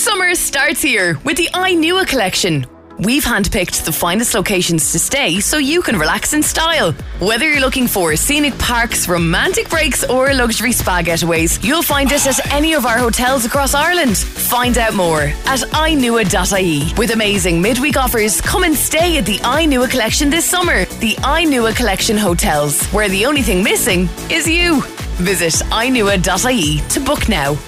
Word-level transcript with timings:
Summer 0.00 0.34
starts 0.34 0.80
here 0.80 1.18
with 1.24 1.36
the 1.36 1.50
iNua 1.52 2.06
collection. 2.06 2.64
We've 3.00 3.22
handpicked 3.22 3.84
the 3.84 3.92
finest 3.92 4.32
locations 4.32 4.92
to 4.92 4.98
stay 4.98 5.40
so 5.40 5.58
you 5.58 5.82
can 5.82 5.98
relax 5.98 6.32
in 6.32 6.42
style. 6.42 6.92
Whether 7.18 7.50
you're 7.50 7.60
looking 7.60 7.86
for 7.86 8.16
scenic 8.16 8.58
parks, 8.58 9.10
romantic 9.10 9.68
breaks, 9.68 10.02
or 10.02 10.32
luxury 10.32 10.72
spa 10.72 11.02
getaways, 11.02 11.62
you'll 11.62 11.82
find 11.82 12.10
it 12.10 12.26
at 12.26 12.50
any 12.50 12.72
of 12.72 12.86
our 12.86 12.96
hotels 12.96 13.44
across 13.44 13.74
Ireland. 13.74 14.16
Find 14.16 14.78
out 14.78 14.94
more 14.94 15.24
at 15.44 15.60
inua.ie. 15.60 16.94
With 16.96 17.10
amazing 17.10 17.60
midweek 17.60 17.98
offers, 17.98 18.40
come 18.40 18.64
and 18.64 18.74
stay 18.74 19.18
at 19.18 19.26
the 19.26 19.36
iNua 19.40 19.90
collection 19.90 20.30
this 20.30 20.46
summer. 20.46 20.86
The 21.00 21.14
iNua 21.16 21.76
collection 21.76 22.16
hotels, 22.16 22.86
where 22.86 23.10
the 23.10 23.26
only 23.26 23.42
thing 23.42 23.62
missing 23.62 24.08
is 24.30 24.48
you. 24.48 24.80
Visit 25.20 25.62
inua.ie 25.66 26.78
to 26.88 27.00
book 27.00 27.28
now. 27.28 27.58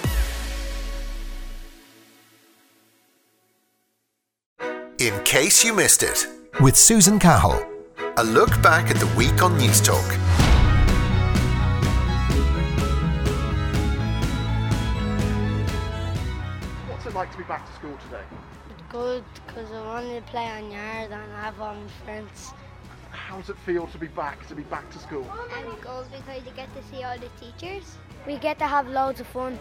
In 5.02 5.20
case 5.24 5.64
you 5.64 5.74
missed 5.74 6.04
it, 6.04 6.28
with 6.60 6.76
Susan 6.76 7.18
Cahill. 7.18 7.66
A 8.18 8.22
look 8.22 8.50
back 8.62 8.88
at 8.88 8.98
the 8.98 9.06
week 9.16 9.42
on 9.42 9.58
Newstalk. 9.58 9.98
What's 16.88 17.04
it 17.04 17.14
like 17.14 17.32
to 17.32 17.38
be 17.38 17.42
back 17.42 17.66
to 17.66 17.72
school 17.72 17.98
today? 18.04 18.22
Good, 18.90 19.24
because 19.44 19.72
I 19.72 19.84
wanted 19.84 20.24
to 20.24 20.30
play 20.30 20.46
on 20.46 20.70
yard 20.70 21.10
and 21.10 21.32
have 21.32 21.60
all 21.60 21.74
my 21.74 21.88
friends. 22.04 22.52
How 23.10 23.38
does 23.38 23.50
it 23.50 23.58
feel 23.66 23.88
to 23.88 23.98
be 23.98 24.06
back, 24.06 24.46
to 24.46 24.54
be 24.54 24.62
back 24.62 24.88
to 24.92 25.00
school? 25.00 25.28
And 25.56 25.66
good 25.80 26.06
because 26.12 26.44
you 26.46 26.52
get 26.52 26.68
to 26.76 26.82
see 26.94 27.02
all 27.02 27.18
the 27.18 27.30
teachers. 27.40 27.96
We 28.24 28.36
get 28.36 28.56
to 28.60 28.68
have 28.68 28.86
loads 28.86 29.18
of 29.18 29.26
fun. 29.26 29.58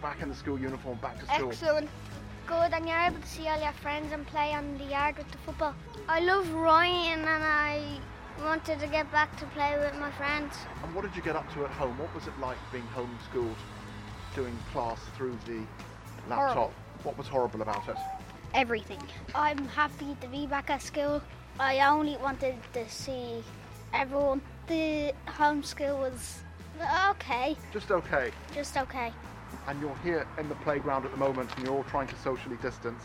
Back 0.00 0.22
in 0.22 0.30
the 0.30 0.34
school 0.34 0.58
uniform, 0.58 0.96
back 1.02 1.20
to 1.20 1.26
school. 1.26 1.50
Excellent. 1.50 1.90
Good, 2.52 2.74
and 2.74 2.86
you're 2.86 2.98
able 2.98 3.18
to 3.18 3.26
see 3.26 3.48
all 3.48 3.58
your 3.58 3.72
friends 3.72 4.12
and 4.12 4.26
play 4.26 4.52
on 4.52 4.76
the 4.76 4.84
yard 4.84 5.16
with 5.16 5.30
the 5.32 5.38
football. 5.38 5.74
I 6.06 6.20
love 6.20 6.52
Ryan 6.52 7.20
and 7.20 7.42
I 7.42 7.80
wanted 8.44 8.78
to 8.80 8.86
get 8.88 9.10
back 9.10 9.34
to 9.38 9.46
play 9.46 9.78
with 9.78 9.98
my 9.98 10.10
friends. 10.10 10.54
And 10.84 10.94
what 10.94 11.02
did 11.02 11.16
you 11.16 11.22
get 11.22 11.34
up 11.34 11.50
to 11.54 11.64
at 11.64 11.70
home? 11.70 11.98
What 11.98 12.14
was 12.14 12.26
it 12.26 12.38
like 12.40 12.58
being 12.70 12.86
homeschooled, 12.94 13.56
doing 14.34 14.54
class 14.70 15.00
through 15.16 15.38
the 15.46 15.60
laptop? 16.28 16.54
Horrible. 16.54 16.72
What 17.04 17.16
was 17.16 17.26
horrible 17.26 17.62
about 17.62 17.88
it? 17.88 17.96
Everything. 18.52 19.00
I'm 19.34 19.66
happy 19.68 20.14
to 20.20 20.28
be 20.28 20.46
back 20.46 20.68
at 20.68 20.82
school. 20.82 21.22
I 21.58 21.80
only 21.88 22.18
wanted 22.18 22.56
to 22.74 22.86
see 22.86 23.42
everyone. 23.94 24.42
The 24.66 25.14
homeschool 25.26 25.98
was 25.98 26.42
okay, 27.08 27.56
Just 27.72 27.90
okay. 27.90 28.30
just 28.52 28.76
okay. 28.76 29.10
And 29.66 29.80
you're 29.80 29.96
here 30.02 30.26
in 30.38 30.48
the 30.48 30.54
playground 30.56 31.04
at 31.04 31.10
the 31.12 31.16
moment 31.16 31.50
and 31.56 31.64
you're 31.64 31.74
all 31.74 31.84
trying 31.84 32.08
to 32.08 32.16
socially 32.16 32.56
distance. 32.56 33.02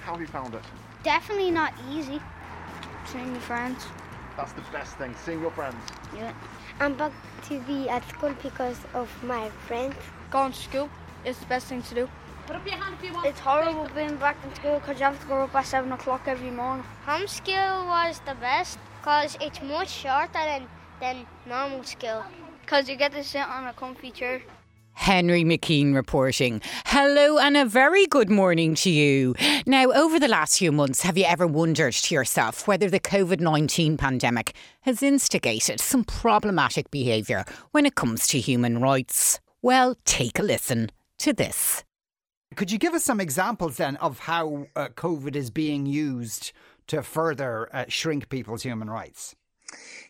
How 0.00 0.12
have 0.12 0.20
you 0.20 0.26
found 0.26 0.54
it? 0.54 0.62
Definitely 1.02 1.50
not 1.50 1.72
easy. 1.90 2.20
Seeing 3.06 3.32
your 3.32 3.40
friends. 3.40 3.84
That's 4.36 4.52
the 4.52 4.62
best 4.72 4.96
thing, 4.96 5.14
seeing 5.24 5.40
your 5.40 5.50
friends. 5.50 5.76
Yeah. 6.16 6.32
I'm 6.80 6.94
back 6.94 7.12
to 7.48 7.60
be 7.60 7.88
at 7.88 8.08
school 8.08 8.34
because 8.42 8.78
of 8.94 9.08
my 9.22 9.50
friends. 9.66 9.94
Going 10.30 10.52
to 10.52 10.58
school 10.58 10.88
is 11.24 11.38
the 11.38 11.46
best 11.46 11.66
thing 11.66 11.82
to 11.82 11.94
do. 11.94 12.08
What 12.46 12.58
if 12.58 12.66
you 12.66 12.72
have 12.72 12.92
a 12.92 12.96
few 12.96 13.12
It's 13.24 13.38
horrible 13.38 13.88
being 13.94 14.16
back 14.16 14.36
in 14.44 14.54
school 14.54 14.80
because 14.80 14.98
you 14.98 15.04
have 15.04 15.20
to 15.20 15.26
go 15.26 15.42
up 15.42 15.54
at 15.54 15.66
7 15.66 15.92
o'clock 15.92 16.22
every 16.26 16.50
morning. 16.50 16.84
Home 17.06 17.26
school 17.26 17.86
was 17.86 18.20
the 18.26 18.34
best 18.34 18.78
because 19.00 19.36
it's 19.40 19.62
much 19.62 19.88
shorter 19.88 20.32
than, 20.32 20.66
than 21.00 21.26
normal 21.46 21.84
school. 21.84 22.24
Because 22.62 22.88
you 22.88 22.96
get 22.96 23.12
to 23.12 23.22
sit 23.22 23.46
on 23.46 23.66
a 23.66 23.72
comfy 23.72 24.10
chair. 24.10 24.42
Henry 25.00 25.44
McKean 25.44 25.94
reporting. 25.94 26.60
Hello 26.84 27.38
and 27.38 27.56
a 27.56 27.64
very 27.64 28.06
good 28.06 28.28
morning 28.28 28.74
to 28.74 28.90
you. 28.90 29.34
Now, 29.64 29.90
over 29.92 30.20
the 30.20 30.28
last 30.28 30.58
few 30.58 30.70
months, 30.70 31.00
have 31.00 31.16
you 31.16 31.24
ever 31.24 31.46
wondered 31.46 31.94
to 31.94 32.14
yourself 32.14 32.68
whether 32.68 32.90
the 32.90 33.00
COVID 33.00 33.40
19 33.40 33.96
pandemic 33.96 34.54
has 34.82 35.02
instigated 35.02 35.80
some 35.80 36.04
problematic 36.04 36.90
behaviour 36.90 37.46
when 37.70 37.86
it 37.86 37.94
comes 37.94 38.26
to 38.26 38.38
human 38.38 38.78
rights? 38.82 39.40
Well, 39.62 39.96
take 40.04 40.38
a 40.38 40.42
listen 40.42 40.90
to 41.20 41.32
this. 41.32 41.82
Could 42.54 42.70
you 42.70 42.76
give 42.76 42.92
us 42.92 43.02
some 43.02 43.20
examples 43.20 43.78
then 43.78 43.96
of 43.96 44.18
how 44.18 44.66
uh, 44.76 44.88
COVID 44.88 45.34
is 45.34 45.50
being 45.50 45.86
used 45.86 46.52
to 46.88 47.02
further 47.02 47.74
uh, 47.74 47.86
shrink 47.88 48.28
people's 48.28 48.64
human 48.64 48.90
rights? 48.90 49.34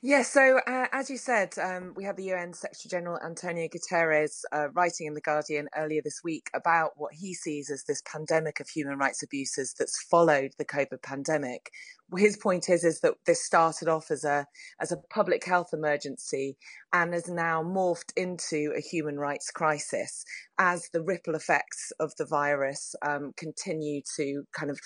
Yes, 0.03 0.33
so 0.33 0.61
uh, 0.66 0.87
as 0.93 1.11
you 1.11 1.19
said, 1.19 1.59
um, 1.59 1.93
we 1.94 2.05
had 2.05 2.16
the 2.16 2.33
UN 2.33 2.55
Secretary 2.55 2.88
General 2.88 3.19
Antonio 3.22 3.69
Guterres 3.69 4.44
uh, 4.50 4.71
writing 4.71 5.06
in 5.06 5.12
The 5.12 5.21
Guardian 5.21 5.69
earlier 5.77 6.00
this 6.03 6.22
week 6.25 6.49
about 6.55 6.93
what 6.97 7.12
he 7.12 7.34
sees 7.34 7.69
as 7.69 7.84
this 7.84 8.03
pandemic 8.11 8.61
of 8.61 8.69
human 8.71 8.97
rights 8.97 9.22
abuses 9.22 9.75
that's 9.78 10.03
followed 10.11 10.53
the 10.56 10.65
COVID 10.65 11.03
pandemic. 11.03 11.71
His 12.16 12.38
point 12.38 12.71
is 12.71 12.83
is 12.83 13.00
that 13.00 13.15
this 13.27 13.44
started 13.44 13.88
off 13.88 14.11
as 14.11 14.25
a 14.25 14.47
as 14.81 14.91
a 14.91 14.97
public 14.97 15.44
health 15.44 15.69
emergency 15.72 16.56
and 16.93 17.12
has 17.12 17.28
now 17.28 17.62
morphed 17.62 18.12
into 18.17 18.72
a 18.77 18.81
human 18.81 19.17
rights 19.17 19.50
crisis 19.50 20.25
as 20.59 20.88
the 20.93 21.03
ripple 21.03 21.34
effects 21.34 21.93
of 22.00 22.12
the 22.17 22.27
virus 22.27 22.97
um, 23.06 23.32
continue 23.37 24.00
to 24.17 24.43
kind 24.53 24.71
of 24.71 24.81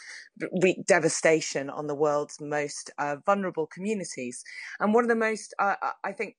wreak 0.62 0.84
devastation 0.86 1.70
on 1.70 1.86
the 1.86 1.94
world's 1.94 2.40
most 2.40 2.90
uh, 2.98 3.16
vulnerable 3.24 3.66
communities. 3.66 4.44
And 4.78 4.92
one 4.92 5.03
of 5.04 5.08
the 5.08 5.14
most, 5.14 5.54
uh, 5.58 5.74
I 6.02 6.12
think, 6.12 6.36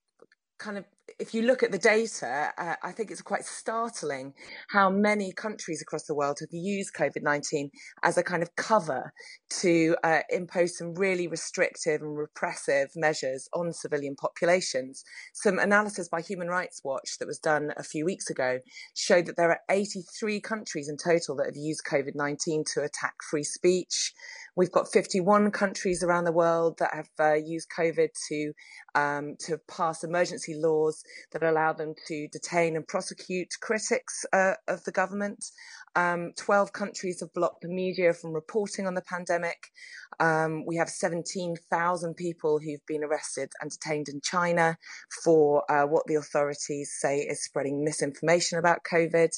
kind 0.57 0.77
of 0.77 0.85
if 1.19 1.33
you 1.33 1.43
look 1.43 1.63
at 1.63 1.71
the 1.71 1.77
data, 1.77 2.51
uh, 2.57 2.75
I 2.83 2.91
think 2.91 3.11
it's 3.11 3.21
quite 3.21 3.45
startling 3.45 4.33
how 4.69 4.89
many 4.89 5.31
countries 5.31 5.81
across 5.81 6.03
the 6.05 6.15
world 6.15 6.37
have 6.39 6.49
used 6.51 6.93
COVID 6.93 7.21
19 7.21 7.69
as 8.03 8.17
a 8.17 8.23
kind 8.23 8.43
of 8.43 8.55
cover 8.55 9.13
to 9.61 9.95
uh, 10.03 10.19
impose 10.29 10.77
some 10.77 10.93
really 10.95 11.27
restrictive 11.27 12.01
and 12.01 12.17
repressive 12.17 12.89
measures 12.95 13.47
on 13.53 13.71
civilian 13.71 14.15
populations. 14.15 15.03
Some 15.33 15.59
analysis 15.59 16.09
by 16.09 16.21
Human 16.21 16.47
Rights 16.47 16.81
Watch 16.83 17.17
that 17.19 17.27
was 17.27 17.39
done 17.39 17.71
a 17.77 17.83
few 17.83 18.05
weeks 18.05 18.29
ago 18.29 18.59
showed 18.95 19.25
that 19.27 19.37
there 19.37 19.49
are 19.49 19.59
83 19.69 20.41
countries 20.41 20.89
in 20.89 20.97
total 20.97 21.35
that 21.37 21.45
have 21.45 21.55
used 21.55 21.81
COVID 21.89 22.15
19 22.15 22.63
to 22.73 22.81
attack 22.81 23.15
free 23.29 23.43
speech. 23.43 24.13
We've 24.55 24.71
got 24.71 24.91
51 24.91 25.51
countries 25.51 26.01
around 26.01 26.23
the 26.23 26.31
world 26.31 26.77
that 26.79 26.93
have 26.93 27.09
uh, 27.19 27.33
used 27.33 27.67
COVID 27.77 28.09
to 28.29 28.53
um, 28.95 29.35
to 29.41 29.57
pass 29.67 30.03
emergency 30.03 30.55
laws 30.57 30.94
that 31.31 31.43
allow 31.43 31.73
them 31.73 31.93
to 32.07 32.27
detain 32.29 32.75
and 32.75 32.87
prosecute 32.87 33.49
critics 33.61 34.25
uh, 34.33 34.53
of 34.67 34.83
the 34.83 34.91
government. 34.91 35.45
Um, 35.95 36.33
12 36.35 36.73
countries 36.73 37.21
have 37.21 37.33
blocked 37.33 37.61
the 37.61 37.69
media 37.69 38.13
from 38.13 38.33
reporting 38.33 38.85
on 38.85 38.95
the 38.95 39.01
pandemic. 39.01 39.71
Um, 40.19 40.65
we 40.65 40.75
have 40.77 40.89
17,000 40.89 42.15
people 42.15 42.59
who've 42.59 42.85
been 42.87 43.03
arrested 43.03 43.51
and 43.61 43.71
detained 43.71 44.09
in 44.09 44.21
China 44.21 44.77
for 45.23 45.69
uh, 45.71 45.85
what 45.85 46.05
the 46.07 46.15
authorities 46.15 46.93
say 46.99 47.19
is 47.19 47.43
spreading 47.43 47.83
misinformation 47.83 48.59
about 48.59 48.83
COVID. 48.89 49.31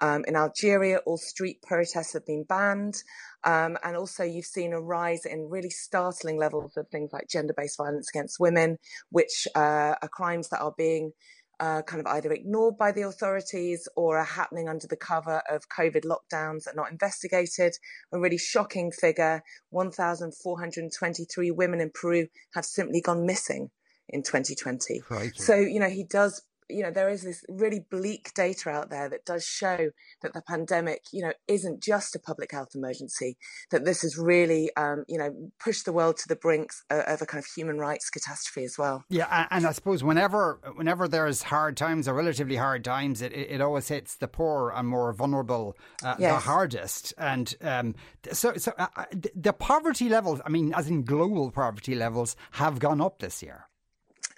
Um, 0.00 0.24
in 0.28 0.36
Algeria, 0.36 0.98
all 1.06 1.18
street 1.18 1.62
protests 1.62 2.12
have 2.12 2.24
been 2.26 2.44
banned. 2.44 3.02
Um, 3.44 3.76
and 3.82 3.96
also, 3.96 4.24
you've 4.24 4.44
seen 4.44 4.72
a 4.72 4.80
rise 4.80 5.24
in 5.24 5.48
really 5.48 5.70
startling 5.70 6.38
levels 6.38 6.76
of 6.76 6.88
things 6.88 7.12
like 7.12 7.28
gender 7.28 7.54
based 7.56 7.78
violence 7.78 8.08
against 8.12 8.40
women, 8.40 8.78
which 9.10 9.46
uh, 9.54 9.94
are 10.00 10.08
crimes 10.10 10.48
that 10.50 10.60
are 10.60 10.74
being 10.76 11.12
uh, 11.60 11.82
kind 11.82 12.00
of 12.00 12.06
either 12.06 12.32
ignored 12.32 12.78
by 12.78 12.92
the 12.92 13.02
authorities 13.02 13.88
or 13.96 14.18
are 14.18 14.24
happening 14.24 14.68
under 14.68 14.86
the 14.86 14.96
cover 14.96 15.42
of 15.50 15.68
COVID 15.68 16.04
lockdowns 16.04 16.66
and 16.66 16.76
not 16.76 16.90
investigated. 16.90 17.74
A 18.12 18.18
really 18.18 18.38
shocking 18.38 18.92
figure 18.92 19.42
1,423 19.70 21.50
women 21.50 21.80
in 21.80 21.90
Peru 21.92 22.28
have 22.54 22.64
simply 22.64 23.00
gone 23.00 23.26
missing 23.26 23.70
in 24.08 24.22
2020. 24.22 25.02
So, 25.36 25.56
you 25.56 25.80
know, 25.80 25.90
he 25.90 26.04
does 26.04 26.42
you 26.68 26.82
know 26.82 26.90
there 26.90 27.08
is 27.08 27.22
this 27.22 27.44
really 27.48 27.84
bleak 27.90 28.30
data 28.34 28.70
out 28.70 28.90
there 28.90 29.08
that 29.08 29.24
does 29.24 29.44
show 29.44 29.90
that 30.22 30.32
the 30.32 30.42
pandemic 30.42 31.02
you 31.12 31.22
know 31.22 31.32
isn't 31.46 31.82
just 31.82 32.14
a 32.14 32.18
public 32.18 32.52
health 32.52 32.70
emergency 32.74 33.36
that 33.70 33.84
this 33.84 34.02
has 34.02 34.16
really 34.18 34.70
um, 34.76 35.04
you 35.08 35.18
know 35.18 35.30
pushed 35.58 35.84
the 35.84 35.92
world 35.92 36.16
to 36.16 36.28
the 36.28 36.36
brinks 36.36 36.82
of 36.90 37.22
a 37.22 37.26
kind 37.26 37.42
of 37.42 37.46
human 37.54 37.78
rights 37.78 38.10
catastrophe 38.10 38.64
as 38.64 38.76
well 38.78 39.04
Yeah, 39.08 39.46
and 39.50 39.66
I 39.66 39.72
suppose 39.72 40.04
whenever 40.04 40.60
whenever 40.74 41.08
there's 41.08 41.42
hard 41.42 41.76
times 41.76 42.08
or 42.08 42.14
relatively 42.14 42.56
hard 42.56 42.84
times, 42.84 43.22
it, 43.22 43.32
it 43.32 43.60
always 43.60 43.88
hits 43.88 44.16
the 44.16 44.28
poor 44.28 44.72
and 44.74 44.88
more 44.88 45.12
vulnerable 45.12 45.76
uh, 46.02 46.14
the 46.16 46.38
hardest. 46.38 47.14
And 47.18 47.54
um, 47.62 47.94
so, 48.32 48.54
so 48.56 48.72
uh, 48.78 48.86
uh, 48.96 49.04
the 49.34 49.52
poverty 49.52 50.08
levels, 50.08 50.40
I 50.44 50.50
mean, 50.50 50.72
as 50.74 50.88
in 50.88 51.04
global 51.04 51.50
poverty 51.50 51.94
levels, 51.94 52.36
have 52.52 52.78
gone 52.78 53.00
up 53.00 53.18
this 53.20 53.42
year. 53.42 53.67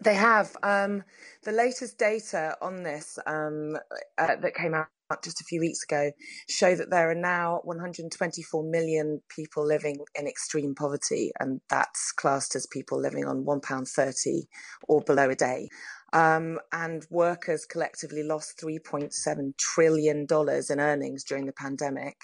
They 0.03 0.15
have. 0.15 0.57
Um, 0.63 1.05
the 1.45 1.53
latest 1.53 1.99
data 1.99 2.57
on 2.63 2.83
this 2.83 3.19
um, 3.27 3.77
uh, 4.19 4.37
that 4.37 4.55
came 4.55 4.75
out 4.75 4.89
just 5.23 5.41
a 5.41 5.45
few 5.45 5.61
weeks 5.61 5.83
ago 5.83 6.13
show 6.49 6.75
that 6.77 6.91
there 6.91 7.11
are 7.11 7.15
now 7.15 7.61
124 7.65 8.63
million 8.65 9.21
people 9.29 9.67
living 9.67 9.99
in 10.15 10.27
extreme 10.27 10.75
poverty, 10.75 11.33
and 11.41 11.61
that's 11.69 12.13
classed 12.13 12.55
as 12.55 12.67
people 12.67 13.01
living 13.01 13.27
on 13.27 13.45
£1.30 13.45 14.43
or 14.89 15.01
below 15.03 15.29
a 15.31 15.35
day. 15.35 15.69
Um, 16.13 16.59
and 16.73 17.07
workers 17.11 17.67
collectively 17.67 18.23
lost 18.23 18.59
$3.7 18.61 19.57
trillion 19.57 20.27
in 20.29 20.81
earnings 20.81 21.25
during 21.25 21.47
the 21.47 21.53
pandemic. 21.53 22.17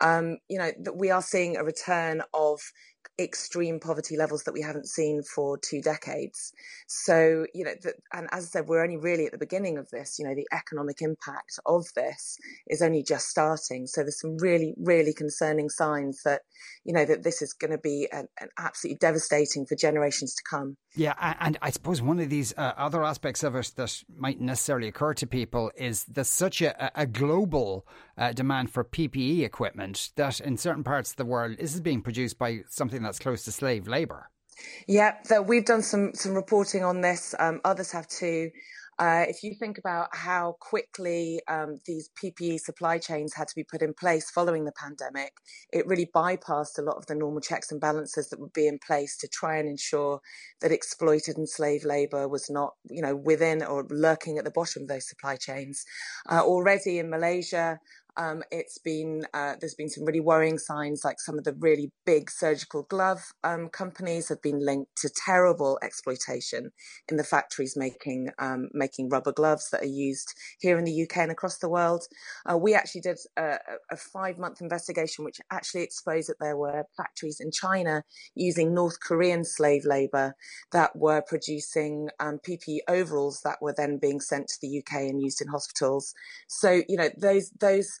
Um, 0.00 0.38
you 0.48 0.58
know, 0.58 0.70
that 0.80 0.96
we 0.96 1.10
are 1.10 1.22
seeing 1.22 1.56
a 1.56 1.64
return 1.64 2.22
of 2.32 2.60
extreme 3.18 3.80
poverty 3.80 4.16
levels 4.16 4.44
that 4.44 4.52
we 4.52 4.60
haven't 4.60 4.88
seen 4.88 5.22
for 5.22 5.58
two 5.58 5.80
decades. 5.80 6.52
So, 6.86 7.46
you 7.54 7.64
know, 7.64 7.72
the, 7.82 7.94
and 8.12 8.28
as 8.30 8.44
I 8.44 8.48
said, 8.48 8.68
we're 8.68 8.82
only 8.82 8.98
really 8.98 9.26
at 9.26 9.32
the 9.32 9.38
beginning 9.38 9.78
of 9.78 9.88
this. 9.90 10.18
You 10.18 10.26
know, 10.26 10.34
the 10.34 10.46
economic 10.52 11.00
impact 11.00 11.58
of 11.64 11.86
this 11.94 12.36
is 12.66 12.82
only 12.82 13.02
just 13.02 13.28
starting. 13.28 13.86
So 13.86 14.02
there's 14.02 14.20
some 14.20 14.36
really, 14.38 14.74
really 14.76 15.14
concerning 15.14 15.68
signs 15.70 16.22
that, 16.24 16.42
you 16.84 16.92
know, 16.92 17.04
that 17.04 17.22
this 17.22 17.42
is 17.42 17.52
going 17.52 17.70
to 17.70 17.78
be 17.78 18.08
an, 18.12 18.28
an 18.40 18.48
absolutely 18.58 18.98
devastating 18.98 19.66
for 19.66 19.76
generations 19.76 20.34
to 20.34 20.42
come. 20.48 20.76
Yeah, 20.94 21.14
and 21.40 21.58
I 21.60 21.70
suppose 21.70 22.00
one 22.00 22.20
of 22.20 22.30
these 22.30 22.54
uh, 22.56 22.72
other 22.76 23.04
aspects 23.04 23.42
of 23.42 23.54
it 23.54 23.72
that 23.76 24.02
might 24.16 24.40
necessarily 24.40 24.88
occur 24.88 25.14
to 25.14 25.26
people 25.26 25.70
is 25.76 26.04
there's 26.04 26.28
such 26.28 26.62
a, 26.62 26.98
a 26.98 27.06
global 27.06 27.86
uh, 28.18 28.32
demand 28.32 28.70
for 28.70 28.84
PPE 28.84 29.44
equipment 29.44 30.10
that 30.16 30.40
in 30.40 30.56
certain 30.56 30.84
parts 30.84 31.10
of 31.10 31.16
the 31.16 31.24
world 31.24 31.56
is 31.58 31.80
being 31.80 32.02
produced 32.02 32.38
by 32.38 32.60
something 32.68 33.02
that's 33.02 33.18
close 33.18 33.44
to 33.44 33.52
slave 33.52 33.86
labour. 33.86 34.30
Yeah, 34.88 35.16
so 35.24 35.42
we've 35.42 35.66
done 35.66 35.82
some 35.82 36.14
some 36.14 36.34
reporting 36.34 36.82
on 36.82 37.02
this. 37.02 37.34
Um, 37.38 37.60
others 37.64 37.92
have 37.92 38.08
too. 38.08 38.50
Uh, 38.98 39.26
if 39.28 39.42
you 39.42 39.54
think 39.54 39.76
about 39.76 40.08
how 40.12 40.56
quickly 40.58 41.40
um, 41.48 41.78
these 41.84 42.08
PPE 42.22 42.58
supply 42.60 42.96
chains 42.96 43.34
had 43.34 43.46
to 43.46 43.54
be 43.54 43.62
put 43.62 43.82
in 43.82 43.92
place 43.92 44.30
following 44.30 44.64
the 44.64 44.72
pandemic, 44.72 45.32
it 45.70 45.86
really 45.86 46.08
bypassed 46.14 46.78
a 46.78 46.82
lot 46.82 46.96
of 46.96 47.04
the 47.04 47.14
normal 47.14 47.40
checks 47.40 47.70
and 47.70 47.78
balances 47.78 48.30
that 48.30 48.40
would 48.40 48.54
be 48.54 48.66
in 48.66 48.78
place 48.86 49.18
to 49.18 49.28
try 49.28 49.58
and 49.58 49.68
ensure 49.68 50.20
that 50.62 50.72
exploited 50.72 51.36
and 51.36 51.46
slave 51.46 51.84
labour 51.84 52.26
was 52.26 52.48
not, 52.48 52.72
you 52.88 53.02
know, 53.02 53.14
within 53.14 53.62
or 53.62 53.86
lurking 53.90 54.38
at 54.38 54.44
the 54.44 54.50
bottom 54.50 54.82
of 54.82 54.88
those 54.88 55.06
supply 55.06 55.36
chains. 55.36 55.84
Uh, 56.30 56.40
already 56.40 56.98
in 56.98 57.10
Malaysia, 57.10 57.78
um, 58.16 58.42
it's 58.50 58.78
been 58.78 59.24
uh, 59.34 59.54
there's 59.60 59.74
been 59.74 59.88
some 59.88 60.04
really 60.04 60.20
worrying 60.20 60.58
signs, 60.58 61.02
like 61.04 61.20
some 61.20 61.38
of 61.38 61.44
the 61.44 61.54
really 61.58 61.92
big 62.04 62.30
surgical 62.30 62.84
glove 62.84 63.32
um, 63.44 63.68
companies 63.68 64.28
have 64.28 64.40
been 64.40 64.64
linked 64.64 64.96
to 64.98 65.10
terrible 65.24 65.78
exploitation 65.82 66.70
in 67.08 67.16
the 67.16 67.24
factories 67.24 67.76
making 67.76 68.30
um, 68.38 68.68
making 68.72 69.08
rubber 69.08 69.32
gloves 69.32 69.68
that 69.70 69.82
are 69.82 69.86
used 69.86 70.34
here 70.60 70.78
in 70.78 70.84
the 70.84 71.02
UK 71.02 71.18
and 71.18 71.30
across 71.30 71.58
the 71.58 71.68
world. 71.68 72.04
Uh, 72.50 72.56
we 72.56 72.74
actually 72.74 73.02
did 73.02 73.18
a, 73.36 73.58
a 73.90 73.96
five 73.96 74.38
month 74.38 74.60
investigation, 74.60 75.24
which 75.24 75.40
actually 75.50 75.82
exposed 75.82 76.28
that 76.28 76.40
there 76.40 76.56
were 76.56 76.84
factories 76.96 77.38
in 77.40 77.50
China 77.50 78.02
using 78.34 78.74
North 78.74 78.98
Korean 79.00 79.44
slave 79.44 79.84
labour 79.84 80.34
that 80.72 80.96
were 80.96 81.22
producing 81.26 82.08
um, 82.18 82.38
PPE 82.46 82.78
overalls 82.88 83.42
that 83.44 83.58
were 83.60 83.74
then 83.76 83.98
being 84.00 84.20
sent 84.20 84.48
to 84.48 84.58
the 84.62 84.78
UK 84.78 85.02
and 85.02 85.20
used 85.20 85.42
in 85.42 85.48
hospitals. 85.48 86.14
So 86.48 86.82
you 86.88 86.96
know 86.96 87.10
those 87.18 87.50
those 87.60 88.00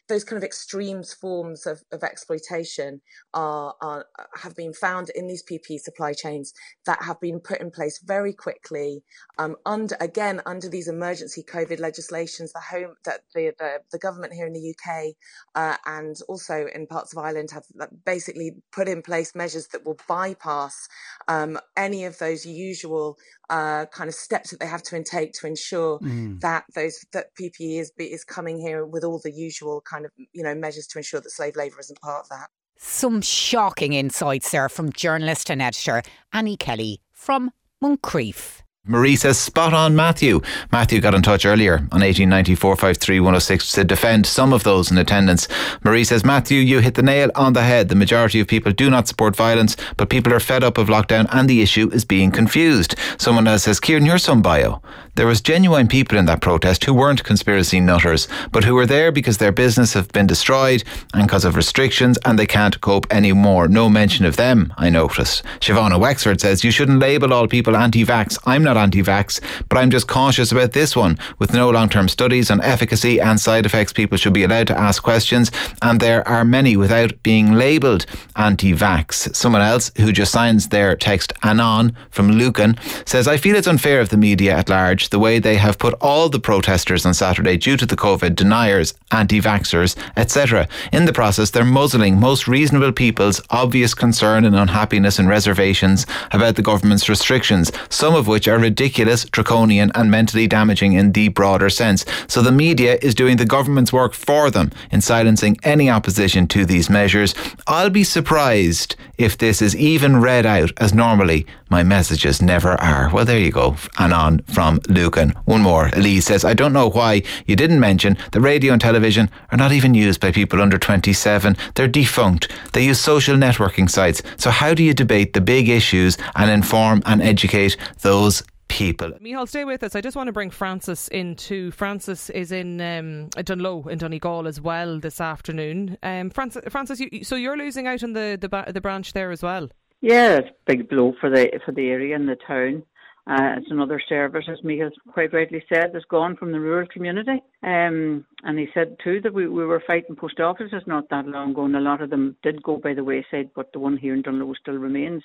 those 0.11 0.25
kind 0.25 0.37
of 0.37 0.43
extremes 0.43 1.13
forms 1.13 1.65
of, 1.65 1.81
of 1.91 2.03
exploitation 2.03 3.01
are, 3.33 3.73
are, 3.81 4.05
have 4.35 4.55
been 4.55 4.73
found 4.73 5.09
in 5.15 5.27
these 5.27 5.41
PP 5.41 5.79
supply 5.79 6.11
chains 6.11 6.53
that 6.85 7.01
have 7.03 7.19
been 7.21 7.39
put 7.39 7.61
in 7.61 7.71
place 7.71 8.01
very 8.03 8.33
quickly 8.33 9.03
um, 9.37 9.55
under 9.65 9.95
again 10.01 10.41
under 10.45 10.67
these 10.67 10.89
emergency 10.89 11.43
COVID 11.43 11.79
legislations. 11.79 12.51
The 12.51 12.59
home 12.59 12.95
that 13.05 13.21
the 13.33 13.53
the, 13.57 13.79
the 13.91 13.99
government 13.99 14.33
here 14.33 14.47
in 14.47 14.53
the 14.53 14.75
UK 14.75 15.13
uh, 15.55 15.77
and 15.85 16.15
also 16.27 16.67
in 16.75 16.87
parts 16.87 17.13
of 17.13 17.23
Ireland 17.23 17.51
have 17.51 17.63
basically 18.05 18.57
put 18.73 18.89
in 18.89 19.01
place 19.01 19.33
measures 19.33 19.67
that 19.67 19.85
will 19.85 19.97
bypass 20.09 20.89
um, 21.29 21.57
any 21.77 22.03
of 22.03 22.17
those 22.17 22.45
usual 22.45 23.17
uh, 23.49 23.85
kind 23.87 24.07
of 24.07 24.15
steps 24.15 24.51
that 24.51 24.59
they 24.59 24.65
have 24.65 24.81
to 24.81 24.95
intake 24.95 25.33
to 25.33 25.45
ensure 25.45 25.99
mm. 25.99 26.39
that 26.39 26.63
those 26.73 27.05
that 27.11 27.35
PPE 27.39 27.79
is 27.79 27.91
is 27.97 28.23
coming 28.23 28.57
here 28.57 28.85
with 28.85 29.03
all 29.03 29.19
the 29.23 29.31
usual 29.31 29.81
kind 29.81 30.00
of 30.05 30.11
you 30.17 30.43
know 30.43 30.55
measures 30.55 30.87
to 30.87 30.99
ensure 30.99 31.21
that 31.21 31.29
slave 31.31 31.55
labour 31.55 31.79
isn't 31.79 31.99
part 32.01 32.21
of 32.21 32.29
that. 32.29 32.47
Some 32.77 33.21
shocking 33.21 33.93
insights 33.93 34.51
there 34.51 34.67
from 34.67 34.91
journalist 34.91 35.51
and 35.51 35.61
editor 35.61 36.01
Annie 36.33 36.57
Kelly 36.57 37.01
from 37.11 37.51
Moncrieff. 37.83 38.61
Marie 38.83 39.15
says, 39.15 39.37
spot 39.37 39.75
on 39.75 39.95
Matthew. 39.95 40.41
Matthew 40.71 41.01
got 41.01 41.13
in 41.13 41.21
touch 41.21 41.45
earlier 41.45 41.75
on 41.75 42.01
1890 42.01 42.55
453 42.55 43.19
106 43.19 43.71
to 43.73 43.83
defend 43.83 44.25
some 44.25 44.51
of 44.51 44.63
those 44.63 44.89
in 44.89 44.97
attendance. 44.97 45.47
Marie 45.83 46.03
says, 46.03 46.25
Matthew, 46.25 46.59
you 46.59 46.79
hit 46.79 46.95
the 46.95 47.03
nail 47.03 47.29
on 47.35 47.53
the 47.53 47.61
head. 47.61 47.89
The 47.89 47.95
majority 47.95 48.39
of 48.39 48.47
people 48.47 48.71
do 48.71 48.89
not 48.89 49.07
support 49.07 49.35
violence, 49.35 49.77
but 49.97 50.09
people 50.09 50.33
are 50.33 50.39
fed 50.39 50.63
up 50.63 50.79
of 50.79 50.87
lockdown 50.87 51.27
and 51.31 51.47
the 51.47 51.61
issue 51.61 51.91
is 51.93 52.05
being 52.05 52.31
confused. 52.31 52.95
Someone 53.19 53.47
else 53.47 53.63
says, 53.63 53.79
Kieran, 53.79 54.03
you're 54.03 54.17
some 54.17 54.41
bio. 54.41 54.81
There 55.13 55.27
was 55.27 55.41
genuine 55.41 55.87
people 55.87 56.17
in 56.17 56.25
that 56.25 56.41
protest 56.41 56.83
who 56.85 56.93
weren't 56.95 57.23
conspiracy 57.23 57.79
nutters, 57.79 58.27
but 58.51 58.63
who 58.63 58.73
were 58.73 58.87
there 58.87 59.11
because 59.11 59.37
their 59.37 59.51
business 59.51 59.93
have 59.93 60.07
been 60.11 60.25
destroyed 60.25 60.83
and 61.13 61.27
because 61.27 61.45
of 61.45 61.55
restrictions 61.55 62.17
and 62.25 62.39
they 62.39 62.47
can't 62.47 62.81
cope 62.81 63.05
anymore. 63.11 63.67
No 63.67 63.89
mention 63.89 64.25
of 64.25 64.37
them, 64.37 64.73
I 64.75 64.89
noticed. 64.89 65.43
Siobhan 65.59 65.99
Wexford 65.99 66.41
says, 66.41 66.63
you 66.63 66.71
shouldn't 66.71 66.99
label 66.99 67.31
all 67.31 67.47
people 67.47 67.75
anti-vax. 67.75 68.39
I'm 68.45 68.63
not 68.63 68.71
not 68.73 68.81
anti 68.81 69.03
vax, 69.03 69.41
but 69.67 69.77
I'm 69.77 69.91
just 69.91 70.07
cautious 70.07 70.51
about 70.51 70.71
this 70.71 70.95
one. 70.95 71.17
With 71.39 71.53
no 71.53 71.69
long 71.69 71.89
term 71.89 72.07
studies 72.07 72.49
on 72.49 72.61
efficacy 72.61 73.19
and 73.19 73.39
side 73.39 73.65
effects, 73.65 73.91
people 73.91 74.17
should 74.17 74.33
be 74.33 74.43
allowed 74.43 74.67
to 74.67 74.77
ask 74.77 75.03
questions, 75.03 75.51
and 75.81 75.99
there 75.99 76.25
are 76.27 76.45
many 76.45 76.77
without 76.77 77.21
being 77.21 77.53
labelled 77.53 78.05
anti 78.35 78.73
vax. 78.73 79.35
Someone 79.35 79.61
else 79.61 79.91
who 79.97 80.11
just 80.13 80.31
signs 80.31 80.69
their 80.69 80.95
text 80.95 81.33
Anon 81.43 81.95
from 82.09 82.31
Lucan 82.31 82.77
says, 83.05 83.27
I 83.27 83.37
feel 83.37 83.55
it's 83.55 83.67
unfair 83.67 83.99
of 83.99 84.09
the 84.09 84.17
media 84.17 84.55
at 84.55 84.69
large 84.69 85.00
the 85.09 85.19
way 85.19 85.39
they 85.39 85.55
have 85.55 85.77
put 85.77 85.93
all 86.01 86.29
the 86.29 86.39
protesters 86.39 87.05
on 87.05 87.13
Saturday 87.13 87.57
due 87.57 87.77
to 87.77 87.85
the 87.85 87.95
COVID, 87.95 88.35
deniers, 88.35 88.93
anti 89.11 89.41
vaxxers, 89.41 89.95
etc. 90.17 90.67
In 90.91 91.05
the 91.05 91.13
process, 91.13 91.49
they're 91.49 91.65
muzzling 91.65 92.19
most 92.19 92.47
reasonable 92.47 92.91
people's 92.91 93.41
obvious 93.49 93.93
concern 93.93 94.45
and 94.45 94.55
unhappiness 94.55 95.19
and 95.19 95.27
reservations 95.27 96.05
about 96.31 96.55
the 96.55 96.61
government's 96.61 97.09
restrictions, 97.09 97.71
some 97.89 98.15
of 98.15 98.27
which 98.27 98.47
are 98.47 98.59
ridiculous, 98.59 99.25
draconian, 99.25 99.91
and 99.95 100.11
mentally 100.11 100.47
damaging 100.47 100.93
in 100.93 101.11
the 101.11 101.29
broader 101.29 101.69
sense. 101.69 102.05
So 102.27 102.41
the 102.41 102.51
media 102.51 102.97
is 103.01 103.15
doing 103.15 103.37
the 103.37 103.45
government's 103.45 103.93
work 103.93 104.13
for 104.13 104.51
them 104.51 104.71
in 104.91 105.01
silencing 105.01 105.57
any 105.63 105.89
opposition 105.89 106.47
to 106.47 106.65
these 106.65 106.89
measures. 106.89 107.33
I'll 107.67 107.89
be 107.89 108.03
surprised 108.03 108.95
if 109.17 109.37
this 109.37 109.61
is 109.61 109.75
even 109.75 110.21
read 110.21 110.45
out 110.45 110.71
as 110.77 110.93
normally 110.93 111.45
my 111.71 111.83
messages 111.83 112.41
never 112.41 112.71
are. 112.81 113.09
Well, 113.11 113.25
there 113.25 113.39
you 113.39 113.51
go. 113.51 113.77
Anon 113.97 114.41
from 114.53 114.79
Lucan. 114.89 115.29
One 115.45 115.61
more. 115.61 115.87
Elise 115.93 116.25
says, 116.25 116.45
I 116.45 116.53
don't 116.53 116.73
know 116.73 116.89
why 116.89 117.23
you 117.47 117.55
didn't 117.55 117.79
mention 117.79 118.17
that 118.31 118.41
radio 118.41 118.73
and 118.73 118.81
television 118.81 119.29
are 119.51 119.57
not 119.57 119.71
even 119.71 119.93
used 119.93 120.19
by 120.19 120.31
people 120.31 120.61
under 120.61 120.77
27. 120.77 121.57
They're 121.75 121.87
defunct. 121.87 122.51
They 122.73 122.85
use 122.85 122.99
social 122.99 123.37
networking 123.37 123.89
sites. 123.89 124.21
So 124.37 124.51
how 124.51 124.73
do 124.73 124.83
you 124.83 124.93
debate 124.93 125.33
the 125.33 125.41
big 125.41 125.69
issues 125.69 126.17
and 126.35 126.51
inform 126.51 127.01
and 127.05 127.21
educate 127.21 127.77
those 128.01 128.43
people. 128.71 129.11
Michal, 129.19 129.45
stay 129.45 129.65
with 129.65 129.83
us. 129.83 129.95
I 129.95 130.01
just 130.01 130.15
want 130.15 130.27
to 130.27 130.33
bring 130.33 130.49
Francis 130.49 131.07
in 131.09 131.21
into. 131.31 131.71
Francis 131.71 132.29
is 132.29 132.51
in 132.51 132.81
um, 132.81 133.29
Dungloe 133.35 133.87
in 133.87 133.97
Donegal 133.97 134.47
as 134.47 134.59
well 134.59 134.99
this 134.99 135.21
afternoon. 135.21 135.97
Um, 136.01 136.29
Francis, 136.29 136.63
Francis, 136.69 136.99
you, 136.99 137.23
so 137.23 137.35
you're 137.35 137.57
losing 137.57 137.85
out 137.85 138.01
on 138.03 138.13
the, 138.13 138.37
the 138.39 138.71
the 138.71 138.81
branch 138.81 139.13
there 139.13 139.31
as 139.31 139.43
well. 139.43 139.69
Yeah, 140.01 140.37
it's 140.37 140.49
a 140.49 140.65
big 140.65 140.89
blow 140.89 141.13
for 141.21 141.29
the 141.29 141.59
for 141.63 141.71
the 141.71 141.87
area 141.89 142.15
and 142.15 142.27
the 142.27 142.37
town. 142.47 142.83
Uh, 143.27 143.55
it's 143.57 143.69
another 143.69 144.01
service, 144.09 144.45
as 144.51 144.63
Michal 144.63 144.89
quite 145.13 145.31
rightly 145.31 145.63
said, 145.69 145.91
that's 145.93 146.05
gone 146.05 146.35
from 146.35 146.51
the 146.51 146.59
rural 146.59 146.87
community. 146.87 147.43
Um, 147.61 148.25
and 148.43 148.57
he 148.57 148.67
said 148.73 148.97
too 149.03 149.21
that 149.21 149.33
we, 149.33 149.47
we 149.47 149.63
were 149.63 149.83
fighting 149.85 150.15
post 150.15 150.39
offices 150.39 150.81
not 150.87 151.07
that 151.09 151.27
long 151.27 151.51
ago, 151.51 151.65
and 151.65 151.75
a 151.75 151.79
lot 151.79 152.01
of 152.01 152.09
them 152.09 152.35
did 152.41 152.63
go 152.63 152.77
by 152.77 152.95
the 152.95 153.03
wayside, 153.03 153.51
but 153.55 153.71
the 153.73 153.79
one 153.79 153.95
here 153.95 154.15
in 154.15 154.23
Dungloe 154.23 154.55
still 154.59 154.73
remains. 154.73 155.21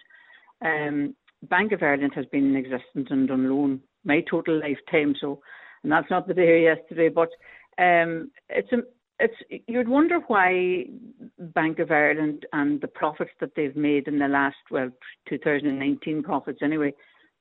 Um, 0.60 1.16
Bank 1.44 1.72
of 1.72 1.82
Ireland 1.82 2.12
has 2.14 2.26
been 2.26 2.54
in 2.54 2.56
existence 2.56 3.08
in 3.10 3.26
loan 3.26 3.80
my 4.04 4.22
total 4.30 4.60
lifetime. 4.60 5.14
So, 5.20 5.40
and 5.82 5.90
that's 5.90 6.10
not 6.10 6.28
the 6.28 6.34
day 6.34 6.64
yesterday, 6.64 7.08
but 7.08 7.30
um, 7.78 8.30
it's 8.48 8.72
a, 8.72 8.78
it's 9.18 9.64
you'd 9.66 9.88
wonder 9.88 10.20
why 10.26 10.84
Bank 11.38 11.78
of 11.78 11.90
Ireland 11.90 12.46
and 12.52 12.80
the 12.80 12.88
profits 12.88 13.30
that 13.40 13.54
they've 13.56 13.76
made 13.76 14.08
in 14.08 14.18
the 14.18 14.28
last 14.28 14.56
well 14.70 14.90
2019 15.28 16.22
profits 16.22 16.60
anyway 16.62 16.92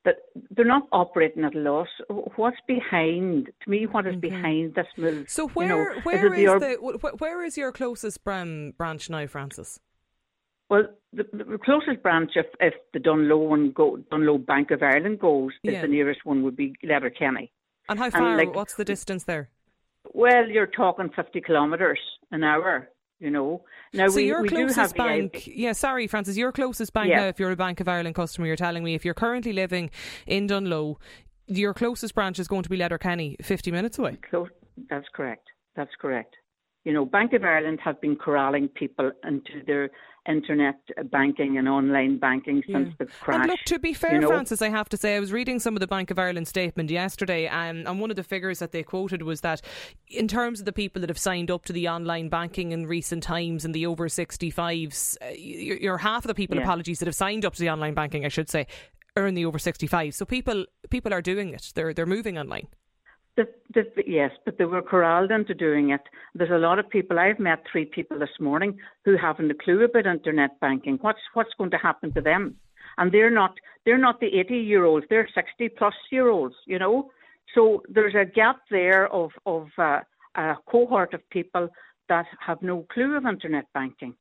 that 0.05 0.17
they're 0.51 0.63
not 0.63 0.83
operating 0.91 1.43
at 1.43 1.55
a 1.55 1.59
loss. 1.59 1.87
What's 2.35 2.57
behind? 2.67 3.49
To 3.63 3.69
me, 3.69 3.87
what 3.87 4.05
is 4.05 4.13
mm-hmm. 4.13 4.19
behind 4.19 4.75
this 4.75 4.87
move? 4.97 5.29
So 5.29 5.47
where 5.49 5.67
you 5.67 5.95
know, 5.95 6.01
where 6.03 6.33
is, 6.33 6.39
is 6.39 6.59
the, 6.59 6.99
the 7.01 7.15
where 7.17 7.43
is 7.43 7.57
your 7.57 7.71
closest 7.71 8.23
branch 8.23 9.09
now, 9.09 9.27
Francis? 9.27 9.79
Well, 10.69 10.83
the, 11.13 11.23
the 11.31 11.59
closest 11.63 12.01
branch, 12.01 12.31
if, 12.35 12.47
if 12.59 12.73
the 12.93 12.99
Dungloe 12.99 13.49
one 13.49 13.71
go, 13.71 13.97
Dungloe 14.11 14.45
Bank 14.45 14.71
of 14.71 14.81
Ireland 14.81 15.19
goes, 15.19 15.51
yeah. 15.61 15.81
the 15.81 15.87
nearest 15.87 16.21
one 16.23 16.41
would 16.43 16.55
be 16.55 16.73
Letterkenny. 16.83 17.51
And 17.87 17.99
how 17.99 18.09
far? 18.09 18.29
And 18.29 18.37
like, 18.37 18.55
what's 18.55 18.75
the 18.75 18.85
distance 18.85 19.25
there? 19.25 19.49
Well, 20.13 20.47
you're 20.49 20.67
talking 20.67 21.09
fifty 21.15 21.41
kilometres 21.41 21.99
an 22.31 22.43
hour. 22.43 22.89
You 23.19 23.31
know. 23.31 23.63
Now 23.93 24.09
so 24.09 24.17
we, 24.17 24.25
your 24.25 24.41
we 24.41 24.49
closest 24.49 24.95
bank, 24.95 25.47
yeah. 25.47 25.71
Sorry, 25.71 26.05
Francis. 26.07 26.35
Your 26.35 26.51
closest 26.51 26.91
bank 26.93 27.09
yeah. 27.09 27.21
now, 27.21 27.27
if 27.27 27.39
you're 27.39 27.51
a 27.51 27.55
Bank 27.55 27.79
of 27.79 27.87
Ireland 27.87 28.15
customer, 28.15 28.45
you're 28.47 28.57
telling 28.57 28.83
me 28.83 28.93
if 28.93 29.05
you're 29.05 29.13
currently 29.13 29.53
living 29.53 29.89
in 30.27 30.47
Dungloe, 30.47 30.97
your 31.47 31.73
closest 31.73 32.13
branch 32.13 32.39
is 32.39 32.47
going 32.47 32.63
to 32.63 32.69
be 32.69 32.75
Letterkenny, 32.75 33.37
50 33.41 33.71
minutes 33.71 33.97
away. 33.99 34.17
Close, 34.29 34.49
that's 34.89 35.07
correct. 35.13 35.47
That's 35.75 35.91
correct. 35.99 36.35
You 36.83 36.93
know, 36.93 37.05
Bank 37.05 37.33
of 37.33 37.43
Ireland 37.43 37.79
have 37.83 37.99
been 38.01 38.15
corralling 38.15 38.67
people 38.67 39.11
into 39.23 39.63
their 39.65 39.89
internet 40.27 40.79
banking 41.11 41.57
and 41.57 41.67
online 41.67 42.17
banking 42.17 42.63
since 42.71 42.93
the 42.97 43.05
crash. 43.05 43.41
And 43.41 43.47
look, 43.49 43.59
to 43.65 43.79
be 43.79 43.93
fair, 43.93 44.15
you 44.15 44.21
know? 44.21 44.27
Francis, 44.27 44.61
I 44.61 44.69
have 44.69 44.89
to 44.89 44.97
say, 44.97 45.15
I 45.15 45.19
was 45.19 45.31
reading 45.31 45.59
some 45.59 45.75
of 45.75 45.79
the 45.79 45.87
Bank 45.87 46.11
of 46.11 46.19
Ireland 46.19 46.47
statement 46.47 46.89
yesterday, 46.89 47.47
and, 47.47 47.87
and 47.87 47.99
one 47.99 48.09
of 48.09 48.15
the 48.15 48.23
figures 48.23 48.59
that 48.59 48.71
they 48.71 48.83
quoted 48.83 49.21
was 49.21 49.41
that 49.41 49.61
in 50.07 50.27
terms 50.27 50.59
of 50.59 50.65
the 50.65 50.73
people 50.73 50.99
that 51.01 51.09
have 51.09 51.17
signed 51.17 51.51
up 51.51 51.65
to 51.65 51.73
the 51.73 51.87
online 51.87 52.29
banking 52.29 52.71
in 52.71 52.87
recent 52.87 53.23
times 53.23 53.65
and 53.65 53.73
the 53.73 53.85
over 53.85 54.07
65s, 54.07 55.17
uh, 55.21 55.29
you're, 55.35 55.97
half 55.97 56.23
of 56.25 56.27
the 56.27 56.35
people, 56.35 56.57
Yeah. 56.57 56.63
apologies, 56.63 56.99
that 56.99 57.07
have 57.07 57.15
signed 57.15 57.45
up 57.45 57.53
to 57.53 57.59
the 57.59 57.69
online 57.69 57.93
banking, 57.93 58.25
I 58.25 58.29
should 58.29 58.49
say, 58.49 58.67
are 59.17 59.27
in 59.27 59.35
the 59.35 59.45
over 59.45 59.59
65. 59.59 60.13
So 60.13 60.25
people 60.25 60.65
people 60.89 61.13
are 61.13 61.21
doing 61.21 61.53
it. 61.53 61.71
They're 61.73 61.93
they're 61.93 62.05
moving 62.05 62.37
online. 62.37 62.67
The, 63.37 63.47
the, 63.73 63.83
yes, 64.07 64.31
but 64.45 64.57
they 64.57 64.63
were 64.63 64.81
corralled 64.81 65.29
into 65.29 65.53
doing 65.53 65.89
it. 65.89 66.01
There's 66.33 66.51
a 66.51 66.57
lot 66.57 66.79
of 66.79 66.89
people. 66.89 67.19
I've 67.19 67.39
met 67.39 67.65
three 67.69 67.83
people 67.83 68.17
this 68.17 68.39
morning 68.39 68.77
who 69.03 69.17
haven't 69.17 69.51
a 69.51 69.53
clue 69.53 69.83
about 69.83 70.05
internet 70.05 70.57
banking. 70.61 70.97
What's 71.01 71.19
what's 71.33 71.53
going 71.57 71.71
to 71.71 71.77
happen 71.77 72.13
to 72.13 72.21
them? 72.21 72.55
And 72.97 73.11
they're 73.11 73.31
not 73.31 73.55
they're 73.85 73.97
not 73.97 74.21
the 74.21 74.27
80 74.39 74.55
year 74.57 74.85
olds. 74.85 75.05
They're 75.09 75.27
60 75.35 75.69
plus 75.77 75.93
year 76.11 76.29
olds. 76.29 76.55
You 76.65 76.79
know, 76.79 77.11
so 77.53 77.83
there's 77.89 78.15
a 78.15 78.23
gap 78.23 78.61
there 78.71 79.11
of 79.11 79.31
of 79.45 79.67
uh, 79.77 79.99
a 80.35 80.55
cohort 80.65 81.13
of 81.13 81.29
people 81.29 81.67
that 82.07 82.27
have 82.39 82.61
no 82.61 82.85
clue 82.93 83.17
of 83.17 83.25
internet 83.25 83.65
banking. 83.73 84.15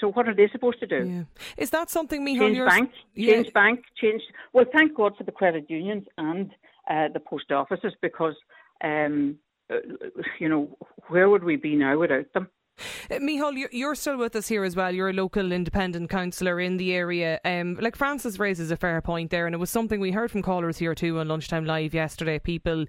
So 0.00 0.08
what 0.12 0.28
are 0.28 0.34
they 0.34 0.48
supposed 0.48 0.80
to 0.80 0.86
do? 0.86 1.08
Yeah. 1.08 1.22
Is 1.56 1.70
that 1.70 1.90
something, 1.90 2.24
Michal? 2.24 2.46
Change 2.48 2.68
bank, 2.68 2.90
Yeah. 3.14 3.32
change 3.32 3.52
bank, 3.52 3.80
change. 4.00 4.22
Well, 4.52 4.64
thank 4.72 4.94
God 4.94 5.16
for 5.16 5.24
the 5.24 5.32
credit 5.32 5.68
unions 5.68 6.06
and 6.16 6.52
uh, 6.88 7.08
the 7.12 7.20
post 7.20 7.52
offices 7.52 7.92
because, 8.00 8.34
um, 8.82 9.36
uh, 9.70 9.76
you 10.38 10.48
know, 10.48 10.76
where 11.08 11.28
would 11.28 11.44
we 11.44 11.56
be 11.56 11.76
now 11.76 11.98
without 11.98 12.32
them? 12.34 12.48
Uh, 13.10 13.18
Michal, 13.20 13.52
you're, 13.52 13.94
still 13.94 14.16
with 14.16 14.36
us 14.36 14.48
here 14.48 14.64
as 14.64 14.76
well. 14.76 14.94
You're 14.94 15.10
a 15.10 15.14
local 15.14 15.52
independent 15.52 16.10
councillor 16.10 16.60
in 16.60 16.76
the 16.76 16.94
area. 16.94 17.40
Um, 17.44 17.76
like 17.80 17.96
Francis 17.96 18.38
raises 18.38 18.70
a 18.70 18.76
fair 18.76 19.00
point 19.00 19.30
there, 19.30 19.46
and 19.46 19.54
it 19.54 19.58
was 19.58 19.70
something 19.70 20.00
we 20.00 20.12
heard 20.12 20.30
from 20.30 20.42
callers 20.42 20.78
here 20.78 20.94
too 20.94 21.18
on 21.18 21.28
Lunchtime 21.28 21.64
Live 21.64 21.94
yesterday. 21.94 22.38
People 22.38 22.82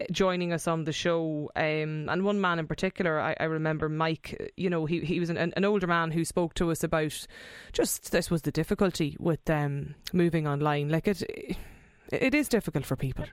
uh, 0.00 0.04
joining 0.10 0.52
us 0.52 0.66
on 0.66 0.84
the 0.84 0.92
show, 0.92 1.50
um, 1.56 2.08
and 2.08 2.24
one 2.24 2.40
man 2.40 2.58
in 2.58 2.66
particular, 2.66 3.20
I, 3.20 3.36
I 3.38 3.44
remember 3.44 3.88
Mike. 3.88 4.52
You 4.56 4.70
know, 4.70 4.86
he 4.86 5.00
he 5.00 5.20
was 5.20 5.30
an, 5.30 5.36
an 5.38 5.64
older 5.64 5.86
man 5.86 6.10
who 6.10 6.24
spoke 6.24 6.54
to 6.54 6.70
us 6.70 6.82
about 6.82 7.26
just 7.72 8.10
this 8.10 8.30
was 8.30 8.42
the 8.42 8.52
difficulty 8.52 9.16
with 9.20 9.48
um, 9.48 9.94
moving 10.12 10.48
online. 10.48 10.88
Like 10.88 11.06
it, 11.06 11.22
it 12.12 12.34
is 12.34 12.48
difficult 12.48 12.84
for 12.84 12.96
people. 12.96 13.24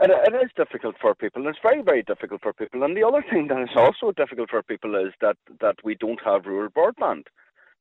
It, 0.00 0.10
it 0.10 0.34
is 0.44 0.50
difficult 0.56 0.96
for 1.00 1.14
people, 1.14 1.42
and 1.42 1.50
it's 1.50 1.58
very, 1.62 1.82
very 1.82 2.02
difficult 2.02 2.42
for 2.42 2.52
people. 2.52 2.82
And 2.82 2.96
the 2.96 3.06
other 3.06 3.24
thing 3.30 3.48
that 3.48 3.60
is 3.62 3.76
also 3.76 4.12
difficult 4.12 4.50
for 4.50 4.62
people 4.62 4.96
is 4.96 5.12
that, 5.20 5.36
that 5.60 5.76
we 5.84 5.94
don't 5.94 6.20
have 6.24 6.46
rural 6.46 6.70
broadband. 6.70 7.24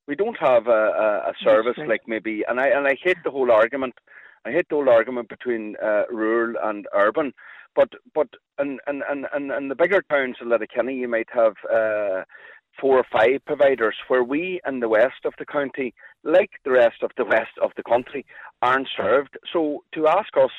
We 0.08 0.16
don't 0.16 0.38
have 0.38 0.68
a, 0.68 0.72
a, 0.72 1.30
a 1.30 1.34
service 1.44 1.78
right. 1.78 1.88
like 1.88 2.02
maybe, 2.08 2.44
and 2.48 2.60
I 2.60 2.68
and 2.68 2.88
I 2.88 2.96
hate 3.02 3.18
the 3.24 3.32
whole 3.32 3.52
argument. 3.52 3.94
I 4.46 4.52
hate 4.52 4.68
the 4.70 4.76
whole 4.76 4.90
argument 4.90 5.30
between 5.30 5.76
uh, 5.82 6.04
rural 6.10 6.56
and 6.64 6.88
urban. 6.94 7.34
But 7.76 7.90
but 8.14 8.28
in 8.60 8.80
in, 8.88 9.04
in, 9.12 9.26
in, 9.36 9.52
in 9.52 9.68
the 9.70 9.76
bigger 9.76 10.02
towns 10.10 10.38
in 10.42 10.50
Letterkenny, 10.50 10.96
you 10.96 11.08
might 11.08 11.30
have 11.32 11.54
uh, 11.72 12.24
four 12.82 12.98
or 12.98 13.06
five 13.12 13.46
providers. 13.46 13.96
Where 14.08 14.24
we 14.24 14.60
in 14.68 14.80
the 14.80 14.90
west 14.90 15.24
of 15.24 15.34
the 15.38 15.46
county, 15.46 15.94
like 16.24 16.50
the 16.66 16.72
rest 16.72 17.04
of 17.04 17.12
the 17.16 17.26
west 17.26 17.56
of 17.62 17.72
the 17.78 17.84
country, 17.84 18.26
aren't 18.62 18.90
served. 18.98 19.38
So 19.54 19.84
to 19.94 20.08
ask 20.08 20.36
us 20.36 20.52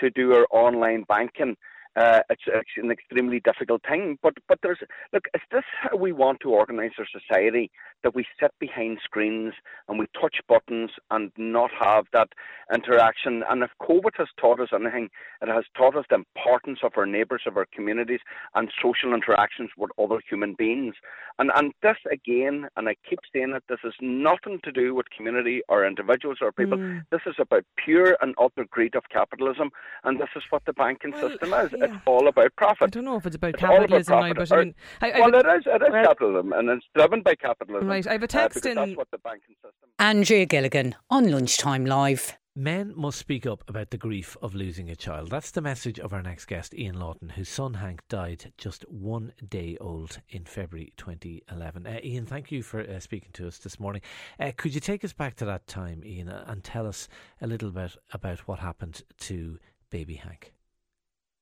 to 0.00 0.10
do 0.10 0.34
our 0.34 0.46
online 0.50 1.04
banking. 1.08 1.56
Uh, 1.98 2.20
it's, 2.30 2.42
it's 2.46 2.70
an 2.76 2.92
extremely 2.92 3.40
difficult 3.40 3.82
thing, 3.88 4.18
but 4.22 4.34
but 4.48 4.58
there's 4.62 4.78
look. 5.12 5.24
Is 5.34 5.40
this 5.50 5.64
how 5.82 5.96
we 5.96 6.12
want 6.12 6.38
to 6.42 6.50
organise 6.50 6.92
our 6.98 7.06
society? 7.18 7.70
That 8.04 8.14
we 8.14 8.24
sit 8.40 8.52
behind 8.60 8.98
screens 9.02 9.54
and 9.88 9.98
we 9.98 10.06
touch 10.20 10.36
buttons 10.48 10.90
and 11.10 11.32
not 11.36 11.70
have 11.86 12.04
that 12.12 12.28
interaction. 12.72 13.42
And 13.50 13.64
if 13.64 13.70
COVID 13.82 14.14
has 14.18 14.28
taught 14.40 14.60
us 14.60 14.68
anything, 14.72 15.08
it 15.42 15.48
has 15.48 15.64
taught 15.76 15.96
us 15.96 16.06
the 16.08 16.22
importance 16.22 16.80
of 16.84 16.92
our 16.96 17.06
neighbours, 17.06 17.42
of 17.46 17.56
our 17.56 17.66
communities, 17.74 18.20
and 18.54 18.70
social 18.80 19.12
interactions 19.12 19.70
with 19.76 19.90
other 19.98 20.20
human 20.30 20.54
beings. 20.54 20.94
And 21.40 21.50
and 21.56 21.72
this 21.82 21.96
again, 22.12 22.68
and 22.76 22.88
I 22.88 22.94
keep 23.08 23.18
saying 23.32 23.52
it, 23.56 23.64
this 23.68 23.80
is 23.82 23.94
nothing 24.00 24.60
to 24.62 24.70
do 24.70 24.94
with 24.94 25.06
community 25.16 25.62
or 25.68 25.84
individuals 25.84 26.38
or 26.40 26.52
people. 26.52 26.78
Mm. 26.78 27.04
This 27.10 27.22
is 27.26 27.34
about 27.40 27.64
pure 27.84 28.16
and 28.20 28.34
utter 28.38 28.66
greed 28.70 28.94
of 28.94 29.04
capitalism, 29.10 29.70
and 30.04 30.20
this 30.20 30.30
is 30.36 30.44
what 30.50 30.64
the 30.64 30.72
banking 30.72 31.14
system 31.14 31.52
is. 31.54 31.72
It's 31.94 32.02
all 32.06 32.28
about 32.28 32.54
profit. 32.56 32.82
I 32.84 32.86
don't 32.86 33.04
know 33.04 33.16
if 33.16 33.26
it's 33.26 33.36
about 33.36 33.54
It's 33.54 33.62
all 33.62 33.70
about 33.70 33.80
capitalism 33.88 34.14
now, 34.14 34.20
profit. 34.34 34.36
but 34.48 34.52
I 34.52 34.56
Or- 34.56 34.64
mean, 34.64 34.74
I, 35.00 35.10
I 35.10 35.18
well, 35.20 35.30
would- 35.32 35.46
it 35.46 35.56
is. 35.58 35.62
It 35.66 35.82
is 35.82 35.88
capitalism, 36.06 36.52
and 36.52 36.68
it's 36.70 36.86
driven 36.94 37.22
by 37.22 37.34
capitalism. 37.34 37.88
Right, 37.88 38.06
I 38.06 38.12
have 38.12 38.22
a 38.22 38.24
uh, 38.24 38.28
text 38.28 38.54
because 38.62 38.70
in- 38.70 38.76
That's 38.76 38.96
what 38.96 39.10
the 39.10 39.18
banking 39.18 39.54
system. 39.56 39.90
Andrea 39.98 40.46
Gilligan 40.46 40.94
on 41.10 41.30
Lunchtime 41.30 41.84
Live. 41.86 42.36
Men 42.56 42.92
must 42.96 43.18
speak 43.18 43.46
up 43.46 43.62
about 43.68 43.90
the 43.90 43.96
grief 43.96 44.36
of 44.42 44.52
losing 44.52 44.90
a 44.90 44.96
child. 44.96 45.30
That's 45.30 45.52
the 45.52 45.60
message 45.60 46.00
of 46.00 46.12
our 46.12 46.22
next 46.22 46.46
guest, 46.46 46.74
Ian 46.74 46.98
Lawton, 46.98 47.28
whose 47.28 47.48
son 47.48 47.74
Hank 47.74 48.00
died 48.08 48.52
just 48.58 48.82
one 48.90 49.32
day 49.48 49.76
old 49.80 50.18
in 50.28 50.44
February 50.44 50.92
2011. 50.96 51.86
Uh, 51.86 52.00
Ian, 52.02 52.26
thank 52.26 52.50
you 52.50 52.64
for 52.64 52.80
uh, 52.80 52.98
speaking 52.98 53.30
to 53.34 53.46
us 53.46 53.58
this 53.58 53.78
morning. 53.78 54.02
Uh, 54.40 54.50
could 54.56 54.74
you 54.74 54.80
take 54.80 55.04
us 55.04 55.12
back 55.12 55.36
to 55.36 55.44
that 55.44 55.68
time, 55.68 56.02
Ian, 56.04 56.28
uh, 56.30 56.42
and 56.48 56.64
tell 56.64 56.88
us 56.88 57.06
a 57.40 57.46
little 57.46 57.70
bit 57.70 57.94
about 58.12 58.40
what 58.48 58.58
happened 58.58 59.02
to 59.20 59.60
baby 59.90 60.14
Hank? 60.14 60.52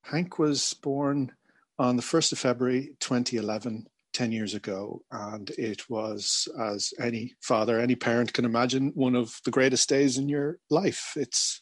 Hank 0.06 0.38
was 0.38 0.72
born 0.74 1.32
on 1.78 1.96
the 1.96 2.02
1st 2.02 2.32
of 2.32 2.38
February 2.38 2.96
2011, 3.00 3.86
10 4.12 4.32
years 4.32 4.54
ago. 4.54 5.02
And 5.10 5.50
it 5.50 5.90
was, 5.90 6.46
as 6.60 6.94
any 7.00 7.34
father, 7.42 7.80
any 7.80 7.96
parent 7.96 8.32
can 8.32 8.44
imagine, 8.44 8.92
one 8.94 9.16
of 9.16 9.38
the 9.44 9.50
greatest 9.50 9.88
days 9.88 10.16
in 10.16 10.28
your 10.28 10.58
life. 10.70 11.14
It's 11.16 11.60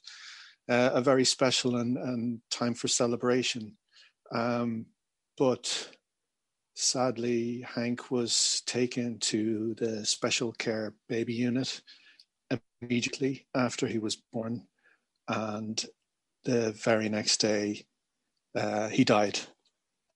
uh, 0.68 0.90
a 0.92 1.00
very 1.00 1.24
special 1.24 1.76
and, 1.76 1.96
and 1.96 2.40
time 2.50 2.74
for 2.74 2.86
celebration. 2.86 3.78
Um, 4.30 4.86
but 5.38 5.88
sadly, 6.74 7.64
Hank 7.74 8.10
was 8.10 8.62
taken 8.66 9.18
to 9.20 9.74
the 9.78 10.04
special 10.04 10.52
care 10.52 10.92
baby 11.08 11.32
unit 11.32 11.80
immediately 12.82 13.46
after 13.54 13.86
he 13.86 13.98
was 13.98 14.16
born. 14.16 14.66
And 15.28 15.82
the 16.44 16.72
very 16.72 17.08
next 17.08 17.38
day, 17.38 17.86
uh, 18.54 18.88
he 18.88 19.04
died. 19.04 19.38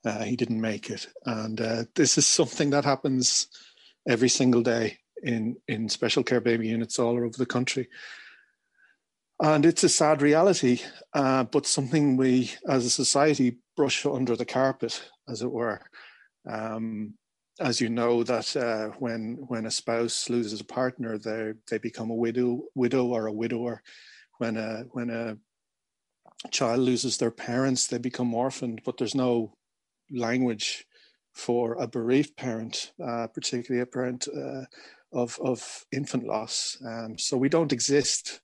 Uh, 0.04 0.22
he 0.22 0.36
didn't 0.36 0.60
make 0.60 0.90
it, 0.90 1.08
and 1.26 1.60
uh, 1.60 1.84
this 1.96 2.16
is 2.18 2.26
something 2.26 2.70
that 2.70 2.84
happens 2.84 3.48
every 4.08 4.28
single 4.28 4.62
day 4.62 4.98
in 5.22 5.56
in 5.66 5.88
special 5.88 6.22
care 6.22 6.40
baby 6.40 6.68
units 6.68 6.98
all 6.98 7.16
over 7.16 7.36
the 7.36 7.46
country. 7.46 7.88
And 9.40 9.64
it's 9.64 9.84
a 9.84 9.88
sad 9.88 10.20
reality, 10.20 10.80
uh, 11.14 11.44
but 11.44 11.66
something 11.66 12.16
we, 12.16 12.50
as 12.68 12.84
a 12.84 12.90
society, 12.90 13.58
brush 13.76 14.04
under 14.04 14.34
the 14.34 14.44
carpet, 14.44 15.00
as 15.28 15.42
it 15.42 15.50
were. 15.50 15.80
Um, 16.48 17.14
as 17.60 17.80
you 17.80 17.88
know, 17.88 18.22
that 18.24 18.56
uh, 18.56 18.88
when 18.98 19.36
when 19.48 19.66
a 19.66 19.70
spouse 19.70 20.28
loses 20.28 20.60
a 20.60 20.64
partner, 20.64 21.18
they 21.18 21.52
they 21.70 21.78
become 21.78 22.10
a 22.10 22.14
widow, 22.14 22.62
widow 22.74 23.06
or 23.06 23.26
a 23.26 23.32
widower. 23.32 23.82
When 24.38 24.56
a 24.56 24.84
when 24.90 25.10
a 25.10 25.36
child 26.50 26.80
loses 26.80 27.18
their 27.18 27.30
parents, 27.30 27.86
they 27.86 27.98
become 27.98 28.34
orphaned, 28.34 28.82
but 28.84 28.96
there's 28.96 29.14
no 29.14 29.52
language 30.10 30.86
for 31.32 31.74
a 31.74 31.86
bereaved 31.86 32.36
parent, 32.36 32.92
uh, 33.04 33.26
particularly 33.28 33.82
a 33.82 33.86
parent 33.86 34.28
uh, 34.28 34.64
of 35.12 35.38
of 35.42 35.84
infant 35.92 36.24
loss. 36.24 36.76
Um, 36.84 37.18
so 37.18 37.36
we 37.36 37.48
don't 37.48 37.72
exist. 37.72 38.40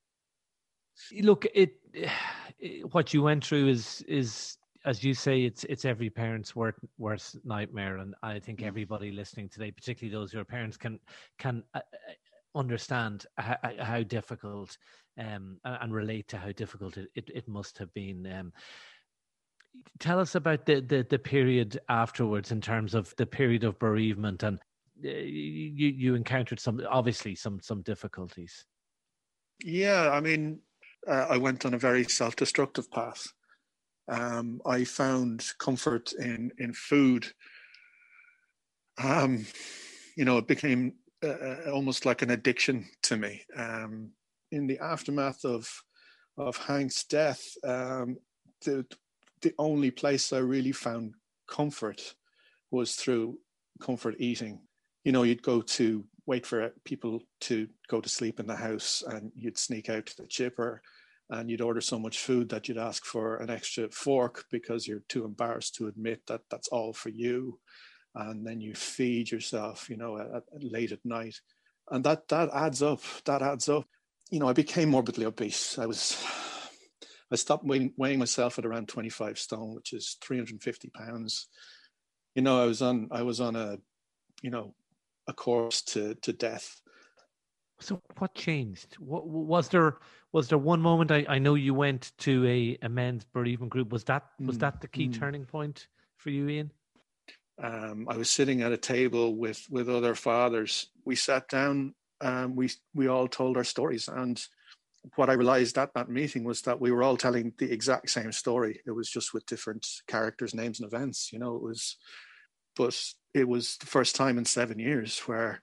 Look, 1.20 1.46
it, 1.54 1.74
it 2.58 2.82
what 2.92 3.14
you 3.14 3.22
went 3.22 3.44
through 3.44 3.68
is 3.68 4.02
is 4.06 4.58
as 4.84 5.02
you 5.02 5.14
say, 5.14 5.42
it's 5.42 5.64
it's 5.64 5.84
every 5.84 6.10
parent's 6.10 6.54
worst 6.54 6.78
worst 6.98 7.38
nightmare, 7.44 7.98
and 7.98 8.14
I 8.22 8.38
think 8.38 8.62
everybody 8.62 9.10
listening 9.10 9.48
today, 9.48 9.70
particularly 9.70 10.14
those 10.14 10.32
who 10.32 10.40
are 10.40 10.44
parents, 10.44 10.76
can 10.76 11.00
can 11.38 11.62
uh, 11.74 11.78
uh, 11.78 12.58
understand 12.58 13.26
how, 13.38 13.56
how 13.80 14.02
difficult 14.02 14.76
um, 15.18 15.58
a- 15.64 15.78
and 15.82 15.92
relate 15.92 16.28
to 16.28 16.38
how 16.38 16.52
difficult 16.52 16.96
it, 16.96 17.10
it, 17.14 17.30
it 17.34 17.48
must 17.48 17.78
have 17.78 17.92
been. 17.94 18.26
Um, 18.32 18.52
tell 19.98 20.20
us 20.20 20.34
about 20.34 20.66
the, 20.66 20.80
the 20.80 21.06
the 21.08 21.18
period 21.18 21.80
afterwards 21.88 22.52
in 22.52 22.60
terms 22.60 22.94
of 22.94 23.14
the 23.16 23.26
period 23.26 23.64
of 23.64 23.78
bereavement 23.78 24.42
and 24.42 24.58
uh, 25.04 25.08
you 25.08 25.88
you 25.88 26.14
encountered 26.14 26.60
some 26.60 26.80
obviously 26.88 27.34
some 27.34 27.60
some 27.60 27.82
difficulties 27.82 28.66
Yeah, 29.62 30.10
I 30.10 30.20
mean, 30.20 30.60
uh, 31.06 31.26
I 31.30 31.36
went 31.36 31.64
on 31.64 31.74
a 31.74 31.78
very 31.78 32.04
self-destructive 32.04 32.90
path. 32.90 33.26
Um, 34.08 34.60
I 34.66 34.84
found 34.84 35.46
comfort 35.58 36.12
in 36.12 36.50
in 36.58 36.72
food. 36.74 37.26
Um, 39.02 39.46
you 40.16 40.24
know, 40.24 40.38
it 40.38 40.46
became 40.46 40.94
uh, 41.22 41.28
uh, 41.28 41.70
almost 41.72 42.04
like 42.04 42.22
an 42.22 42.30
addiction 42.30 42.86
to 43.04 43.16
me. 43.16 43.42
Um, 43.56 44.10
in 44.54 44.66
the 44.66 44.78
aftermath 44.78 45.44
of 45.44 45.68
of 46.36 46.56
Hank's 46.56 47.04
death, 47.04 47.42
um, 47.64 48.16
the 48.64 48.86
the 49.42 49.54
only 49.58 49.90
place 49.90 50.32
I 50.32 50.38
really 50.38 50.72
found 50.72 51.14
comfort 51.46 52.14
was 52.70 52.94
through 52.96 53.38
comfort 53.80 54.16
eating. 54.18 54.60
You 55.04 55.12
know, 55.12 55.22
you'd 55.22 55.42
go 55.42 55.60
to 55.60 56.04
wait 56.26 56.46
for 56.46 56.72
people 56.84 57.20
to 57.42 57.68
go 57.88 58.00
to 58.00 58.08
sleep 58.08 58.40
in 58.40 58.46
the 58.46 58.56
house 58.56 59.02
and 59.06 59.30
you'd 59.36 59.58
sneak 59.58 59.90
out 59.90 60.06
to 60.06 60.16
the 60.16 60.26
chipper 60.26 60.80
and 61.30 61.50
you'd 61.50 61.60
order 61.60 61.82
so 61.82 61.98
much 61.98 62.20
food 62.20 62.48
that 62.48 62.68
you'd 62.68 62.78
ask 62.78 63.04
for 63.04 63.36
an 63.36 63.50
extra 63.50 63.90
fork 63.90 64.44
because 64.50 64.88
you're 64.88 65.04
too 65.08 65.24
embarrassed 65.24 65.74
to 65.74 65.88
admit 65.88 66.22
that 66.26 66.40
that's 66.50 66.68
all 66.68 66.92
for 66.94 67.10
you. 67.10 67.58
And 68.14 68.46
then 68.46 68.60
you 68.60 68.74
feed 68.74 69.30
yourself 69.30 69.90
you 69.90 69.96
know 69.96 70.18
at, 70.18 70.28
at, 70.34 70.44
late 70.62 70.92
at 70.92 71.04
night. 71.04 71.36
And 71.90 72.02
that 72.04 72.28
that 72.28 72.48
adds 72.54 72.82
up 72.82 73.00
that 73.26 73.42
adds 73.42 73.68
up 73.68 73.86
you 74.30 74.38
know 74.38 74.48
i 74.48 74.52
became 74.52 74.90
morbidly 74.90 75.26
obese 75.26 75.78
i 75.78 75.86
was 75.86 76.22
i 77.32 77.36
stopped 77.36 77.64
weighing, 77.64 77.92
weighing 77.96 78.18
myself 78.18 78.58
at 78.58 78.66
around 78.66 78.88
25 78.88 79.38
stone 79.38 79.74
which 79.74 79.92
is 79.92 80.16
350 80.22 80.90
pounds 80.90 81.48
you 82.34 82.42
know 82.42 82.62
i 82.62 82.66
was 82.66 82.82
on 82.82 83.08
i 83.10 83.22
was 83.22 83.40
on 83.40 83.56
a 83.56 83.78
you 84.42 84.50
know 84.50 84.74
a 85.28 85.32
course 85.32 85.82
to 85.82 86.14
to 86.16 86.32
death 86.32 86.80
so 87.80 88.00
what 88.18 88.34
changed? 88.34 88.94
What 88.98 89.26
was 89.26 89.68
there? 89.68 89.98
Was 90.32 90.48
there 90.48 90.58
one 90.58 90.80
moment? 90.80 91.10
I, 91.10 91.26
I 91.28 91.38
know 91.38 91.54
you 91.54 91.74
went 91.74 92.12
to 92.18 92.46
a, 92.46 92.78
a 92.82 92.88
men's 92.88 93.24
bereavement 93.24 93.70
group. 93.70 93.92
Was 93.92 94.04
that 94.04 94.24
was 94.40 94.56
mm. 94.56 94.60
that 94.60 94.80
the 94.80 94.88
key 94.88 95.08
mm. 95.08 95.18
turning 95.18 95.44
point 95.44 95.88
for 96.16 96.30
you, 96.30 96.48
Ian? 96.48 96.70
Um, 97.62 98.06
I 98.08 98.16
was 98.16 98.30
sitting 98.30 98.62
at 98.62 98.72
a 98.72 98.76
table 98.76 99.36
with 99.36 99.66
with 99.70 99.88
other 99.88 100.14
fathers. 100.14 100.88
We 101.04 101.16
sat 101.16 101.48
down. 101.48 101.94
Um, 102.20 102.56
we 102.56 102.70
we 102.94 103.08
all 103.08 103.28
told 103.28 103.56
our 103.56 103.64
stories, 103.64 104.08
and 104.08 104.42
what 105.16 105.28
I 105.28 105.34
realized 105.34 105.76
at 105.78 105.92
that 105.94 106.08
meeting 106.08 106.44
was 106.44 106.62
that 106.62 106.80
we 106.80 106.90
were 106.90 107.02
all 107.02 107.16
telling 107.16 107.52
the 107.58 107.70
exact 107.70 108.10
same 108.10 108.32
story. 108.32 108.80
It 108.86 108.92
was 108.92 109.10
just 109.10 109.34
with 109.34 109.46
different 109.46 109.86
characters, 110.06 110.54
names, 110.54 110.80
and 110.80 110.86
events. 110.86 111.32
You 111.32 111.38
know, 111.38 111.56
it 111.56 111.62
was, 111.62 111.96
but 112.76 112.98
it 113.34 113.48
was 113.48 113.76
the 113.78 113.86
first 113.86 114.16
time 114.16 114.38
in 114.38 114.44
seven 114.44 114.78
years 114.78 115.18
where 115.20 115.62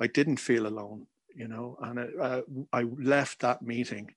I 0.00 0.08
didn't 0.08 0.36
feel 0.38 0.66
alone 0.66 1.06
you 1.36 1.48
know, 1.48 1.76
and 1.82 2.20
uh, 2.20 2.40
I 2.72 2.82
left 2.82 3.40
that 3.40 3.62
meeting 3.62 4.14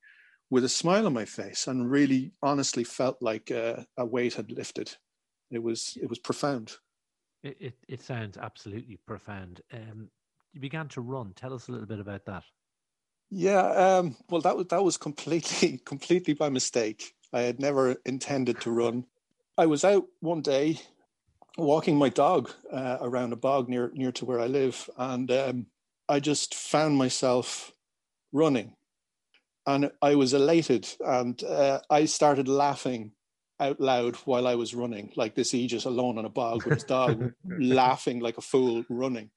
with 0.49 0.63
a 0.63 0.69
smile 0.69 1.05
on 1.05 1.13
my 1.13 1.25
face 1.25 1.67
and 1.67 1.91
really 1.91 2.31
honestly 2.41 2.85
felt 2.85 3.21
like 3.21 3.51
uh, 3.51 3.83
a 3.97 4.05
weight 4.05 4.35
had 4.35 4.51
lifted. 4.51 4.95
It 5.51 5.61
was 5.61 5.97
it 6.01 6.09
was 6.09 6.17
profound. 6.17 6.77
It 7.43 7.57
it, 7.59 7.73
it 7.87 8.01
sounds 8.01 8.37
absolutely 8.37 8.97
profound. 9.05 9.61
Um, 9.73 10.09
you 10.53 10.61
began 10.61 10.87
to 10.89 11.01
run. 11.01 11.33
Tell 11.35 11.53
us 11.53 11.67
a 11.67 11.71
little 11.71 11.87
bit 11.87 11.99
about 11.99 12.25
that. 12.25 12.43
Yeah, 13.29 13.61
um, 13.61 14.17
well, 14.29 14.41
that 14.41 14.57
was 14.57 14.67
that 14.67 14.83
was 14.83 14.97
completely 14.97 15.77
completely 15.85 16.33
by 16.33 16.49
mistake. 16.49 17.13
I 17.31 17.41
had 17.41 17.59
never 17.59 17.95
intended 18.05 18.59
to 18.61 18.71
run. 18.71 19.05
I 19.57 19.67
was 19.67 19.83
out 19.83 20.05
one 20.19 20.41
day 20.41 20.81
walking 21.57 21.97
my 21.97 22.09
dog 22.09 22.51
uh, 22.71 22.97
around 23.01 23.33
a 23.33 23.37
bog 23.37 23.69
near 23.69 23.91
near 23.93 24.11
to 24.13 24.25
where 24.25 24.39
I 24.39 24.47
live, 24.47 24.89
and 24.97 25.29
um, 25.31 25.65
I 26.07 26.19
just 26.19 26.55
found 26.55 26.97
myself 26.97 27.71
running. 28.31 28.75
And 29.67 29.91
I 30.01 30.15
was 30.15 30.33
elated 30.33 30.87
and 30.99 31.41
uh, 31.43 31.81
I 31.89 32.05
started 32.05 32.47
laughing 32.47 33.11
out 33.59 33.79
loud 33.79 34.15
while 34.25 34.47
I 34.47 34.55
was 34.55 34.73
running, 34.73 35.11
like 35.15 35.35
this 35.35 35.53
Aegis 35.53 35.85
alone 35.85 36.17
on 36.17 36.25
a 36.25 36.29
bog 36.29 36.63
with 36.63 36.75
his 36.75 36.83
dog 36.83 37.33
laughing 37.45 38.19
like 38.19 38.37
a 38.37 38.41
fool 38.41 38.83
running. 38.89 39.29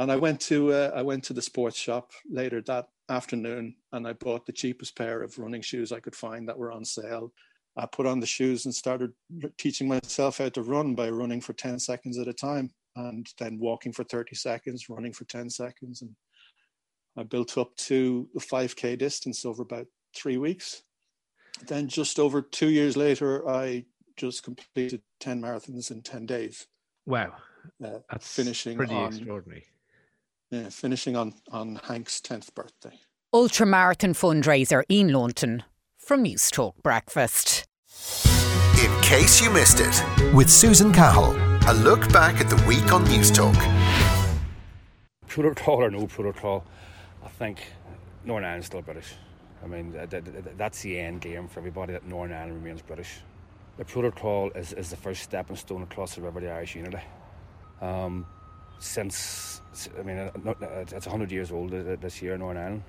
And 0.00 0.10
I 0.10 0.16
went 0.16 0.40
to 0.42 0.72
uh, 0.72 0.90
I 0.94 1.02
went 1.02 1.24
to 1.24 1.34
the 1.34 1.42
sports 1.42 1.76
shop 1.76 2.12
later 2.26 2.62
that 2.62 2.88
afternoon 3.10 3.76
and 3.92 4.08
I 4.08 4.14
bought 4.14 4.46
the 4.46 4.52
cheapest 4.52 4.96
pair 4.96 5.22
of 5.22 5.38
running 5.38 5.60
shoes 5.60 5.92
I 5.92 6.00
could 6.00 6.16
find 6.16 6.48
that 6.48 6.56
were 6.56 6.72
on 6.72 6.86
sale. 6.86 7.34
I 7.76 7.84
put 7.84 8.06
on 8.06 8.18
the 8.18 8.26
shoes 8.26 8.64
and 8.64 8.74
started 8.74 9.12
teaching 9.58 9.86
myself 9.86 10.38
how 10.38 10.48
to 10.48 10.62
run 10.62 10.94
by 10.94 11.10
running 11.10 11.42
for 11.42 11.52
10 11.52 11.78
seconds 11.78 12.18
at 12.18 12.28
a 12.28 12.32
time 12.32 12.70
and 12.96 13.26
then 13.38 13.58
walking 13.58 13.92
for 13.92 14.02
30 14.04 14.34
seconds, 14.36 14.88
running 14.88 15.12
for 15.12 15.24
10 15.24 15.50
seconds. 15.50 16.00
And 16.00 16.16
I 17.18 17.24
built 17.24 17.58
up 17.58 17.76
to 17.76 18.26
the 18.32 18.40
5K 18.40 18.96
distance 18.96 19.44
over 19.44 19.62
about 19.62 19.86
three 20.16 20.38
weeks. 20.38 20.82
Then, 21.66 21.88
just 21.88 22.18
over 22.18 22.40
two 22.40 22.70
years 22.70 22.96
later, 22.96 23.46
I 23.46 23.84
just 24.16 24.44
completed 24.44 25.02
10 25.20 25.42
marathons 25.42 25.90
in 25.90 26.00
10 26.00 26.24
days. 26.24 26.66
Wow. 27.04 27.34
Uh, 27.84 27.98
That's 28.10 28.34
finishing 28.34 28.78
pretty 28.78 28.94
on, 28.94 29.08
extraordinary. 29.08 29.66
Yeah, 30.50 30.68
finishing 30.68 31.14
on, 31.14 31.34
on 31.52 31.80
Hank's 31.84 32.20
10th 32.20 32.54
birthday. 32.54 32.98
Ultramarathon 33.32 34.14
fundraiser 34.14 34.82
Ian 34.90 35.12
Lawton 35.12 35.62
from 35.96 36.24
Newstalk 36.24 36.72
Breakfast. 36.82 37.64
In 38.82 39.00
case 39.02 39.40
you 39.40 39.50
missed 39.50 39.78
it, 39.78 40.34
with 40.34 40.50
Susan 40.50 40.92
Cahill. 40.92 41.36
A 41.68 41.74
look 41.74 42.12
back 42.12 42.40
at 42.40 42.50
the 42.50 42.56
week 42.66 42.92
on 42.92 43.04
Newstalk. 43.04 43.54
Protocol 45.28 45.84
or 45.84 45.90
no 45.90 46.08
protocol, 46.08 46.64
I 47.24 47.28
think 47.28 47.62
Northern 48.24 48.44
Ireland's 48.46 48.66
still 48.66 48.82
British. 48.82 49.14
I 49.62 49.68
mean, 49.68 49.94
that's 50.56 50.82
the 50.82 50.98
end 50.98 51.20
game 51.20 51.46
for 51.46 51.60
everybody 51.60 51.92
that 51.92 52.06
Northern 52.06 52.36
Ireland 52.36 52.56
remains 52.56 52.82
British. 52.82 53.18
The 53.76 53.84
protocol 53.84 54.50
is, 54.56 54.72
is 54.72 54.90
the 54.90 54.96
first 54.96 55.22
stepping 55.22 55.54
stone 55.54 55.82
across 55.82 56.16
the 56.16 56.22
river 56.22 56.40
to 56.40 56.50
Irish 56.50 56.74
unity. 56.74 56.98
Um, 57.80 58.26
since, 58.80 59.60
I 59.98 60.02
mean, 60.02 60.18
uh, 60.18 60.30
uh, 60.46 60.54
it's 60.80 61.06
100 61.06 61.30
years 61.30 61.52
old 61.52 61.72
uh, 61.72 61.96
this 62.00 62.20
year 62.20 62.34
in 62.34 62.40
Northern 62.40 62.62
Ireland. 62.62 62.82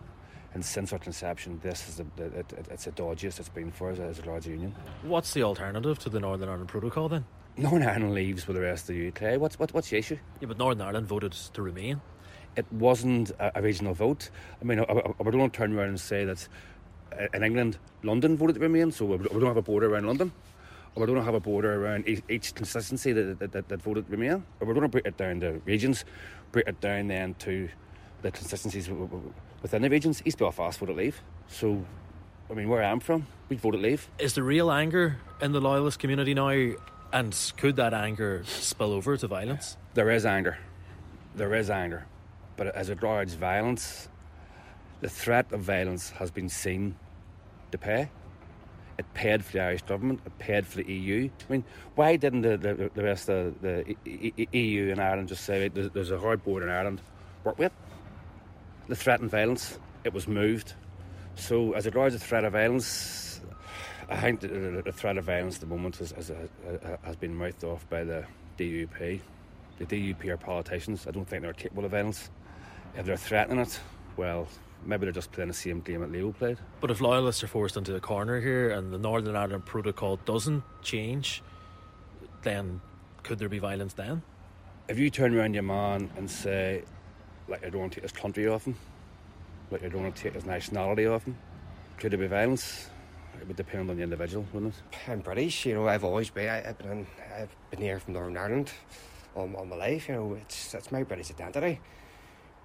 And 0.54 0.66
since 0.66 0.92
our 0.92 1.00
conception, 1.00 1.60
this 1.64 1.88
is 1.88 1.96
the, 1.96 2.26
it, 2.26 2.68
it's 2.70 2.86
the 2.86 2.92
dodgiest 2.92 3.40
it's 3.40 3.50
been 3.50 3.72
for 3.72 3.92
us 3.92 4.00
as 4.00 4.20
a 4.20 4.26
large 4.26 4.48
union. 4.48 4.76
What's 5.04 5.34
the 5.34 5.44
alternative 5.44 6.00
to 6.00 6.10
the 6.10 6.20
Northern 6.20 6.50
Ireland 6.50 6.68
Protocol 6.68 7.08
then? 7.08 7.26
Northern 7.58 7.84
Ireland 7.84 8.14
leaves 8.14 8.48
with 8.48 8.56
the 8.56 8.62
rest 8.62 8.90
of 8.90 8.96
the 8.96 9.08
UK. 9.10 9.40
What's 9.40 9.60
what, 9.60 9.74
what's 9.74 9.90
the 9.90 9.98
issue? 9.98 10.18
Yeah, 10.42 10.48
but 10.48 10.58
Northern 10.58 10.86
Ireland 10.86 11.08
voted 11.08 11.32
to 11.32 11.62
remain. 11.62 12.02
It 12.58 12.66
wasn't 12.72 13.30
a, 13.32 13.60
a 13.60 13.62
regional 13.62 13.94
vote. 13.94 14.30
I 14.62 14.66
mean, 14.66 14.80
I, 14.80 14.84
I, 14.84 15.14
I 15.26 15.32
don't 15.32 15.54
turn 15.54 15.78
around 15.78 15.90
and 15.90 16.00
say 16.00 16.26
that 16.26 16.48
uh, 17.18 17.28
in 17.34 17.44
England, 17.44 17.78
London 18.04 18.36
voted 18.36 18.56
to 18.56 18.62
remain, 18.62 18.92
so 18.92 19.06
we 19.06 19.18
don't 19.18 19.46
have 19.46 19.58
a 19.58 19.62
border 19.62 19.94
around 19.94 20.08
London. 20.08 20.34
Or 20.96 21.06
we 21.06 21.14
don't 21.14 21.24
have 21.24 21.36
a 21.36 21.40
border 21.40 21.74
er 21.74 21.82
around 21.82 22.08
each, 22.08 22.22
each 22.30 22.54
consistency 22.54 23.14
that, 23.14 23.40
that, 23.40 23.52
that, 23.54 23.70
that 23.70 23.82
voted 23.82 24.06
to 24.06 24.12
remain. 24.12 24.44
Or 24.60 24.68
we're 24.68 24.74
going 24.74 24.82
to 24.84 24.90
break 24.90 25.06
it 25.06 25.18
down 25.18 25.38
er 25.38 25.52
to 25.52 25.58
uh, 25.58 25.60
regions, 25.66 26.06
break 26.52 26.68
it 26.68 26.82
down 26.82 27.08
then 27.08 27.30
er 27.30 27.34
uh, 27.34 27.44
to 27.46 27.70
the 28.22 28.32
consistencies 28.32 28.90
within 29.62 29.82
the 29.82 29.90
regions. 29.90 30.22
East 30.26 30.38
Belfast 30.38 30.80
voted 30.80 30.98
leave. 30.98 31.22
So, 31.48 31.86
I 32.50 32.54
mean, 32.54 32.68
where 32.68 32.84
I'm 32.84 33.00
from, 33.00 33.26
we 33.50 33.56
voted 33.56 33.82
leave. 33.82 34.10
Is 34.20 34.34
there 34.34 34.44
real 34.44 34.72
anger 34.72 35.18
in 35.42 35.54
the 35.54 35.62
loyalist 35.62 36.00
community 36.00 36.34
now 36.34 36.76
and 37.14 37.54
could 37.58 37.76
that 37.76 37.94
anger 37.94 38.44
spill 38.46 38.94
over 38.94 39.18
to 39.18 39.28
violence? 39.28 39.78
There 39.94 40.10
is 40.10 40.26
anger. 40.26 40.58
There 41.36 41.54
is 41.56 41.70
anger. 41.70 42.06
But 42.58 42.76
as 42.76 42.90
regards 42.90 43.34
violence, 43.34 44.08
the 45.02 45.10
threat 45.10 45.52
of 45.52 45.62
violence 45.62 46.12
has 46.12 46.32
been 46.32 46.50
seen 46.50 46.96
to 47.72 47.78
pay. 47.78 48.10
It 49.02 49.14
paid 49.16 49.44
for 49.44 49.54
the 49.54 49.62
Irish 49.62 49.82
government, 49.82 50.20
it 50.28 50.38
paid 50.38 50.68
for 50.68 50.78
the 50.78 50.94
EU. 50.94 51.28
I 51.28 51.52
mean, 51.52 51.64
why 51.96 52.18
didn't 52.18 52.44
the, 52.44 52.56
the, 52.56 52.92
the 52.94 53.04
rest 53.04 53.30
of 53.30 53.60
the 53.60 53.96
EU 54.06 54.92
and 54.92 55.02
Ireland 55.02 55.28
just 55.28 55.44
say 55.44 55.70
there's 55.70 56.12
a 56.12 56.20
hard 56.20 56.44
border 56.44 56.68
in 56.68 56.72
Ireland, 56.72 57.02
work 57.44 57.58
with 57.58 57.72
The 58.90 58.96
threat 58.96 59.20
and 59.20 59.32
violence, 59.32 59.80
it 60.04 60.14
was 60.14 60.28
moved. 60.28 60.76
So, 61.34 61.72
as 61.72 61.88
regards 61.88 62.14
the 62.14 62.20
threat 62.20 62.46
of 62.46 62.54
violence, 62.54 63.42
I 64.08 64.18
think 64.18 64.42
the, 64.42 64.92
threat 64.94 65.18
of 65.18 65.26
violence 65.26 65.56
at 65.56 65.62
the 65.62 65.66
moment 65.66 65.96
has, 65.98 66.12
has, 66.12 66.30
uh, 66.30 66.36
uh, 66.68 66.98
has 67.02 67.16
been 67.16 67.34
mouthed 67.34 67.64
off 67.64 67.90
by 67.90 68.04
the 68.04 68.24
DUP. 68.60 69.20
The 69.80 69.86
DUP 69.88 70.26
are 70.28 70.38
politicians. 70.38 71.08
I 71.08 71.12
don't 71.12 71.28
think 71.28 71.42
they're 71.42 71.54
capable 71.54 71.86
of 71.86 71.92
violence. 71.92 72.30
If 72.96 73.08
they're 73.08 73.18
threatening 73.18 73.62
it, 73.62 73.80
well, 74.16 74.48
maybe 74.86 75.06
they're 75.06 75.14
just 75.14 75.32
playing 75.32 75.48
the 75.48 75.54
same 75.54 75.82
game 75.82 76.02
that 76.02 76.12
Leo 76.12 76.32
played. 76.32 76.58
But 76.80 76.92
if 76.92 77.02
loyalists 77.02 77.44
are 77.44 77.48
forced 77.48 77.78
into 77.78 77.96
a 77.96 78.00
corner 78.00 78.40
here 78.40 78.72
and 78.72 78.94
the 78.94 78.98
Northern 78.98 79.36
Ireland 79.36 79.66
Protocol 79.66 80.18
doesn't 80.18 80.64
change, 80.82 81.44
then 82.44 82.82
could 83.24 83.40
there 83.40 83.50
be 83.50 83.60
violence 83.60 83.94
then? 83.94 84.22
If 84.88 84.98
you 85.00 85.10
turn 85.10 85.36
around 85.36 85.54
your 85.54 85.64
man 85.64 86.10
and 86.18 86.30
say, 86.30 86.84
like, 87.48 87.66
I 87.66 87.70
don't 87.70 87.82
want 87.82 87.94
to 87.94 87.96
take 87.98 88.10
his 88.10 88.12
country 88.12 88.48
off 88.48 88.66
him, 88.66 88.76
like, 89.70 89.84
I 89.84 89.90
don't 89.90 90.04
want 90.04 90.16
to 90.16 90.22
take 90.22 90.34
his 90.34 90.46
nationality 90.46 91.06
off 91.06 91.24
him, 91.24 91.38
could 91.98 92.12
there 92.12 92.20
be 92.20 92.28
violence? 92.28 92.90
it 93.42 93.48
would 93.48 93.58
depend 93.58 93.90
on 93.90 93.98
the 93.98 94.04
individual, 94.04 94.46
wouldn't 94.54 94.76
it? 94.76 95.10
I'm 95.10 95.22
British, 95.22 95.66
you 95.66 95.74
know. 95.74 95.88
I've 95.88 96.04
always 96.04 96.30
been. 96.30 96.48
I, 96.48 96.62
have 96.62 96.78
been. 96.78 97.08
I've 97.36 97.56
been 97.72 97.80
here 97.80 98.00
from 98.00 98.14
Northern 98.14 98.38
Ireland 98.38 98.72
all, 99.36 99.52
all 99.56 99.66
my 99.66 99.76
life. 99.76 100.08
You 100.08 100.16
know, 100.16 100.38
it's 100.40 100.72
that's 100.72 100.92
my 100.92 101.04
British 101.04 101.32
identity. 101.32 101.80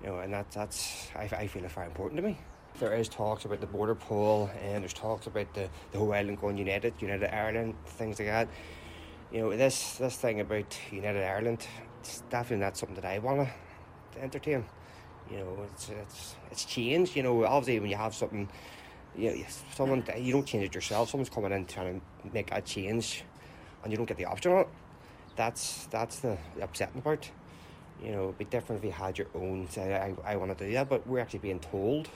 You 0.03 0.09
know, 0.09 0.19
and 0.19 0.33
that 0.33 0.51
that's 0.51 1.09
I, 1.15 1.23
I 1.25 1.47
feel 1.47 1.65
it's 1.65 1.75
very 1.75 1.87
important 1.87 2.21
to 2.21 2.27
me. 2.27 2.39
There 2.79 2.95
is 2.95 3.09
talks 3.09 3.47
about 3.47 3.61
the 3.61 3.67
border 3.67 3.95
poll, 3.95 4.51
and 4.63 4.83
there's 4.83 4.93
talks 4.93 5.27
about 5.27 5.53
the, 5.55 5.69
the 5.93 5.99
whole 5.99 6.13
island 6.13 6.41
going 6.41 6.59
united, 6.59 6.93
United 7.01 7.35
Ireland, 7.35 7.75
things 7.87 8.19
like 8.19 8.29
that. 8.29 8.49
You 9.33 9.41
know, 9.41 9.57
this 9.57 9.97
this 9.97 10.17
thing 10.17 10.41
about 10.41 10.79
United 10.93 11.25
Ireland, 11.25 11.67
it's 12.01 12.23
definitely 12.29 12.65
not 12.65 12.77
something 12.77 12.97
that 12.97 13.07
I 13.07 13.19
want 13.19 13.49
to 14.13 14.23
entertain. 14.23 14.65
You 15.31 15.39
know, 15.39 15.67
it's 15.73 15.89
it's 15.89 16.37
it's 16.51 16.65
changed. 16.65 17.17
You 17.17 17.23
know, 17.23 17.45
obviously 17.45 17.81
when 17.81 17.91
you 17.91 17.97
have 17.97 18.15
something 18.15 18.49
you, 19.17 19.45
someone 19.75 20.05
you 20.19 20.33
don't 20.33 20.47
change 20.47 20.65
it 20.65 20.75
yourself. 20.75 21.11
Someone's 21.11 21.31
coming 21.31 21.53
in 21.53 21.65
trying 21.65 22.01
to 22.01 22.33
make 22.33 22.53
a 22.53 22.61
change, 22.61 23.25
and 23.83 23.93
you 23.93 23.97
don't 23.97 24.07
get 24.07 24.17
the 24.17 24.27
option 24.27 24.53
on 24.53 24.59
it. 24.59 24.69
That's 25.37 25.87
that's 25.87 26.21
the 26.21 26.37
upsetting 26.61 27.03
part. 27.03 27.31
You 28.03 28.13
know, 28.13 28.25
it'd 28.25 28.39
be 28.39 28.45
different 28.45 28.81
if 28.81 28.85
you 28.85 28.93
had 28.93 29.17
your 29.17 29.29
own. 29.35 29.69
Say, 29.71 29.95
I, 29.95 30.33
I 30.33 30.37
want 30.37 30.57
to 30.57 30.67
do 30.67 30.73
that, 30.73 30.89
but 30.89 31.07
we're 31.07 31.21
actually 31.21 31.39
being 31.41 31.61
told, 31.61 32.09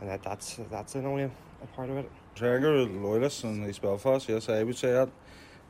and 0.00 0.08
that, 0.08 0.22
that's 0.22 0.60
that's 0.70 0.94
annoying 0.94 1.32
a 1.62 1.66
part 1.68 1.90
of 1.90 1.96
it. 1.96 2.10
Traeger 2.34 2.84
loyalists 2.84 3.44
in 3.44 3.68
East 3.68 3.82
Belfast, 3.82 4.28
yes, 4.28 4.48
I 4.48 4.62
would 4.62 4.76
say 4.76 4.92
that. 4.92 5.08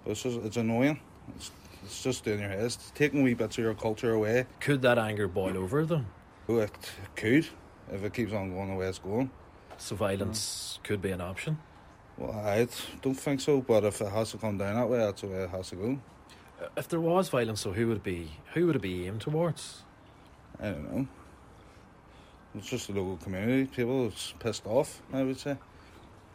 But 0.04 0.12
it's, 0.12 0.22
just, 0.22 0.38
it's 0.40 0.56
annoying. 0.56 0.98
It's, 1.36 1.50
it's 1.84 2.02
just 2.02 2.26
in 2.26 2.40
your 2.40 2.48
head. 2.48 2.64
It's 2.64 2.92
taking 2.94 3.22
wee 3.22 3.34
bits 3.34 3.58
of 3.58 3.64
your 3.64 3.74
culture 3.74 4.12
away. 4.12 4.46
Could 4.60 4.82
that 4.82 4.98
anger 4.98 5.28
boil 5.28 5.56
over 5.56 5.84
though? 5.84 6.04
Oh, 6.48 6.58
it 6.58 6.72
could 7.14 7.46
if 7.92 8.04
it 8.04 8.14
keeps 8.14 8.32
on 8.32 8.52
going 8.52 8.70
the 8.70 8.76
way 8.76 8.86
it's 8.86 8.98
going. 8.98 9.30
So 9.78 9.96
violence 9.96 10.78
mm. 10.80 10.84
could 10.84 11.02
be 11.02 11.10
an 11.10 11.20
option. 11.20 11.58
Well, 12.16 12.32
I 12.32 12.68
don't 13.00 13.14
think 13.14 13.40
so. 13.40 13.60
But 13.60 13.84
if 13.84 14.00
it 14.00 14.08
has 14.08 14.30
to 14.32 14.38
come 14.38 14.58
down 14.58 14.76
that 14.76 14.88
way, 14.88 14.98
that's 14.98 15.22
the 15.22 15.28
way 15.28 15.42
it 15.42 15.50
has 15.50 15.70
to 15.70 15.76
go. 15.76 15.98
If 16.76 16.88
there 16.88 17.00
was 17.00 17.28
violence, 17.28 17.60
so 17.60 17.72
who 17.72 17.88
would 17.88 17.98
it 17.98 18.04
be? 18.04 18.30
Who 18.54 18.66
would 18.66 18.76
it 18.76 18.82
be 18.82 19.06
aimed 19.06 19.20
towards? 19.20 19.82
I 20.60 20.70
don't 20.70 20.92
know. 20.92 21.06
It's 22.54 22.68
just 22.68 22.88
the 22.88 22.94
local 22.94 23.16
community. 23.16 23.64
People 23.64 24.06
it's 24.08 24.34
pissed 24.38 24.66
off. 24.66 25.02
I 25.12 25.22
would 25.22 25.38
say. 25.38 25.56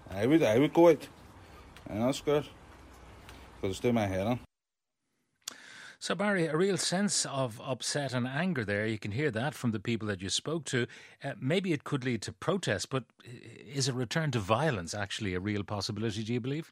I 0.10 0.26
would. 0.26 0.44
I 0.44 0.58
would 0.58 0.74
go 0.74 0.90
out, 0.90 1.08
and 1.90 2.02
that's 2.02 2.22
good. 2.22 2.46
Because 3.56 3.76
it's 3.76 3.80
doing 3.80 3.96
my 3.96 4.08
head 4.08 4.28
on. 4.28 4.40
So, 6.00 6.14
Barry, 6.14 6.46
a 6.46 6.56
real 6.56 6.78
sense 6.78 7.26
of 7.26 7.60
upset 7.64 8.14
and 8.14 8.28
anger 8.28 8.64
there. 8.64 8.86
You 8.86 9.00
can 9.00 9.12
hear 9.12 9.32
that 9.32 9.56
from 9.56 9.72
the 9.72 9.80
people 9.80 10.08
that 10.10 10.22
you 10.22 10.30
spoke 10.30 10.64
to. 10.66 10.86
Uh, 11.24 11.32
maybe 11.40 11.74
it 11.74 11.84
could 11.84 12.06
lead 12.06 12.22
to 12.24 12.32
protest, 12.32 12.92
but 12.92 13.06
is 13.26 13.88
a 13.88 13.94
return 13.94 14.30
to 14.32 14.40
violence 14.40 14.94
actually 14.94 15.34
a 15.34 15.40
real 15.40 15.64
possibility, 15.64 16.24
do 16.24 16.34
you 16.34 16.40
believe? 16.40 16.72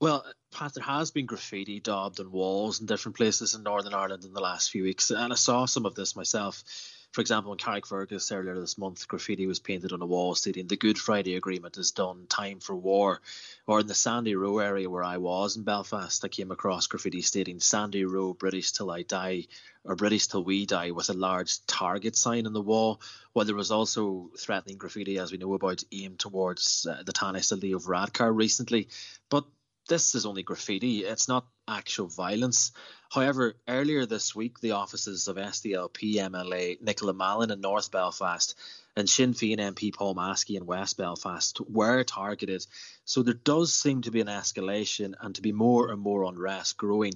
Well, 0.00 0.24
Pat, 0.50 0.72
there 0.72 0.82
has 0.82 1.10
been 1.10 1.26
graffiti 1.26 1.78
daubed 1.78 2.20
on 2.20 2.32
walls 2.32 2.80
in 2.80 2.86
different 2.86 3.18
places 3.18 3.54
in 3.54 3.62
Northern 3.62 3.92
Ireland 3.92 4.24
in 4.24 4.32
the 4.32 4.40
last 4.40 4.70
few 4.70 4.84
weeks, 4.84 5.10
and 5.10 5.30
I 5.30 5.36
saw 5.36 5.66
some 5.66 5.84
of 5.84 5.94
this 5.94 6.16
myself. 6.16 6.64
For 7.12 7.20
example, 7.20 7.52
in 7.52 7.58
Carrickfergus 7.58 8.34
earlier 8.34 8.58
this 8.58 8.78
month, 8.78 9.06
graffiti 9.06 9.46
was 9.46 9.58
painted 9.58 9.92
on 9.92 10.00
a 10.00 10.06
wall 10.06 10.34
stating 10.34 10.68
the 10.68 10.78
Good 10.78 10.98
Friday 10.98 11.34
Agreement 11.34 11.76
is 11.76 11.90
done, 11.90 12.26
time 12.28 12.60
for 12.60 12.74
war. 12.74 13.20
Or 13.66 13.80
in 13.80 13.88
the 13.88 13.94
Sandy 13.94 14.34
Row 14.36 14.58
area 14.58 14.88
where 14.88 15.04
I 15.04 15.18
was 15.18 15.58
in 15.58 15.64
Belfast, 15.64 16.24
I 16.24 16.28
came 16.28 16.50
across 16.50 16.86
graffiti 16.86 17.20
stating 17.20 17.60
Sandy 17.60 18.06
Row, 18.06 18.32
British 18.32 18.72
till 18.72 18.90
I 18.90 19.02
die, 19.02 19.48
or 19.84 19.96
British 19.96 20.28
till 20.28 20.44
we 20.44 20.64
die, 20.64 20.92
with 20.92 21.10
a 21.10 21.14
large 21.14 21.66
target 21.66 22.16
sign 22.16 22.46
on 22.46 22.54
the 22.54 22.62
wall. 22.62 23.02
While 23.34 23.44
there 23.44 23.54
was 23.54 23.70
also 23.70 24.30
threatening 24.38 24.78
graffiti, 24.78 25.18
as 25.18 25.30
we 25.30 25.36
know 25.36 25.52
about, 25.52 25.84
aimed 25.92 26.20
towards 26.20 26.86
uh, 26.86 27.02
the 27.02 27.12
Taoiseach 27.12 27.84
Varadkar 27.84 28.34
recently. 28.34 28.88
But 29.28 29.44
this 29.90 30.14
is 30.14 30.24
only 30.24 30.44
graffiti, 30.44 31.04
it's 31.04 31.26
not 31.26 31.48
actual 31.66 32.06
violence. 32.06 32.70
However, 33.10 33.56
earlier 33.66 34.06
this 34.06 34.36
week, 34.36 34.60
the 34.60 34.70
offices 34.70 35.26
of 35.26 35.34
SDLP 35.34 36.14
MLA 36.14 36.80
Nicola 36.80 37.12
Mallon 37.12 37.50
in 37.50 37.60
North 37.60 37.90
Belfast 37.90 38.54
and 38.96 39.10
Sinn 39.10 39.34
Féin 39.34 39.58
MP 39.58 39.92
Paul 39.92 40.14
Maskey 40.14 40.56
in 40.56 40.64
West 40.64 40.96
Belfast 40.96 41.60
were 41.68 42.04
targeted. 42.04 42.64
So 43.04 43.24
there 43.24 43.34
does 43.34 43.74
seem 43.74 44.02
to 44.02 44.12
be 44.12 44.20
an 44.20 44.28
escalation 44.28 45.14
and 45.20 45.34
to 45.34 45.42
be 45.42 45.50
more 45.50 45.90
and 45.90 46.00
more 46.00 46.22
unrest 46.22 46.76
growing. 46.76 47.14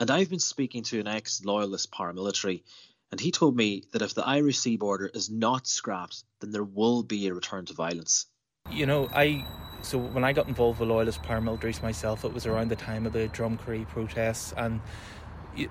And 0.00 0.10
I've 0.10 0.30
been 0.30 0.38
speaking 0.38 0.84
to 0.84 1.00
an 1.00 1.06
ex 1.06 1.44
loyalist 1.44 1.92
paramilitary, 1.92 2.62
and 3.10 3.20
he 3.20 3.30
told 3.30 3.54
me 3.54 3.84
that 3.92 4.00
if 4.00 4.14
the 4.14 4.26
Irish 4.26 4.58
sea 4.58 4.78
border 4.78 5.10
is 5.12 5.28
not 5.28 5.66
scrapped, 5.66 6.24
then 6.40 6.50
there 6.50 6.64
will 6.64 7.02
be 7.02 7.26
a 7.26 7.34
return 7.34 7.66
to 7.66 7.74
violence. 7.74 8.24
You 8.70 8.86
know, 8.86 9.08
I 9.14 9.44
so 9.82 9.98
when 9.98 10.24
I 10.24 10.32
got 10.32 10.48
involved 10.48 10.80
with 10.80 10.88
loyalist 10.88 11.22
paramilitaries 11.22 11.82
myself, 11.82 12.24
it 12.24 12.32
was 12.32 12.46
around 12.46 12.68
the 12.70 12.76
time 12.76 13.06
of 13.06 13.12
the 13.12 13.28
Drumcree 13.28 13.88
protests, 13.88 14.52
and 14.56 14.80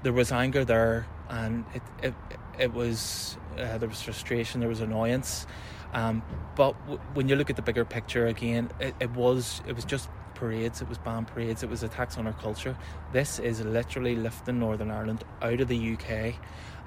there 0.03 0.13
was 0.13 0.31
anger 0.31 0.63
there, 0.65 1.07
and 1.29 1.65
it 1.73 1.81
it, 2.01 2.13
it 2.57 2.73
was 2.73 3.37
uh, 3.57 3.77
there 3.77 3.89
was 3.89 4.01
frustration, 4.01 4.59
there 4.59 4.69
was 4.69 4.81
annoyance. 4.81 5.45
Um, 5.93 6.23
but 6.55 6.73
w- 6.83 6.99
when 7.13 7.29
you 7.29 7.35
look 7.35 7.49
at 7.49 7.55
the 7.55 7.61
bigger 7.61 7.85
picture 7.85 8.27
again, 8.27 8.69
it, 8.79 8.95
it 8.99 9.11
was 9.11 9.61
it 9.67 9.75
was 9.75 9.85
just 9.85 10.09
parades, 10.33 10.81
it 10.81 10.89
was 10.89 10.97
band 10.97 11.27
parades, 11.27 11.63
it 11.63 11.69
was 11.69 11.83
attacks 11.83 12.17
on 12.17 12.27
our 12.27 12.33
culture. 12.33 12.77
This 13.11 13.39
is 13.39 13.61
literally 13.61 14.15
lifting 14.15 14.59
Northern 14.59 14.91
Ireland 14.91 15.23
out 15.41 15.61
of 15.61 15.67
the 15.67 15.93
UK 15.93 16.35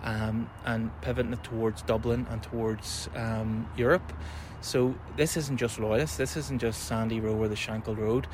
um, 0.02 0.48
and 0.64 0.90
pivoting 1.00 1.32
it 1.32 1.42
towards 1.42 1.82
Dublin 1.82 2.26
and 2.30 2.42
towards 2.42 3.08
um, 3.14 3.68
Europe. 3.76 4.12
So 4.60 4.94
this 5.16 5.36
isn't 5.36 5.58
just 5.58 5.78
loyalists, 5.78 6.16
this 6.16 6.36
isn't 6.36 6.60
just 6.60 6.84
Sandy 6.84 7.20
Row 7.20 7.34
or 7.34 7.48
the 7.48 7.54
Shankill 7.54 7.96
Road. 7.96 8.26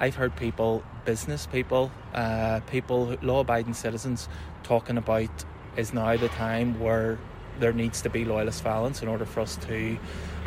I've 0.00 0.16
heard 0.16 0.34
people, 0.36 0.82
business 1.04 1.46
people, 1.46 1.92
uh, 2.12 2.60
people, 2.66 3.16
law 3.22 3.40
abiding 3.40 3.74
citizens, 3.74 4.28
talking 4.62 4.98
about 4.98 5.30
is 5.76 5.94
now 5.94 6.16
the 6.16 6.28
time 6.28 6.78
where 6.80 7.18
there 7.58 7.72
needs 7.72 8.02
to 8.02 8.10
be 8.10 8.24
loyalist 8.24 8.62
violence 8.62 9.02
in 9.02 9.08
order 9.08 9.24
for 9.24 9.40
us 9.40 9.56
to 9.56 9.96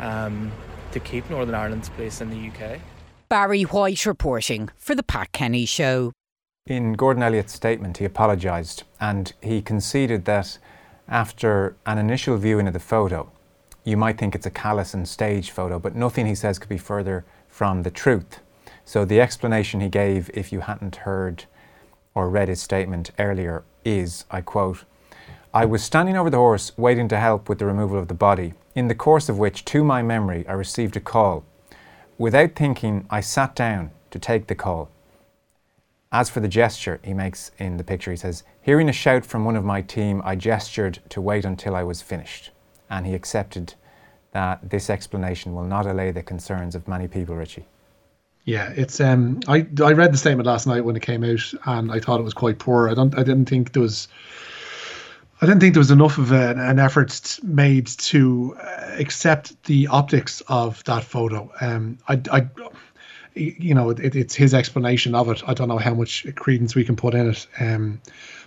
um, 0.00 0.52
to 0.92 1.00
keep 1.00 1.28
Northern 1.30 1.54
Ireland's 1.54 1.88
place 1.90 2.20
in 2.20 2.30
the 2.30 2.48
UK. 2.48 2.80
Barry 3.28 3.62
White 3.62 4.06
reporting 4.06 4.68
for 4.76 4.94
the 4.94 5.02
Pat 5.02 5.32
Kenny 5.32 5.66
Show. 5.66 6.12
In 6.66 6.94
Gordon 6.94 7.22
Elliott's 7.22 7.52
statement, 7.52 7.98
he 7.98 8.04
apologised 8.04 8.82
and 9.00 9.32
he 9.40 9.62
conceded 9.62 10.24
that 10.24 10.58
after 11.06 11.76
an 11.86 11.96
initial 11.96 12.36
viewing 12.38 12.66
of 12.66 12.72
the 12.72 12.80
photo, 12.80 13.30
you 13.84 13.96
might 13.96 14.18
think 14.18 14.34
it's 14.34 14.46
a 14.46 14.50
callous 14.50 14.92
and 14.92 15.08
staged 15.08 15.50
photo, 15.50 15.78
but 15.78 15.94
nothing 15.94 16.26
he 16.26 16.34
says 16.34 16.58
could 16.58 16.68
be 16.68 16.76
further 16.76 17.24
from 17.46 17.84
the 17.84 17.90
truth. 17.92 18.40
So 18.84 19.04
the 19.04 19.20
explanation 19.20 19.80
he 19.80 19.88
gave, 19.88 20.28
if 20.34 20.52
you 20.52 20.58
hadn't 20.58 20.96
heard 20.96 21.44
or 22.16 22.28
read 22.28 22.48
his 22.48 22.60
statement 22.62 23.12
earlier, 23.16 23.62
is 23.84 24.24
I 24.28 24.40
quote, 24.40 24.82
I 25.54 25.66
was 25.66 25.84
standing 25.84 26.16
over 26.16 26.30
the 26.30 26.38
horse 26.38 26.76
waiting 26.76 27.06
to 27.08 27.20
help 27.20 27.48
with 27.48 27.60
the 27.60 27.66
removal 27.66 27.96
of 27.96 28.08
the 28.08 28.14
body, 28.14 28.54
in 28.74 28.88
the 28.88 28.94
course 28.96 29.28
of 29.28 29.38
which, 29.38 29.64
to 29.66 29.84
my 29.84 30.02
memory, 30.02 30.44
I 30.48 30.54
received 30.54 30.96
a 30.96 31.00
call. 31.00 31.44
Without 32.18 32.56
thinking, 32.56 33.06
I 33.08 33.20
sat 33.20 33.54
down 33.54 33.92
to 34.10 34.18
take 34.18 34.48
the 34.48 34.56
call. 34.56 34.90
As 36.18 36.30
for 36.30 36.40
the 36.40 36.48
gesture 36.48 36.98
he 37.04 37.12
makes 37.12 37.50
in 37.58 37.76
the 37.76 37.84
picture, 37.84 38.10
he 38.10 38.16
says, 38.16 38.42
Hearing 38.62 38.88
a 38.88 38.92
shout 38.92 39.26
from 39.26 39.44
one 39.44 39.54
of 39.54 39.66
my 39.66 39.82
team, 39.82 40.22
I 40.24 40.34
gestured 40.34 40.98
to 41.10 41.20
wait 41.20 41.44
until 41.44 41.76
I 41.76 41.82
was 41.82 42.00
finished. 42.00 42.52
And 42.88 43.06
he 43.06 43.12
accepted 43.12 43.74
that 44.32 44.70
this 44.70 44.88
explanation 44.88 45.54
will 45.54 45.64
not 45.64 45.84
allay 45.84 46.12
the 46.12 46.22
concerns 46.22 46.74
of 46.74 46.88
many 46.88 47.06
people, 47.06 47.36
Richie. 47.36 47.66
Yeah, 48.46 48.72
it's 48.74 48.98
um 48.98 49.40
I 49.46 49.66
I 49.84 49.92
read 49.92 50.10
the 50.10 50.16
statement 50.16 50.46
last 50.46 50.66
night 50.66 50.86
when 50.86 50.96
it 50.96 51.02
came 51.02 51.22
out 51.22 51.52
and 51.66 51.92
I 51.92 52.00
thought 52.00 52.18
it 52.18 52.24
was 52.24 52.32
quite 52.32 52.58
poor. 52.58 52.88
I 52.88 52.94
don't 52.94 53.14
I 53.14 53.22
didn't 53.22 53.50
think 53.50 53.74
there 53.74 53.82
was 53.82 54.08
I 55.42 55.44
didn't 55.44 55.60
think 55.60 55.74
there 55.74 55.80
was 55.80 55.90
enough 55.90 56.16
of 56.16 56.32
an, 56.32 56.58
an 56.58 56.78
effort 56.78 57.38
made 57.42 57.88
to 57.88 58.56
uh, 58.58 58.94
accept 58.98 59.62
the 59.64 59.86
optics 59.88 60.40
of 60.48 60.82
that 60.84 61.04
photo. 61.04 61.52
Um, 61.60 61.98
I, 62.08 62.22
I 62.32 62.48
you 63.36 63.74
know, 63.74 63.90
it, 63.90 64.16
it's 64.16 64.34
his 64.34 64.54
explanation 64.54 65.14
of 65.14 65.28
it. 65.28 65.42
I 65.46 65.54
don't 65.54 65.68
know 65.68 65.78
how 65.78 65.94
much 65.94 66.26
credence 66.34 66.74
we 66.74 66.84
can 66.84 66.96
put 66.96 67.14
in 67.14 67.30
it. 67.30 67.46
Um, 67.60 68.00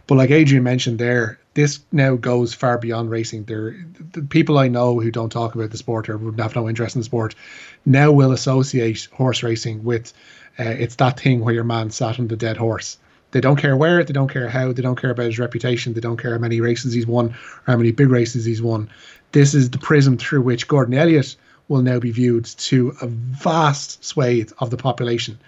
but 0.08 0.16
like 0.16 0.32
Adrian 0.32 0.64
mentioned 0.64 0.98
there, 0.98 1.40
this 1.54 1.80
now 1.92 2.16
goes 2.16 2.54
far 2.54 2.78
beyond 2.78 3.12
racing. 3.12 3.44
There, 3.44 3.76
the 4.14 4.24
people 4.24 4.58
I 4.58 4.68
know 4.68 5.00
who 5.00 5.12
don't 5.12 5.30
talk 5.30 5.54
about 5.54 5.70
the 5.70 5.78
sport 5.78 6.10
or 6.10 6.18
would 6.18 6.40
have 6.40 6.56
no 6.56 6.68
interest 6.68 6.96
in 6.96 7.02
the 7.02 7.06
sport 7.06 7.36
now 7.86 8.12
will 8.12 8.32
associate 8.32 9.08
horse 9.12 9.44
racing 9.44 9.84
with 9.84 10.14
uh, 10.58 10.64
it's 10.64 10.96
that 10.96 11.20
thing 11.20 11.42
where 11.42 11.54
your 11.54 11.64
man 11.64 11.92
sat 11.92 12.20
on 12.20 12.28
the 12.28 12.36
dead 12.36 12.58
horse. 12.58 12.98
They 13.32 13.42
don't 13.42 13.58
care 13.58 13.78
where, 13.78 14.04
they 14.04 14.14
don't 14.14 14.32
care 14.32 14.50
how, 14.50 14.74
they 14.74 14.82
don't 14.82 15.00
care 15.00 15.12
about 15.12 15.28
his 15.28 15.38
reputation, 15.38 15.94
they 15.94 16.02
don't 16.02 16.18
care 16.18 16.34
how 16.34 16.40
many 16.40 16.62
races 16.62 16.94
he's 16.94 17.06
won 17.06 17.28
or 17.28 17.36
how 17.68 17.78
many 17.78 17.92
big 17.92 18.10
races 18.10 18.46
he's 18.46 18.62
won. 18.62 18.90
This 19.32 19.54
is 19.54 19.70
the 19.70 19.78
prism 19.78 20.18
through 20.18 20.42
which 20.42 20.68
Gordon 20.68 20.96
Elliott 20.96 21.36
will 21.70 21.82
now 21.82 22.00
be 22.00 22.12
viewed 22.12 22.46
to 22.46 22.94
a 23.02 23.08
vast 23.08 24.04
swathe 24.04 24.52
of 24.60 24.70
the 24.70 24.78
population, 24.78 25.40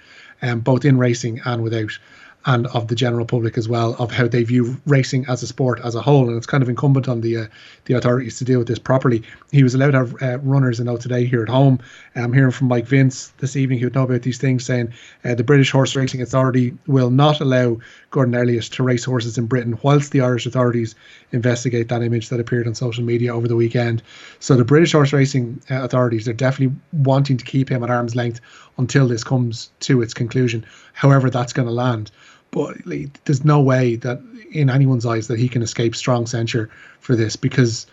um, 0.42 0.62
both 0.62 0.86
in 0.86 0.98
racing 0.98 1.42
and 1.44 1.62
without 1.62 2.00
and 2.46 2.68
of 2.68 2.88
the 2.88 2.96
general 2.96 3.26
public 3.26 3.58
as 3.58 3.70
well 3.70 3.96
of 4.00 4.12
how 4.12 4.28
they 4.28 4.44
view 4.44 4.80
racing 4.86 5.26
as 5.28 5.44
a 5.44 5.48
sport 5.48 5.80
as 5.84 5.96
a 5.96 6.02
whole. 6.02 6.28
And 6.28 6.38
it's 6.38 6.48
kind 6.48 6.64
of 6.64 6.70
incumbent 6.70 7.08
on 7.08 7.22
the 7.22 7.38
uh, 7.38 7.46
the 7.86 7.94
authorities 7.94 8.38
to 8.40 8.46
deal 8.46 8.60
with 8.60 8.68
this 8.68 8.80
properly. 8.80 9.24
He 9.52 9.64
was 9.64 9.76
allowed 9.76 9.92
to 9.92 9.98
have 9.98 10.22
uh, 10.22 10.40
runners 10.40 10.80
I 10.80 10.84
know 10.84 10.98
today 10.98 11.26
here 11.26 11.44
at 11.44 11.50
home. 11.50 11.80
I'm 12.16 12.34
hearing 12.34 12.52
from 12.52 12.68
Mike 12.68 12.88
Vince 12.88 13.30
this 13.38 13.56
evening 13.56 13.80
who 13.80 13.86
would 13.88 13.96
know 13.96 14.04
about 14.04 14.24
these 14.24 14.38
things 14.38 14.66
saying 14.66 14.94
uh, 15.24 15.36
the 15.36 15.44
British 15.44 15.72
Horse 15.72 15.96
Racing 15.96 16.22
Authority 16.22 16.78
will 16.88 17.10
not 17.10 17.42
allow 17.42 17.78
Gordon 18.10 18.36
Elliott 18.36 18.64
to 18.64 18.84
race 18.84 19.06
horses 19.06 19.38
in 19.38 19.46
Britain 19.46 19.78
whilst 19.84 20.12
the 20.12 20.22
Irish 20.22 20.46
authorities 20.46 20.96
investigate 21.32 21.90
that 21.90 22.02
image 22.02 22.30
that 22.30 22.40
appeared 22.40 22.68
on 22.68 22.76
social 22.76 23.04
media 23.04 23.34
over 23.34 23.48
the 23.48 23.56
weekend. 23.56 24.04
So 24.40 24.56
the 24.56 24.66
British 24.66 24.92
Horse 24.92 25.14
Racing 25.14 25.62
uh, 25.70 25.84
authorities 25.84 26.28
are 26.28 26.34
definitely 26.34 26.76
wanting 26.92 27.38
to 27.38 27.46
keep 27.46 27.70
him 27.70 27.84
at 27.84 27.90
arm's 27.90 28.16
length 28.16 28.42
until 28.82 29.08
this 29.08 29.24
comes 29.24 29.72
to 29.80 30.02
its 30.02 30.14
conclusion 30.14 30.66
however 30.94 31.30
that's 31.30 31.54
going 31.54 31.68
to 31.68 31.74
land 31.74 32.12
but 32.52 32.76
there's 33.24 33.46
no 33.46 33.62
way 33.62 33.96
that 33.96 34.20
in 34.52 34.70
anyone's 34.70 35.06
eyes 35.06 35.28
that 35.28 35.40
he 35.40 35.48
can 35.48 35.62
escape 35.62 35.96
strong 35.96 36.28
censure 36.28 36.70
for 37.00 37.16
this 37.16 37.38
because 37.38 37.88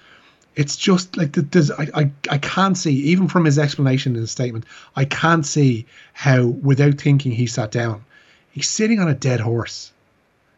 It's 0.58 0.76
just 0.76 1.16
like 1.16 1.32
there's 1.32 1.70
I, 1.70 1.86
I 1.94 2.10
I 2.30 2.38
can't 2.38 2.76
see 2.76 2.94
even 3.12 3.28
from 3.28 3.44
his 3.44 3.58
explanation 3.58 4.16
in 4.16 4.22
his 4.22 4.32
statement. 4.32 4.64
I 4.96 5.04
can't 5.04 5.46
see 5.46 5.86
how 6.14 6.46
without 6.46 7.00
thinking 7.00 7.30
he 7.32 7.46
sat 7.46 7.70
down. 7.70 8.04
He's 8.50 8.68
sitting 8.68 8.98
on 8.98 9.08
a 9.08 9.14
dead 9.14 9.40
horse. 9.40 9.92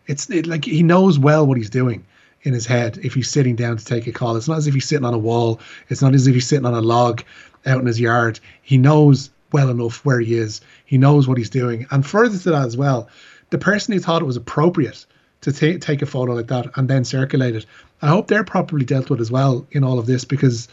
It's 0.07 0.31
it, 0.31 0.47
like 0.47 0.65
he 0.65 0.83
knows 0.83 1.19
well 1.19 1.47
what 1.47 1.59
he's 1.59 1.69
doing 1.71 2.07
in 2.45 2.55
his 2.55 2.67
head 2.67 2.99
if 3.03 3.13
he's 3.15 3.31
sitting 3.31 3.57
down 3.57 3.77
to 3.77 3.85
take 3.85 4.07
a 4.07 4.13
call. 4.13 4.37
It's 4.37 4.49
not 4.49 4.57
as 4.57 4.67
if 4.67 4.73
he's 4.75 4.89
sitting 4.89 5.05
on 5.05 5.13
a 5.15 5.19
wall. 5.19 5.61
It's 5.91 6.01
not 6.01 6.15
as 6.15 6.27
if 6.27 6.35
he's 6.35 6.49
sitting 6.49 6.67
on 6.67 6.75
a 6.75 6.81
log 6.81 7.23
out 7.67 7.81
in 7.81 7.87
his 7.87 8.01
yard. 8.01 8.41
He 8.63 8.79
knows 8.79 9.29
well 9.53 9.69
enough 9.71 10.05
where 10.05 10.21
he 10.21 10.35
is. 10.35 10.61
He 10.85 10.99
knows 10.99 11.29
what 11.29 11.39
he's 11.39 11.51
doing. 11.51 11.87
And 11.91 12.07
further 12.07 12.39
to 12.39 12.51
that 12.51 12.67
as 12.67 12.77
well, 12.77 13.09
the 13.51 13.59
person 13.59 13.93
who 13.93 14.01
thought 14.01 14.23
it 14.23 14.27
was 14.27 14.37
appropriate 14.37 15.05
to 15.43 15.53
t- 15.53 15.79
take 15.79 16.03
a 16.03 16.07
photo 16.07 16.35
like 16.35 16.49
that 16.49 16.67
and 16.77 16.89
then 16.89 17.05
circulate 17.05 17.57
it, 17.57 17.67
I 18.03 18.09
hope 18.09 18.29
they're 18.29 18.45
properly 18.45 18.85
dealt 18.85 19.11
with 19.11 19.21
as 19.21 19.31
well 19.31 19.67
in 19.73 19.85
all 19.85 19.99
of 19.99 20.07
this 20.07 20.25
because, 20.25 20.69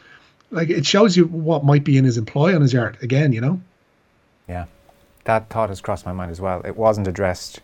like, 0.52 0.70
it 0.70 0.86
shows 0.86 1.18
you 1.18 1.26
what 1.26 1.66
might 1.66 1.84
be 1.84 1.98
in 1.98 2.06
his 2.06 2.18
employ 2.18 2.56
on 2.56 2.62
his 2.62 2.74
yard 2.74 2.98
again. 3.02 3.34
You 3.34 3.42
know. 3.42 3.62
Yeah, 4.48 4.66
that 5.26 5.50
thought 5.50 5.70
has 5.70 5.82
crossed 5.82 6.06
my 6.06 6.14
mind 6.14 6.32
as 6.32 6.40
well. 6.40 6.62
It 6.66 6.78
wasn't 6.78 7.08
addressed 7.08 7.60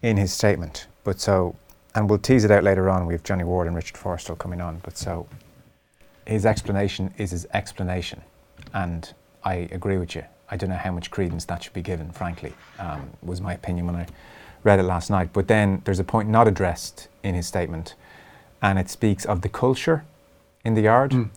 in 0.00 0.16
his 0.16 0.32
statement, 0.32 0.86
but 1.04 1.20
so, 1.20 1.56
and 1.94 2.08
we'll 2.08 2.18
tease 2.18 2.44
it 2.44 2.50
out 2.50 2.64
later 2.64 2.88
on. 2.88 3.06
We 3.06 3.14
have 3.14 3.22
Johnny 3.22 3.44
Ward 3.44 3.66
and 3.66 3.76
Richard 3.76 3.98
Forristal 3.98 4.36
coming 4.36 4.60
on, 4.60 4.80
but 4.82 4.96
so 4.96 5.26
his 6.26 6.46
explanation 6.46 7.12
is 7.18 7.30
his 7.32 7.46
explanation, 7.52 8.22
and 8.72 9.12
I 9.44 9.68
agree 9.72 9.98
with 9.98 10.14
you. 10.14 10.24
I 10.50 10.56
don't 10.56 10.70
know 10.70 10.76
how 10.76 10.92
much 10.92 11.10
credence 11.10 11.44
that 11.46 11.62
should 11.62 11.72
be 11.72 11.82
given, 11.82 12.10
frankly, 12.10 12.54
um, 12.78 13.10
was 13.22 13.40
my 13.40 13.52
opinion 13.52 13.86
when 13.86 13.96
I 13.96 14.06
read 14.64 14.78
it 14.78 14.84
last 14.84 15.10
night. 15.10 15.30
But 15.32 15.48
then 15.48 15.82
there's 15.84 15.98
a 15.98 16.04
point 16.04 16.28
not 16.28 16.48
addressed 16.48 17.08
in 17.22 17.34
his 17.34 17.46
statement, 17.46 17.94
and 18.62 18.78
it 18.78 18.88
speaks 18.88 19.24
of 19.24 19.42
the 19.42 19.48
culture 19.48 20.04
in 20.64 20.74
the 20.74 20.82
yard 20.82 21.12
mm. 21.12 21.28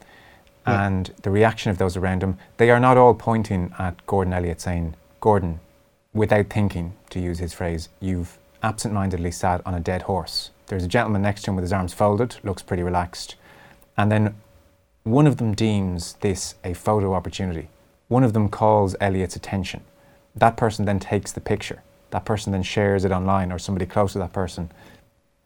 yeah. 0.65 0.87
and 0.87 1.13
the 1.23 1.29
reaction 1.29 1.71
of 1.71 1.77
those 1.77 1.97
around 1.97 2.23
him. 2.23 2.37
They 2.57 2.69
are 2.69 2.79
not 2.79 2.97
all 2.97 3.13
pointing 3.13 3.73
at 3.77 4.05
Gordon 4.07 4.33
Elliott 4.33 4.61
saying, 4.61 4.95
Gordon, 5.19 5.59
without 6.13 6.49
thinking, 6.49 6.93
to 7.09 7.19
use 7.19 7.39
his 7.39 7.53
phrase, 7.53 7.89
you've 7.99 8.37
absent 8.63 8.93
mindedly 8.93 9.31
sat 9.31 9.61
on 9.65 9.73
a 9.73 9.79
dead 9.79 10.03
horse. 10.03 10.51
There's 10.67 10.83
a 10.83 10.87
gentleman 10.87 11.21
next 11.21 11.43
to 11.43 11.51
him 11.51 11.55
with 11.55 11.63
his 11.63 11.73
arms 11.73 11.93
folded, 11.93 12.37
looks 12.43 12.61
pretty 12.61 12.83
relaxed. 12.83 13.35
And 13.97 14.11
then 14.11 14.35
one 15.03 15.27
of 15.27 15.37
them 15.37 15.53
deems 15.53 16.13
this 16.21 16.55
a 16.63 16.73
photo 16.73 17.13
opportunity. 17.13 17.69
One 18.11 18.25
of 18.25 18.33
them 18.33 18.49
calls 18.49 18.93
Elliott's 18.99 19.37
attention. 19.37 19.85
That 20.35 20.57
person 20.57 20.83
then 20.83 20.99
takes 20.99 21.31
the 21.31 21.39
picture. 21.39 21.81
That 22.09 22.25
person 22.25 22.51
then 22.51 22.61
shares 22.61 23.05
it 23.05 23.11
online, 23.13 23.53
or 23.53 23.57
somebody 23.57 23.85
close 23.85 24.11
to 24.11 24.19
that 24.19 24.33
person 24.33 24.69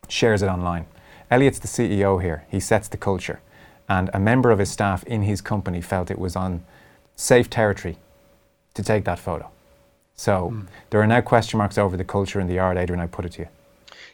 shares 0.08 0.42
it 0.42 0.48
online. 0.48 0.88
Elliott's 1.30 1.60
the 1.60 1.68
CEO 1.68 2.20
here. 2.20 2.48
He 2.50 2.60
sets 2.60 2.88
the 2.88 2.98
culture. 2.98 3.40
And 3.88 4.10
a 4.16 4.20
member 4.20 4.50
of 4.50 4.58
his 4.58 4.72
staff 4.72 5.04
in 5.04 5.22
his 5.22 5.42
company 5.42 5.80
felt 5.80 6.10
it 6.10 6.18
was 6.18 6.36
on 6.36 6.66
safe 7.16 7.52
territory 7.52 8.00
to 8.74 8.82
take 8.82 9.06
that 9.06 9.20
photo. 9.20 9.52
So 10.16 10.50
mm. 10.52 10.66
there 10.90 11.00
are 11.00 11.06
now 11.06 11.22
question 11.22 11.60
marks 11.60 11.78
over 11.78 11.96
the 11.96 12.04
culture 12.04 12.40
in 12.40 12.48
the 12.48 12.56
yard, 12.56 12.80
Adrian, 12.80 13.00
I 13.00 13.06
put 13.06 13.26
it 13.26 13.34
to 13.34 13.42
you. 13.44 13.48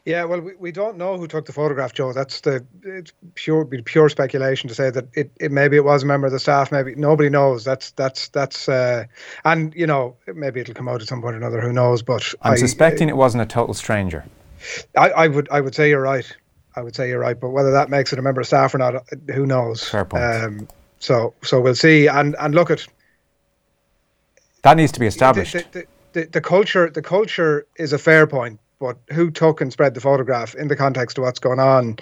Yeah, 0.05 0.23
well, 0.23 0.41
we, 0.41 0.55
we 0.55 0.71
don't 0.71 0.97
know 0.97 1.15
who 1.15 1.27
took 1.27 1.45
the 1.45 1.53
photograph, 1.53 1.93
Joe. 1.93 2.11
That's 2.11 2.41
the 2.41 2.65
it's 2.83 3.13
pure 3.35 3.65
pure 3.65 4.09
speculation 4.09 4.67
to 4.67 4.73
say 4.73 4.89
that 4.89 5.05
it, 5.13 5.29
it 5.39 5.51
maybe 5.51 5.77
it 5.77 5.83
was 5.83 6.01
a 6.01 6.07
member 6.07 6.25
of 6.25 6.33
the 6.33 6.39
staff. 6.39 6.71
Maybe 6.71 6.95
nobody 6.95 7.29
knows. 7.29 7.63
That's 7.63 7.91
that's 7.91 8.29
that's 8.29 8.67
uh, 8.67 9.05
and 9.45 9.75
you 9.75 9.85
know 9.85 10.15
maybe 10.33 10.59
it'll 10.59 10.73
come 10.73 10.87
out 10.87 11.01
at 11.01 11.07
some 11.07 11.21
point 11.21 11.35
or 11.35 11.37
another. 11.37 11.61
Who 11.61 11.71
knows? 11.71 12.01
But 12.01 12.33
I'm 12.41 12.53
I, 12.53 12.55
suspecting 12.55 13.09
it 13.09 13.17
wasn't 13.17 13.43
a 13.43 13.45
total 13.45 13.75
stranger. 13.75 14.25
I, 14.97 15.11
I 15.11 15.27
would 15.27 15.47
I 15.51 15.61
would 15.61 15.75
say 15.75 15.89
you're 15.89 16.01
right. 16.01 16.25
I 16.75 16.81
would 16.81 16.95
say 16.95 17.07
you're 17.07 17.19
right. 17.19 17.39
But 17.39 17.49
whether 17.49 17.71
that 17.71 17.89
makes 17.89 18.11
it 18.11 18.17
a 18.17 18.23
member 18.23 18.41
of 18.41 18.47
staff 18.47 18.73
or 18.73 18.79
not, 18.79 19.03
who 19.31 19.45
knows? 19.45 19.87
Fair 19.87 20.05
point. 20.05 20.23
Um, 20.23 20.67
so 20.97 21.35
so 21.43 21.61
we'll 21.61 21.75
see. 21.75 22.07
And 22.07 22.35
and 22.39 22.55
look 22.55 22.71
at 22.71 22.87
that 24.63 24.77
needs 24.77 24.91
to 24.93 24.99
be 24.99 25.05
established. 25.05 25.53
The, 25.53 25.65
the, 25.71 25.85
the, 26.13 26.25
the 26.27 26.41
culture 26.41 26.89
the 26.89 27.03
culture 27.03 27.67
is 27.75 27.93
a 27.93 27.99
fair 27.99 28.25
point 28.25 28.59
but 28.81 28.97
who 29.13 29.29
took 29.29 29.61
and 29.61 29.71
spread 29.71 29.93
the 29.93 30.01
photograph 30.01 30.55
in 30.55 30.67
the 30.67 30.75
context 30.75 31.19
of 31.19 31.23
what's 31.23 31.39
going 31.39 31.59
on, 31.59 31.97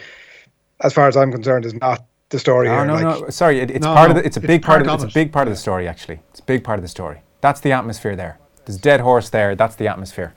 as 0.79 0.93
far 0.93 1.09
as 1.09 1.17
I'm 1.17 1.29
concerned, 1.29 1.65
is 1.65 1.73
not 1.73 2.05
the 2.29 2.39
story. 2.39 2.69
No, 2.69 2.75
here. 2.75 2.85
no, 2.85 2.93
like, 2.93 3.21
no. 3.21 3.29
Sorry, 3.29 3.59
it, 3.59 3.69
it's 3.69 3.85
no, 3.85 3.93
part 3.93 4.09
no, 4.09 4.15
of 4.15 4.23
the, 4.23 4.25
it's 4.25 4.37
a 4.37 4.39
big 4.39 4.63
part, 4.63 4.85
part 4.85 5.01
of, 5.01 5.03
it's 5.03 5.13
a 5.13 5.13
big 5.13 5.33
part 5.33 5.47
of 5.49 5.53
the 5.53 5.57
story. 5.57 5.89
Actually, 5.89 6.21
it's 6.31 6.39
a 6.39 6.43
big 6.43 6.63
part 6.63 6.79
of 6.79 6.83
the 6.83 6.87
story. 6.87 7.21
That's 7.41 7.59
the 7.59 7.73
atmosphere 7.73 8.15
there. 8.15 8.39
There's 8.65 8.77
dead 8.77 9.01
horse 9.01 9.29
there. 9.29 9.55
That's 9.55 9.75
the 9.75 9.89
atmosphere. 9.89 10.33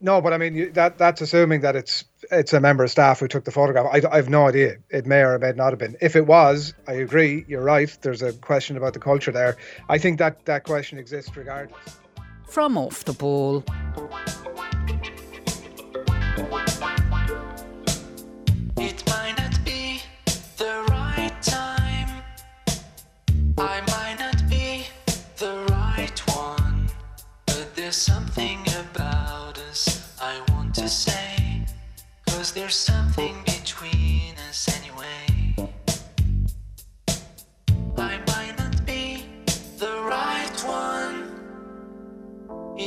No, 0.00 0.20
but 0.20 0.34
I 0.34 0.38
mean 0.38 0.54
you, 0.54 0.70
that 0.72 0.98
that's 0.98 1.22
assuming 1.22 1.62
that 1.62 1.76
it's 1.76 2.04
it's 2.30 2.52
a 2.52 2.60
member 2.60 2.84
of 2.84 2.90
staff 2.90 3.20
who 3.20 3.28
took 3.28 3.44
the 3.44 3.50
photograph. 3.50 3.86
I, 3.90 4.02
I 4.10 4.16
have 4.16 4.28
no 4.28 4.46
idea. 4.46 4.76
It 4.90 5.06
may 5.06 5.20
or 5.20 5.38
may 5.38 5.52
not 5.52 5.70
have 5.70 5.78
been. 5.78 5.96
If 6.02 6.14
it 6.14 6.26
was, 6.26 6.74
I 6.86 6.92
agree. 6.92 7.44
You're 7.48 7.62
right. 7.62 7.96
There's 8.02 8.20
a 8.20 8.34
question 8.34 8.76
about 8.76 8.92
the 8.92 9.00
culture 9.00 9.32
there. 9.32 9.56
I 9.88 9.96
think 9.96 10.18
that 10.18 10.44
that 10.44 10.64
question 10.64 10.98
exists 10.98 11.34
regardless. 11.34 11.98
From 12.48 12.76
off 12.76 13.04
the 13.04 13.14
ball. 13.14 13.64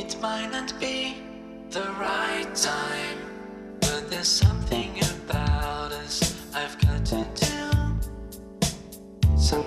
It 0.08 0.22
might 0.22 0.50
not 0.50 0.78
be 0.80 1.16
the 1.70 1.82
right 1.98 2.54
time, 2.54 3.27
but 4.00 4.10
there's 4.10 4.28
something 4.28 4.96
about 5.24 5.90
us 5.90 6.36
I've 6.54 6.80
got 6.80 7.04
to 7.06 7.26
do. 7.34 7.70
Some 9.36 9.64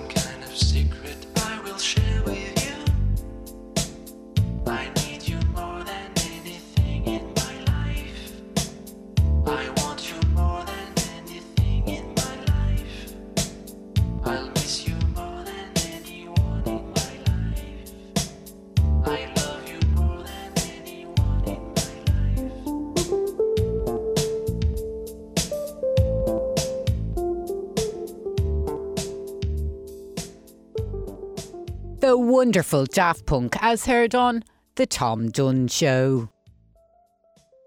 wonderful 32.32 32.86
Daft 32.86 33.26
Punk 33.26 33.58
as 33.60 33.84
heard 33.84 34.14
on 34.14 34.42
The 34.76 34.86
Tom 34.86 35.30
Dunne 35.30 35.68
Show. 35.68 36.30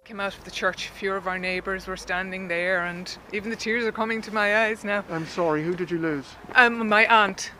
Came 0.05 0.19
out 0.19 0.35
of 0.35 0.43
the 0.43 0.49
church, 0.49 0.89
a 0.89 0.91
few 0.93 1.13
of 1.13 1.27
our 1.27 1.37
neighbours 1.37 1.85
were 1.85 1.95
standing 1.95 2.47
there, 2.47 2.83
and 2.85 3.15
even 3.31 3.51
the 3.51 3.55
tears 3.55 3.85
are 3.85 3.91
coming 3.91 4.23
to 4.23 4.33
my 4.33 4.65
eyes 4.65 4.83
now. 4.83 5.05
I'm 5.11 5.27
sorry, 5.27 5.63
who 5.63 5.75
did 5.75 5.91
you 5.91 5.99
lose? 5.99 6.25
Um, 6.55 6.89
my 6.89 7.05
aunt. 7.05 7.51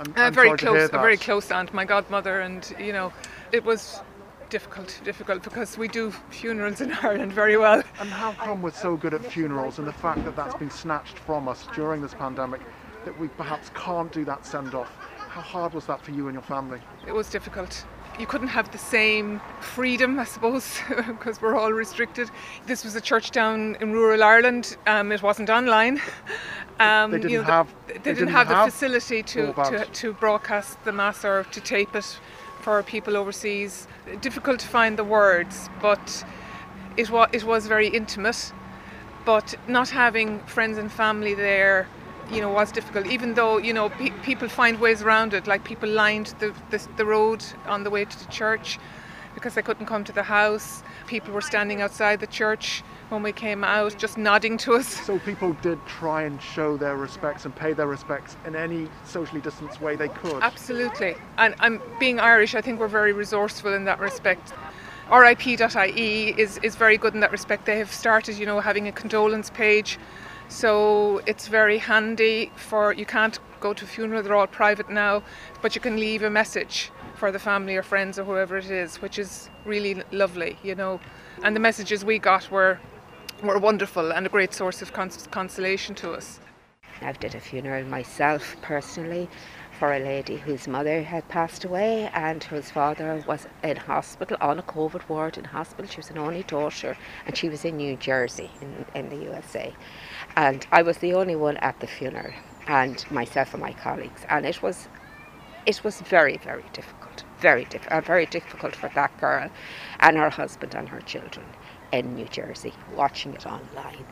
I'm, 0.00 0.12
I'm 0.16 0.34
very 0.34 0.58
close, 0.58 0.88
a 0.92 0.98
very 0.98 1.16
close 1.16 1.52
aunt, 1.52 1.72
my 1.72 1.84
godmother, 1.84 2.40
and 2.40 2.74
you 2.80 2.92
know, 2.92 3.12
it 3.52 3.62
was 3.62 4.00
difficult, 4.50 5.00
difficult 5.04 5.44
because 5.44 5.78
we 5.78 5.86
do 5.86 6.10
funerals 6.30 6.80
in 6.80 6.92
Ireland 7.02 7.32
very 7.32 7.56
well. 7.56 7.84
And 8.00 8.10
how 8.10 8.32
come 8.32 8.60
we're 8.60 8.72
so 8.72 8.96
good 8.96 9.14
at 9.14 9.24
funerals 9.24 9.78
and 9.78 9.86
the 9.86 9.92
fact 9.92 10.24
that 10.24 10.34
that's 10.34 10.56
been 10.56 10.72
snatched 10.72 11.16
from 11.16 11.46
us 11.46 11.68
during 11.76 12.02
this 12.02 12.14
pandemic 12.14 12.60
that 13.04 13.16
we 13.20 13.28
perhaps 13.28 13.70
can't 13.72 14.10
do 14.10 14.24
that 14.24 14.44
send 14.44 14.74
off? 14.74 14.90
How 15.28 15.42
hard 15.42 15.74
was 15.74 15.86
that 15.86 16.00
for 16.00 16.10
you 16.10 16.26
and 16.28 16.34
your 16.34 16.42
family? 16.42 16.80
It 17.06 17.12
was 17.12 17.28
difficult. 17.28 17.84
You 18.18 18.26
couldn't 18.26 18.48
have 18.48 18.72
the 18.72 18.78
same 18.78 19.40
freedom, 19.60 20.18
I 20.18 20.24
suppose, 20.24 20.80
because 21.06 21.40
we're 21.40 21.54
all 21.54 21.72
restricted. 21.72 22.30
This 22.66 22.82
was 22.82 22.96
a 22.96 23.00
church 23.00 23.30
down 23.30 23.76
in 23.80 23.92
rural 23.92 24.24
Ireland. 24.24 24.76
Um, 24.86 25.12
it 25.12 25.22
wasn't 25.22 25.50
online. 25.50 26.00
Um, 26.80 27.10
they 27.10 27.18
didn't 27.18 27.30
you 27.32 27.38
know, 27.38 27.44
have. 27.44 27.68
They, 27.86 27.94
they 27.94 27.98
didn't, 27.98 28.18
didn't 28.18 28.30
have, 28.30 28.48
the 28.48 28.70
facility 28.70 29.22
to, 29.24 29.52
to, 29.52 29.84
to 29.84 30.12
broadcast 30.12 30.82
the 30.84 30.92
mass 30.92 31.24
or 31.24 31.44
to 31.44 31.60
tape 31.60 31.94
it 31.94 32.18
for 32.60 32.82
people 32.82 33.16
overseas. 33.16 33.88
Difficult 34.20 34.60
to 34.60 34.68
find 34.68 34.96
the 34.96 35.04
words, 35.04 35.68
but 35.82 36.24
it 36.96 37.10
was 37.10 37.28
it 37.32 37.44
was 37.44 37.66
very 37.66 37.88
intimate. 37.88 38.52
But 39.24 39.56
not 39.66 39.90
having 39.90 40.38
friends 40.46 40.78
and 40.78 40.90
family 40.90 41.34
there 41.34 41.86
you 42.30 42.40
know 42.40 42.50
was 42.50 42.70
difficult 42.72 43.06
even 43.06 43.34
though 43.34 43.58
you 43.58 43.72
know 43.72 43.88
pe- 43.88 44.10
people 44.22 44.48
find 44.48 44.80
ways 44.80 45.02
around 45.02 45.34
it 45.34 45.46
like 45.46 45.64
people 45.64 45.88
lined 45.88 46.34
the, 46.38 46.54
the, 46.70 46.86
the 46.96 47.04
road 47.04 47.44
on 47.66 47.84
the 47.84 47.90
way 47.90 48.04
to 48.04 48.18
the 48.18 48.30
church 48.30 48.78
because 49.38 49.54
they 49.54 49.62
couldn't 49.62 49.86
come 49.86 50.02
to 50.02 50.12
the 50.12 50.24
house. 50.24 50.82
People 51.06 51.32
were 51.32 51.40
standing 51.40 51.80
outside 51.80 52.18
the 52.18 52.26
church 52.26 52.82
when 53.08 53.22
we 53.22 53.32
came 53.32 53.62
out, 53.62 53.96
just 53.96 54.18
nodding 54.18 54.58
to 54.58 54.74
us. 54.74 54.86
So 54.88 55.18
people 55.20 55.52
did 55.62 55.78
try 55.86 56.22
and 56.22 56.42
show 56.42 56.76
their 56.76 56.96
respects 56.96 57.44
and 57.44 57.54
pay 57.54 57.72
their 57.72 57.86
respects 57.86 58.36
in 58.44 58.56
any 58.56 58.88
socially 59.04 59.40
distanced 59.40 59.80
way 59.80 59.94
they 59.94 60.08
could. 60.08 60.42
Absolutely. 60.42 61.14
And 61.38 61.54
I'm 61.60 61.80
being 62.00 62.18
Irish, 62.18 62.54
I 62.54 62.60
think 62.60 62.80
we're 62.80 62.88
very 62.88 63.12
resourceful 63.12 63.72
in 63.72 63.84
that 63.84 64.00
respect. 64.00 64.52
RIP.ie 65.10 66.34
is, 66.36 66.58
is 66.58 66.74
very 66.76 66.98
good 66.98 67.14
in 67.14 67.20
that 67.20 67.32
respect. 67.32 67.64
They 67.64 67.78
have 67.78 67.92
started, 67.92 68.36
you 68.36 68.44
know, 68.44 68.60
having 68.60 68.88
a 68.88 68.92
condolence 68.92 69.50
page. 69.50 69.98
So 70.48 71.20
it's 71.26 71.48
very 71.48 71.78
handy 71.78 72.50
for 72.56 72.92
you 72.92 73.04
can't 73.04 73.38
go 73.60 73.74
to 73.74 73.84
a 73.84 73.88
funeral, 73.88 74.22
they're 74.22 74.34
all 74.34 74.46
private 74.46 74.88
now, 74.88 75.22
but 75.62 75.74
you 75.74 75.80
can 75.80 75.96
leave 75.96 76.22
a 76.22 76.30
message 76.30 76.90
for 77.16 77.30
the 77.32 77.38
family 77.38 77.76
or 77.76 77.82
friends 77.82 78.18
or 78.18 78.24
whoever 78.24 78.56
it 78.56 78.70
is, 78.70 79.02
which 79.02 79.18
is 79.18 79.50
really 79.64 80.02
lovely, 80.10 80.58
you 80.62 80.74
know. 80.74 81.00
And 81.42 81.54
the 81.54 81.60
messages 81.60 82.04
we 82.04 82.18
got 82.18 82.50
were 82.50 82.78
were 83.42 83.58
wonderful 83.58 84.10
and 84.12 84.26
a 84.26 84.28
great 84.28 84.52
source 84.52 84.82
of 84.82 84.92
cons- 84.92 85.28
consolation 85.30 85.94
to 85.94 86.12
us. 86.12 86.40
I've 87.00 87.20
did 87.20 87.36
a 87.36 87.40
funeral 87.40 87.84
myself 87.84 88.56
personally 88.62 89.28
for 89.78 89.92
a 89.92 90.00
lady 90.00 90.36
whose 90.36 90.66
mother 90.66 91.02
had 91.02 91.28
passed 91.28 91.64
away 91.64 92.10
and 92.12 92.42
whose 92.42 92.70
father 92.70 93.22
was 93.28 93.46
in 93.62 93.76
hospital 93.76 94.36
on 94.40 94.58
a 94.58 94.62
COVID 94.62 95.08
ward 95.08 95.38
in 95.38 95.44
hospital. 95.44 95.88
She 95.88 95.98
was 95.98 96.10
an 96.10 96.18
only 96.18 96.42
daughter 96.42 96.96
and 97.26 97.36
she 97.36 97.48
was 97.48 97.64
in 97.64 97.76
New 97.76 97.96
Jersey 97.96 98.50
in, 98.60 98.84
in 98.96 99.08
the 99.08 99.24
USA. 99.26 99.72
And 100.38 100.64
I 100.70 100.82
was 100.82 100.98
the 100.98 101.14
only 101.14 101.34
one 101.34 101.56
at 101.56 101.80
the 101.80 101.88
funeral 101.88 102.32
and 102.68 103.04
myself 103.10 103.54
and 103.54 103.60
my 103.60 103.72
colleagues. 103.72 104.24
And 104.28 104.46
it 104.46 104.62
was 104.62 104.86
it 105.66 105.82
was 105.82 106.00
very, 106.00 106.36
very 106.36 106.64
difficult. 106.72 107.24
Very 107.40 107.64
difficult 107.64 107.92
uh, 107.92 108.00
very 108.02 108.24
difficult 108.24 108.76
for 108.76 108.88
that 108.94 109.18
girl 109.18 109.50
and 109.98 110.16
her 110.16 110.30
husband 110.30 110.76
and 110.76 110.88
her 110.90 111.00
children 111.00 111.44
in 111.90 112.14
New 112.14 112.26
Jersey, 112.26 112.72
watching 112.94 113.34
it 113.34 113.46
online. 113.48 114.06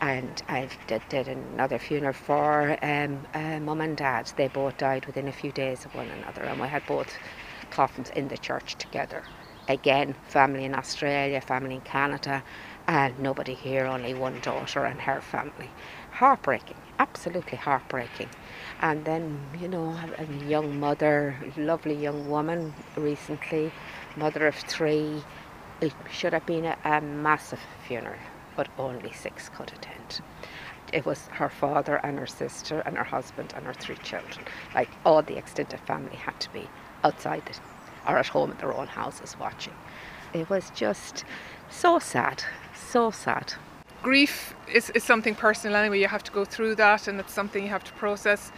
And 0.00 0.42
I 0.48 0.68
did, 0.88 1.02
did 1.10 1.28
another 1.28 1.78
funeral 1.78 2.12
for 2.12 2.76
um, 2.84 3.24
uh, 3.32 3.60
mum 3.60 3.80
and 3.80 3.96
dad. 3.96 4.32
They 4.36 4.48
both 4.48 4.78
died 4.78 5.06
within 5.06 5.28
a 5.28 5.32
few 5.32 5.52
days 5.52 5.84
of 5.84 5.94
one 5.94 6.08
another, 6.08 6.42
and 6.42 6.60
we 6.60 6.66
had 6.66 6.84
both 6.88 7.16
coffins 7.70 8.10
in 8.16 8.26
the 8.26 8.38
church 8.38 8.74
together. 8.78 9.22
Again, 9.68 10.16
family 10.26 10.64
in 10.64 10.74
Australia, 10.74 11.40
family 11.40 11.76
in 11.76 11.82
Canada, 11.82 12.42
and 12.88 13.18
nobody 13.18 13.52
here, 13.52 13.84
only 13.84 14.14
one 14.14 14.40
daughter 14.40 14.84
and 14.86 14.98
her 15.02 15.20
family. 15.20 15.70
Heartbreaking, 16.10 16.78
absolutely 16.98 17.58
heartbreaking. 17.58 18.30
And 18.80 19.04
then, 19.04 19.38
you 19.60 19.68
know, 19.68 19.94
a 20.16 20.24
young 20.46 20.80
mother, 20.80 21.36
lovely 21.58 21.94
young 21.94 22.30
woman 22.30 22.72
recently, 22.96 23.70
mother 24.16 24.46
of 24.46 24.54
three, 24.54 25.22
it 25.82 25.92
should 26.10 26.32
have 26.32 26.46
been 26.46 26.64
a, 26.64 26.78
a 26.82 27.02
massive 27.02 27.60
funeral, 27.86 28.18
but 28.56 28.68
only 28.78 29.12
six 29.12 29.50
could 29.50 29.70
attend. 29.70 30.22
It 30.90 31.04
was 31.04 31.28
her 31.32 31.50
father 31.50 32.00
and 32.02 32.18
her 32.18 32.26
sister 32.26 32.80
and 32.86 32.96
her 32.96 33.04
husband 33.04 33.52
and 33.54 33.66
her 33.66 33.74
three 33.74 33.96
children. 33.96 34.46
Like 34.74 34.88
all 35.04 35.20
the 35.20 35.36
extended 35.36 35.80
family 35.80 36.16
had 36.16 36.40
to 36.40 36.52
be 36.54 36.66
outside 37.04 37.42
it 37.50 37.60
or 38.08 38.16
at 38.16 38.28
home 38.28 38.52
at 38.52 38.58
their 38.60 38.72
own 38.72 38.86
houses 38.86 39.36
watching. 39.38 39.74
It 40.32 40.48
was 40.48 40.70
just 40.70 41.26
so 41.68 41.98
sad, 41.98 42.42
so 42.78 43.10
sad. 43.10 43.54
Grief 44.02 44.54
is, 44.72 44.90
is 44.90 45.04
something 45.04 45.34
personal 45.34 45.76
anyway, 45.76 46.00
you 46.00 46.08
have 46.08 46.24
to 46.24 46.32
go 46.32 46.44
through 46.44 46.74
that 46.76 47.08
and 47.08 47.18
it's 47.20 47.32
something 47.32 47.64
you 47.64 47.70
have 47.70 47.84
to 47.84 47.92
process. 47.92 48.52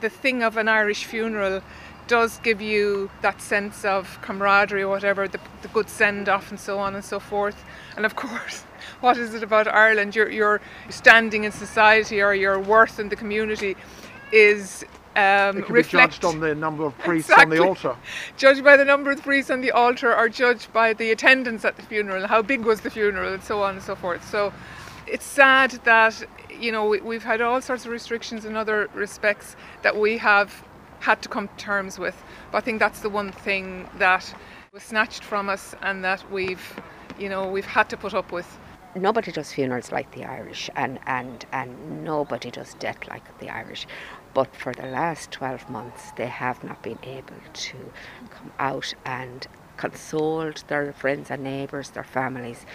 The 0.00 0.08
thing 0.08 0.42
of 0.42 0.56
an 0.56 0.68
Irish 0.68 1.04
funeral 1.04 1.62
does 2.06 2.38
give 2.38 2.60
you 2.60 3.10
that 3.22 3.40
sense 3.40 3.84
of 3.84 4.18
camaraderie 4.22 4.82
or 4.82 4.88
whatever, 4.88 5.26
the, 5.26 5.40
the 5.62 5.68
good 5.68 5.88
send 5.88 6.28
off 6.28 6.50
and 6.50 6.60
so 6.60 6.78
on 6.78 6.94
and 6.94 7.04
so 7.04 7.18
forth. 7.18 7.64
And 7.96 8.06
of 8.06 8.14
course, 8.24 8.62
what 9.00 9.16
is 9.16 9.34
it 9.34 9.42
about 9.42 9.66
Ireland? 9.66 10.14
Your, 10.14 10.30
your 10.30 10.60
standing 10.88 11.44
in 11.44 11.52
society 11.52 12.22
or 12.22 12.34
your 12.34 12.60
worth 12.60 13.00
in 13.00 13.08
the 13.08 13.16
community 13.16 13.76
is 14.32 14.84
um, 15.16 15.58
it 15.58 15.66
can 15.66 15.74
reflect, 15.74 16.12
be 16.14 16.18
judged 16.20 16.24
on 16.24 16.40
the 16.40 16.54
number 16.54 16.84
of 16.84 16.96
priests 16.98 17.30
exactly. 17.30 17.58
on 17.58 17.62
the 17.62 17.68
altar. 17.68 17.96
Judged 18.36 18.62
by 18.62 18.76
the 18.76 18.84
number 18.84 19.10
of 19.10 19.22
priests 19.22 19.50
on 19.50 19.60
the 19.60 19.72
altar, 19.72 20.14
or 20.14 20.28
judged 20.28 20.72
by 20.72 20.92
the 20.92 21.10
attendance 21.10 21.64
at 21.64 21.76
the 21.76 21.82
funeral, 21.82 22.26
how 22.26 22.42
big 22.42 22.64
was 22.64 22.82
the 22.82 22.90
funeral, 22.90 23.34
and 23.34 23.42
so 23.42 23.62
on 23.62 23.74
and 23.74 23.82
so 23.82 23.94
forth. 23.94 24.28
So, 24.28 24.52
it's 25.06 25.24
sad 25.24 25.72
that 25.84 26.22
you 26.50 26.72
know 26.72 26.86
we, 26.86 27.00
we've 27.00 27.24
had 27.24 27.40
all 27.40 27.60
sorts 27.60 27.84
of 27.84 27.92
restrictions 27.92 28.44
in 28.44 28.56
other 28.56 28.88
respects 28.94 29.56
that 29.82 29.96
we 29.96 30.18
have 30.18 30.64
had 31.00 31.22
to 31.22 31.28
come 31.28 31.48
to 31.48 31.56
terms 31.56 31.98
with. 31.98 32.22
But 32.50 32.58
I 32.58 32.60
think 32.62 32.78
that's 32.78 33.00
the 33.00 33.10
one 33.10 33.32
thing 33.32 33.88
that 33.98 34.34
was 34.72 34.82
snatched 34.82 35.24
from 35.24 35.48
us 35.48 35.74
and 35.82 36.04
that 36.04 36.30
we've, 36.30 36.80
you 37.18 37.28
know, 37.28 37.48
we've 37.48 37.64
had 37.64 37.88
to 37.90 37.96
put 37.96 38.14
up 38.14 38.32
with. 38.32 38.58
Nobody 38.94 39.30
does 39.30 39.52
funerals 39.52 39.92
like 39.92 40.10
the 40.12 40.24
Irish, 40.24 40.70
and, 40.74 40.98
and, 41.06 41.44
and 41.52 42.02
nobody 42.02 42.50
does 42.50 42.74
death 42.74 43.06
like 43.08 43.38
the 43.40 43.50
Irish. 43.50 43.86
But 44.36 44.54
for 44.54 44.74
the 44.74 44.86
last 44.86 45.30
12 45.30 45.70
months, 45.70 46.12
they 46.16 46.26
have 46.26 46.62
not 46.62 46.82
been 46.82 46.98
able 47.02 47.40
to 47.54 47.76
come 48.28 48.52
out 48.58 48.92
and 49.02 49.46
console 49.78 50.52
their 50.66 50.92
friends 50.92 51.30
and 51.30 51.42
neighbours, 51.42 51.88
their 51.88 52.04
families. 52.04 52.66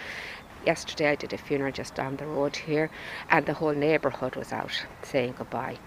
Yesterday, 0.66 1.10
I 1.10 1.14
did 1.14 1.32
a 1.32 1.38
funeral 1.38 1.70
just 1.70 1.94
down 1.94 2.16
the 2.16 2.26
road 2.26 2.56
here, 2.56 2.90
and 3.30 3.46
the 3.46 3.54
whole 3.54 3.74
neighbourhood 3.74 4.34
was 4.34 4.52
out 4.52 4.86
saying 5.04 5.36
goodbye. 5.38 5.78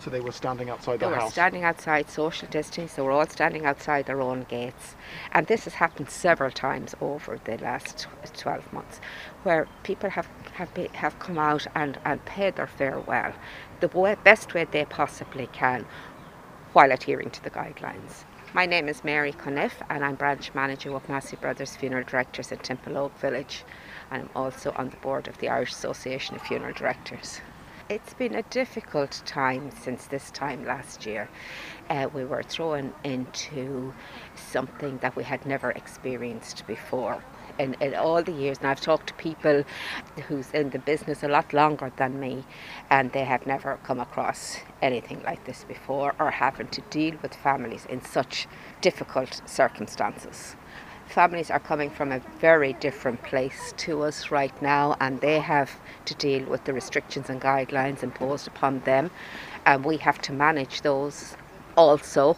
So 0.00 0.08
they 0.08 0.20
were 0.20 0.32
standing 0.32 0.70
outside 0.70 1.00
the 1.00 1.06
house? 1.06 1.14
they 1.14 1.18
the 1.18 1.24
were 1.24 1.30
standing 1.30 1.64
outside 1.64 2.10
social 2.10 2.48
distance. 2.48 2.94
They 2.94 3.02
were 3.02 3.10
all 3.10 3.26
standing 3.26 3.66
outside 3.66 4.06
their 4.06 4.22
own 4.22 4.46
gates, 4.48 4.96
and 5.32 5.46
this 5.46 5.64
has 5.64 5.74
happened 5.74 6.08
several 6.08 6.50
times 6.50 6.94
over 7.02 7.38
the 7.44 7.58
last 7.58 8.06
twelve 8.34 8.72
months, 8.72 8.98
where 9.42 9.68
people 9.82 10.08
have 10.08 10.26
have, 10.52 10.72
be, 10.72 10.88
have 10.94 11.18
come 11.18 11.38
out 11.38 11.66
and, 11.74 11.98
and 12.04 12.24
paid 12.24 12.56
their 12.56 12.66
farewell, 12.66 13.34
the 13.80 13.88
way, 13.88 14.16
best 14.24 14.54
way 14.54 14.64
they 14.64 14.86
possibly 14.86 15.48
can, 15.48 15.84
while 16.72 16.92
adhering 16.92 17.30
to 17.30 17.42
the 17.42 17.50
guidelines. 17.50 18.24
My 18.54 18.66
name 18.66 18.88
is 18.88 19.04
Mary 19.04 19.32
Conniff, 19.32 19.74
and 19.90 20.02
I'm 20.02 20.14
branch 20.14 20.54
manager 20.54 20.94
of 20.94 21.08
Massey 21.08 21.36
Brothers 21.36 21.76
Funeral 21.76 22.04
Directors 22.04 22.50
in 22.50 22.58
Templeogue 22.58 23.16
Village, 23.18 23.64
and 24.10 24.22
I'm 24.22 24.30
also 24.34 24.72
on 24.76 24.88
the 24.88 24.96
board 24.96 25.28
of 25.28 25.38
the 25.38 25.50
Irish 25.50 25.72
Association 25.72 26.36
of 26.36 26.42
Funeral 26.42 26.72
Directors. 26.72 27.40
It's 27.90 28.14
been 28.14 28.36
a 28.36 28.42
difficult 28.42 29.20
time 29.26 29.72
since 29.72 30.06
this 30.06 30.30
time 30.30 30.64
last 30.64 31.06
year. 31.06 31.28
Uh, 31.88 32.06
we 32.14 32.24
were 32.24 32.44
thrown 32.44 32.94
into 33.02 33.92
something 34.36 34.98
that 34.98 35.16
we 35.16 35.24
had 35.24 35.44
never 35.44 35.72
experienced 35.72 36.68
before. 36.68 37.24
In, 37.58 37.74
in 37.80 37.96
all 37.96 38.22
the 38.22 38.30
years, 38.30 38.58
and 38.58 38.68
I've 38.68 38.80
talked 38.80 39.08
to 39.08 39.14
people 39.14 39.64
who's 40.28 40.52
in 40.52 40.70
the 40.70 40.78
business 40.78 41.24
a 41.24 41.28
lot 41.28 41.52
longer 41.52 41.90
than 41.96 42.20
me, 42.20 42.44
and 42.90 43.10
they 43.10 43.24
have 43.24 43.44
never 43.44 43.80
come 43.82 43.98
across 43.98 44.58
anything 44.80 45.24
like 45.24 45.44
this 45.44 45.64
before 45.64 46.14
or 46.20 46.30
having 46.30 46.68
to 46.68 46.80
deal 46.90 47.16
with 47.22 47.34
families 47.34 47.86
in 47.86 48.04
such 48.04 48.46
difficult 48.80 49.42
circumstances 49.46 50.54
families 51.10 51.50
are 51.50 51.60
coming 51.60 51.90
from 51.90 52.12
a 52.12 52.20
very 52.38 52.72
different 52.74 53.22
place 53.22 53.74
to 53.78 54.02
us 54.02 54.30
right 54.30 54.62
now, 54.62 54.96
and 55.00 55.20
they 55.20 55.40
have 55.40 55.70
to 56.06 56.14
deal 56.14 56.44
with 56.46 56.64
the 56.64 56.72
restrictions 56.72 57.28
and 57.28 57.40
guidelines 57.40 58.02
imposed 58.02 58.46
upon 58.46 58.80
them, 58.80 59.10
and 59.66 59.84
we 59.84 59.96
have 59.98 60.20
to 60.22 60.32
manage 60.32 60.82
those 60.82 61.36
also, 61.76 62.36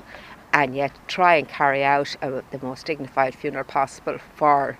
and 0.52 0.74
yet 0.74 0.92
try 1.06 1.37
and 1.37 1.48
carry 1.48 1.85
out 1.85 2.16
uh, 2.22 2.40
the 2.50 2.58
most 2.62 2.87
dignified 2.87 3.35
funeral 3.35 3.64
possible 3.64 4.18
for 4.35 4.78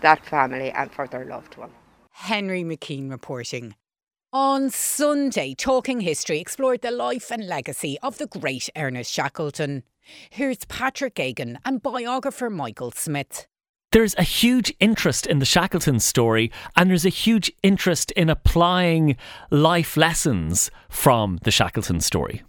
that 0.00 0.24
family 0.24 0.70
and 0.70 0.90
for 0.92 1.06
their 1.06 1.24
loved 1.24 1.56
one. 1.56 1.70
Henry 2.12 2.64
McKean 2.64 3.10
reporting. 3.10 3.74
On 4.32 4.70
Sunday, 4.70 5.54
Talking 5.54 6.00
History 6.00 6.40
explored 6.40 6.82
the 6.82 6.90
life 6.90 7.30
and 7.30 7.46
legacy 7.46 7.96
of 8.02 8.18
the 8.18 8.26
great 8.26 8.68
Ernest 8.76 9.10
Shackleton. 9.12 9.82
Here's 10.30 10.64
Patrick 10.66 11.14
Geoghegan 11.14 11.58
and 11.64 11.82
biographer 11.82 12.50
Michael 12.50 12.92
Smith. 12.92 13.46
There's 13.92 14.14
a 14.18 14.22
huge 14.22 14.74
interest 14.80 15.26
in 15.26 15.38
the 15.38 15.44
Shackleton 15.44 16.00
story, 16.00 16.50
and 16.76 16.90
there's 16.90 17.06
a 17.06 17.10
huge 17.10 17.50
interest 17.62 18.10
in 18.12 18.28
applying 18.28 19.16
life 19.50 19.96
lessons 19.96 20.70
from 20.88 21.38
the 21.44 21.50
Shackleton 21.50 22.00
story. 22.00 22.42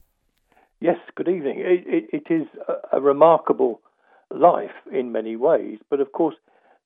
Yes, 0.82 0.98
good 1.16 1.28
evening. 1.28 1.60
it, 1.60 1.84
it, 1.88 2.24
it 2.28 2.34
is 2.34 2.48
a, 2.68 2.98
a, 2.98 3.02
remarkable 3.02 3.82
life 4.30 4.76
in 4.92 5.12
many 5.12 5.36
ways, 5.36 5.80
but 5.90 6.00
of 6.00 6.12
course, 6.12 6.36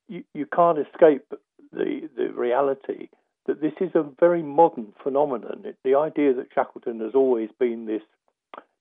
you, 0.07 0.23
you 0.33 0.45
can't 0.45 0.77
escape 0.77 1.25
the, 1.73 2.09
the 2.15 2.31
reality 2.33 3.09
that 3.47 3.61
this 3.61 3.73
is 3.81 3.91
a 3.95 4.05
very 4.19 4.43
modern 4.43 4.93
phenomenon. 5.01 5.65
the 5.83 5.95
idea 5.95 6.33
that 6.33 6.47
Shackleton 6.53 6.99
has 6.99 7.15
always 7.15 7.49
been 7.59 7.85
this 7.85 8.03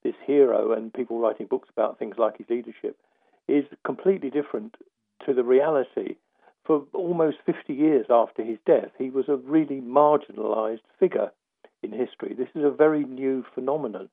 this 0.03 0.15
hero 0.27 0.73
and 0.73 0.93
people 0.93 1.19
writing 1.19 1.47
books 1.47 1.69
about 1.71 1.99
things 1.99 2.17
like 2.19 2.39
his 2.39 2.49
leadership 2.49 2.97
is 3.49 3.65
completely 3.85 4.31
different 4.31 4.77
to 5.27 5.35
the 5.35 5.45
reality. 5.45 6.17
For 6.65 6.85
almost 6.93 7.39
50 7.47 7.73
years 7.73 8.07
after 8.11 8.45
his 8.45 8.59
death, 8.67 8.91
he 8.99 9.11
was 9.11 9.29
a 9.29 9.37
really 9.37 9.81
marginalized 9.81 10.81
figure 10.99 11.33
in 11.83 11.93
history. 11.93 12.35
This 12.35 12.49
is 12.55 12.65
a 12.65 12.71
very 12.71 13.05
new 13.05 13.45
phenomenon, 13.55 14.09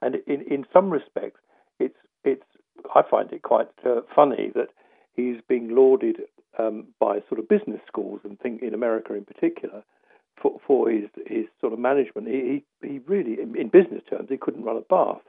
and 0.00 0.16
in 0.26 0.40
in 0.42 0.64
some 0.72 0.90
respects, 0.90 1.40
it's 1.78 1.98
it's 2.24 2.44
I 2.94 3.02
find 3.02 3.30
it 3.32 3.42
quite 3.42 3.68
uh, 3.84 4.00
funny 4.14 4.50
that 4.54 4.68
he's 5.14 5.36
being 5.46 5.74
lauded 5.74 6.22
um, 6.58 6.86
by 6.98 7.20
sort 7.28 7.38
of 7.38 7.48
business 7.48 7.80
schools 7.86 8.20
and 8.24 8.38
think 8.40 8.62
in 8.62 8.74
America 8.74 9.14
in 9.14 9.24
particular 9.24 9.82
for, 10.40 10.60
for 10.66 10.90
his 10.90 11.08
his 11.26 11.46
sort 11.60 11.72
of 11.72 11.78
management. 11.78 12.28
He 12.28 12.64
he 12.82 13.00
really, 13.06 13.40
in, 13.40 13.56
in 13.56 13.68
business 13.68 14.02
terms, 14.08 14.28
he 14.28 14.36
couldn't 14.36 14.64
run 14.64 14.76
a 14.76 14.80
bath. 14.80 15.22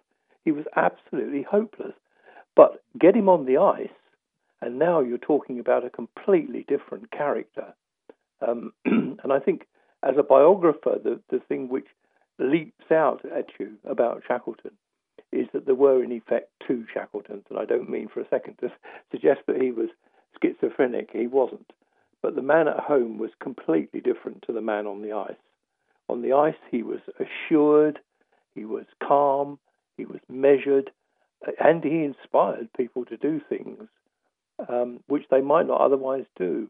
He 0.43 0.51
was 0.51 0.65
absolutely 0.75 1.43
hopeless. 1.43 1.93
But 2.55 2.83
get 2.99 3.15
him 3.15 3.29
on 3.29 3.45
the 3.45 3.57
ice, 3.57 3.89
and 4.61 4.77
now 4.77 4.99
you're 4.99 5.17
talking 5.17 5.59
about 5.59 5.85
a 5.85 5.89
completely 5.89 6.65
different 6.67 7.11
character. 7.11 7.73
Um, 8.45 8.73
and 8.85 9.31
I 9.31 9.39
think, 9.39 9.67
as 10.03 10.15
a 10.17 10.23
biographer, 10.23 10.97
the 11.03 11.19
the 11.29 11.39
thing 11.39 11.69
which 11.69 11.87
leaps 12.39 12.91
out 12.91 13.23
at 13.25 13.47
you 13.59 13.73
about 13.87 14.23
Shackleton 14.27 14.71
is 15.31 15.47
that 15.53 15.65
there 15.65 15.75
were, 15.75 16.03
in 16.03 16.11
effect, 16.11 16.49
two 16.67 16.85
Shackletons. 16.93 17.43
And 17.49 17.57
I 17.57 17.65
don't 17.65 17.89
mean 17.89 18.09
for 18.13 18.19
a 18.19 18.27
second 18.29 18.57
to 18.59 18.71
suggest 19.11 19.41
that 19.47 19.61
he 19.61 19.71
was 19.71 19.89
schizophrenic. 20.41 21.09
He 21.13 21.27
wasn't. 21.27 21.71
But 22.21 22.35
the 22.35 22.41
man 22.41 22.67
at 22.67 22.79
home 22.79 23.17
was 23.17 23.31
completely 23.39 23.99
different 23.99 24.43
to 24.43 24.53
the 24.53 24.61
man 24.61 24.85
on 24.87 25.01
the 25.01 25.13
ice. 25.13 25.33
On 26.07 26.21
the 26.21 26.33
ice, 26.33 26.55
he 26.69 26.83
was 26.83 26.99
assured, 27.19 27.99
he 28.53 28.65
was 28.65 28.85
calm, 29.01 29.59
he 29.97 30.05
was 30.05 30.19
measured, 30.29 30.91
and 31.59 31.83
he 31.83 32.03
inspired 32.03 32.69
people 32.73 33.05
to 33.05 33.17
do 33.17 33.41
things 33.49 33.87
um, 34.69 34.99
which 35.07 35.23
they 35.29 35.41
might 35.41 35.67
not 35.67 35.81
otherwise 35.81 36.25
do. 36.37 36.69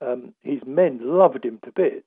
Um, 0.00 0.34
his 0.42 0.60
men 0.66 1.00
loved 1.02 1.44
him 1.44 1.60
to 1.64 1.72
bits, 1.72 2.06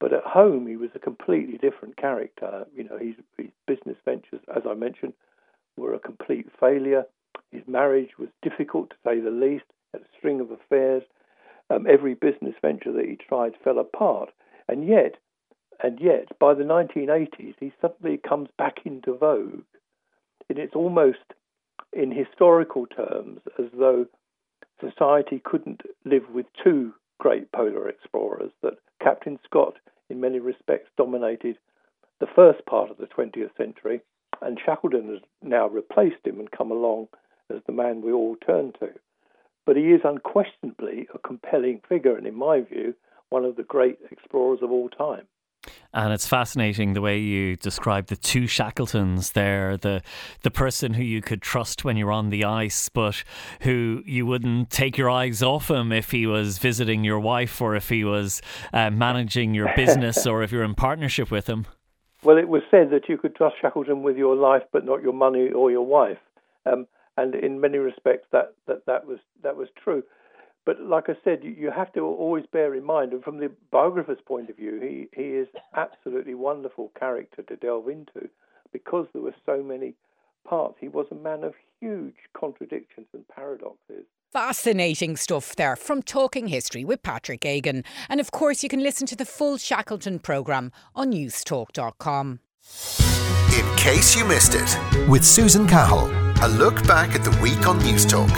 but 0.00 0.12
at 0.12 0.24
home 0.24 0.66
he 0.66 0.76
was 0.76 0.90
a 0.94 1.00
completely 1.00 1.58
different 1.58 1.96
character. 1.96 2.66
You 2.74 2.84
know, 2.84 2.98
his, 2.98 3.14
his 3.36 3.50
business 3.66 3.96
ventures, 4.04 4.40
as 4.54 4.62
I 4.68 4.74
mentioned, 4.74 5.14
were 5.76 5.94
a 5.94 5.98
complete 5.98 6.48
failure. 6.60 7.04
His 7.50 7.62
marriage 7.66 8.18
was 8.18 8.28
difficult 8.42 8.90
to 8.90 8.96
say 9.04 9.20
the 9.20 9.30
least. 9.30 9.64
Had 9.92 10.02
a 10.02 10.16
string 10.18 10.40
of 10.40 10.50
affairs. 10.50 11.02
Um, 11.70 11.86
every 11.86 12.14
business 12.14 12.54
venture 12.62 12.92
that 12.92 13.04
he 13.04 13.16
tried 13.16 13.52
fell 13.62 13.78
apart, 13.78 14.30
and 14.68 14.86
yet, 14.86 15.16
and 15.82 16.00
yet, 16.00 16.28
by 16.38 16.54
the 16.54 16.64
1980s, 16.64 17.54
he 17.60 17.72
suddenly 17.80 18.16
comes 18.16 18.48
back 18.56 18.78
into 18.86 19.14
vogue, 19.14 19.64
and 20.48 20.58
it's 20.58 20.74
almost, 20.74 21.34
in 21.92 22.10
historical 22.10 22.86
terms, 22.86 23.40
as 23.58 23.66
though 23.78 24.06
society 24.80 25.42
couldn't 25.44 25.82
live 26.04 26.30
with 26.32 26.46
two 26.64 26.94
great 27.18 27.52
polar 27.52 27.88
explorers. 27.88 28.52
That 28.62 28.78
Captain 29.02 29.38
Scott, 29.44 29.74
in 30.08 30.20
many 30.20 30.38
respects, 30.38 30.90
dominated 30.96 31.58
the 32.18 32.28
first 32.34 32.64
part 32.66 32.90
of 32.90 32.96
the 32.96 33.06
20th 33.06 33.56
century, 33.56 34.00
and 34.40 34.58
Shackleton 34.64 35.08
has 35.08 35.20
now 35.42 35.68
replaced 35.68 36.24
him 36.26 36.40
and 36.40 36.50
come 36.50 36.70
along 36.70 37.08
as 37.50 37.60
the 37.66 37.72
man 37.72 38.02
we 38.02 38.12
all 38.12 38.36
turn 38.36 38.72
to 38.80 38.90
but 39.68 39.76
he 39.76 39.88
is 39.88 40.00
unquestionably 40.02 41.06
a 41.14 41.18
compelling 41.18 41.78
figure, 41.86 42.16
and 42.16 42.26
in 42.26 42.34
my 42.34 42.62
view, 42.62 42.94
one 43.28 43.44
of 43.44 43.56
the 43.56 43.62
great 43.62 43.98
explorers 44.10 44.60
of 44.62 44.70
all 44.70 44.88
time. 44.88 45.26
And 45.92 46.10
it's 46.10 46.26
fascinating 46.26 46.94
the 46.94 47.02
way 47.02 47.18
you 47.18 47.54
describe 47.54 48.06
the 48.06 48.16
two 48.16 48.44
Shackletons 48.44 49.32
there 49.32 49.76
the 49.76 50.00
the 50.40 50.50
person 50.50 50.94
who 50.94 51.02
you 51.02 51.20
could 51.20 51.42
trust 51.42 51.84
when 51.84 51.98
you're 51.98 52.12
on 52.12 52.30
the 52.30 52.46
ice, 52.46 52.88
but 52.88 53.22
who 53.60 54.02
you 54.06 54.24
wouldn't 54.24 54.70
take 54.70 54.96
your 54.96 55.10
eyes 55.10 55.42
off 55.42 55.70
him 55.70 55.92
if 55.92 56.12
he 56.12 56.26
was 56.26 56.56
visiting 56.56 57.04
your 57.04 57.20
wife 57.20 57.60
or 57.60 57.76
if 57.76 57.90
he 57.90 58.04
was 58.04 58.40
uh, 58.72 58.88
managing 58.88 59.52
your 59.52 59.70
business 59.76 60.26
or 60.30 60.42
if 60.42 60.50
you're 60.50 60.64
in 60.64 60.76
partnership 60.76 61.30
with 61.30 61.46
him. 61.46 61.66
Well, 62.22 62.38
it 62.38 62.48
was 62.48 62.62
said 62.70 62.88
that 62.92 63.10
you 63.10 63.18
could 63.18 63.36
trust 63.36 63.56
Shackleton 63.60 64.02
with 64.02 64.16
your 64.16 64.34
life, 64.34 64.62
but 64.72 64.86
not 64.86 65.02
your 65.02 65.12
money 65.12 65.50
or 65.50 65.70
your 65.70 65.84
wife. 65.84 66.16
Um, 66.64 66.86
and 67.18 67.34
in 67.34 67.60
many 67.60 67.78
respects 67.78 68.28
that, 68.32 68.54
that, 68.66 68.86
that 68.86 69.06
was 69.06 69.18
that 69.42 69.56
was 69.56 69.68
true. 69.82 70.02
But 70.64 70.80
like 70.80 71.08
I 71.08 71.14
said, 71.24 71.40
you, 71.42 71.50
you 71.50 71.70
have 71.70 71.92
to 71.94 72.00
always 72.00 72.44
bear 72.52 72.74
in 72.74 72.84
mind, 72.84 73.12
and 73.12 73.24
from 73.24 73.38
the 73.38 73.50
biographer's 73.72 74.20
point 74.26 74.50
of 74.50 74.56
view, 74.56 74.78
he, 74.80 75.08
he 75.18 75.30
is 75.30 75.48
absolutely 75.74 76.34
wonderful 76.34 76.92
character 76.98 77.42
to 77.42 77.56
delve 77.56 77.88
into 77.88 78.28
because 78.72 79.06
there 79.12 79.22
were 79.22 79.34
so 79.46 79.62
many 79.62 79.94
parts. 80.46 80.76
He 80.78 80.88
was 80.88 81.06
a 81.10 81.14
man 81.14 81.42
of 81.42 81.54
huge 81.80 82.16
contradictions 82.38 83.06
and 83.14 83.26
paradoxes. 83.28 84.04
Fascinating 84.30 85.16
stuff 85.16 85.56
there 85.56 85.74
from 85.74 86.02
Talking 86.02 86.48
History 86.48 86.84
with 86.84 87.02
Patrick 87.02 87.40
Geoghegan. 87.40 87.82
And 88.10 88.20
of 88.20 88.30
course, 88.30 88.62
you 88.62 88.68
can 88.68 88.82
listen 88.82 89.06
to 89.06 89.16
the 89.16 89.24
full 89.24 89.56
Shackleton 89.56 90.18
programme 90.18 90.70
on 90.94 91.12
newstalk.com. 91.12 92.40
In 93.56 93.76
case 93.76 94.14
you 94.14 94.26
missed 94.26 94.54
it, 94.54 95.08
with 95.08 95.24
Susan 95.24 95.66
Cahill. 95.66 96.27
A 96.40 96.48
look 96.48 96.86
back 96.86 97.16
at 97.16 97.24
the 97.24 97.36
week 97.42 97.66
on 97.66 97.80
Newstalk. 97.80 98.30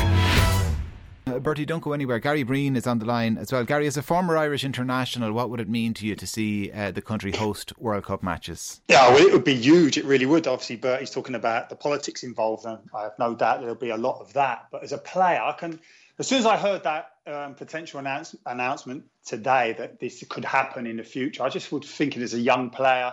Uh, 1.27 1.39
Bertie, 1.39 1.67
don't 1.67 1.83
go 1.83 1.93
anywhere. 1.93 2.19
Gary 2.19 2.43
Breen 2.45 2.75
is 2.75 2.87
on 2.87 2.99
the 2.99 3.05
line 3.05 3.37
as 3.37 3.53
well. 3.53 3.63
Gary, 3.63 3.87
as 3.87 3.99
a 3.99 4.03
former 4.03 4.39
Irish 4.39 4.65
international, 4.65 5.35
what 5.35 5.51
would 5.51 5.61
it 5.61 5.69
mean 5.69 5.93
to 5.93 6.07
you 6.07 6.17
to 6.17 6.27
see 6.27 6.73
uh, 6.73 6.93
the 6.93 7.03
country 7.03 7.31
host 7.31 7.79
World 7.79 8.05
Cup 8.05 8.23
matches? 8.23 8.81
Yeah, 8.89 9.07
well, 9.11 9.19
it 9.19 9.31
would 9.35 9.45
be 9.45 9.55
huge. 9.55 9.99
It 9.99 10.07
really 10.07 10.25
would. 10.25 10.47
Obviously, 10.47 10.77
Bertie's 10.77 11.11
talking 11.11 11.35
about 11.35 11.69
the 11.69 11.77
politics 11.77 12.23
involved, 12.23 12.65
and 12.65 12.79
I 12.95 13.03
have 13.03 13.19
no 13.19 13.35
doubt 13.35 13.61
there'll 13.61 13.75
be 13.75 13.91
a 13.91 13.99
lot 13.99 14.23
of 14.23 14.33
that. 14.33 14.69
But 14.73 14.83
as 14.83 14.93
a 14.93 14.99
player, 14.99 15.43
I 15.43 15.53
can. 15.53 15.79
As 16.19 16.27
soon 16.27 16.39
as 16.39 16.47
I 16.47 16.57
heard 16.57 16.85
that 16.85 17.11
um, 17.27 17.55
potential 17.55 18.01
announce, 18.01 18.35
announcement 18.47 19.05
today 19.27 19.75
that 19.77 20.01
this 20.01 20.25
could 20.27 20.47
happen 20.47 20.87
in 20.87 20.97
the 20.97 21.05
future, 21.05 21.43
I 21.43 21.51
just 21.51 21.71
would 21.71 21.85
thinking 21.85 22.23
as 22.23 22.33
a 22.33 22.41
young 22.41 22.71
player, 22.71 23.13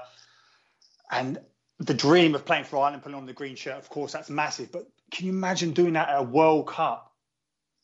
and 1.11 1.41
the 1.79 1.93
dream 1.93 2.35
of 2.35 2.45
playing 2.45 2.63
for 2.63 2.77
Ireland, 2.77 3.03
putting 3.03 3.17
on 3.17 3.25
the 3.25 3.33
green 3.33 3.55
shirt, 3.55 3.77
of 3.77 3.89
course, 3.89 4.13
that's 4.13 4.29
massive. 4.29 4.71
But 4.71 4.87
can 5.11 5.27
you 5.27 5.31
imagine 5.31 5.71
doing 5.71 5.93
that 5.93 6.09
at 6.09 6.19
a 6.19 6.23
World 6.23 6.67
Cup 6.67 7.13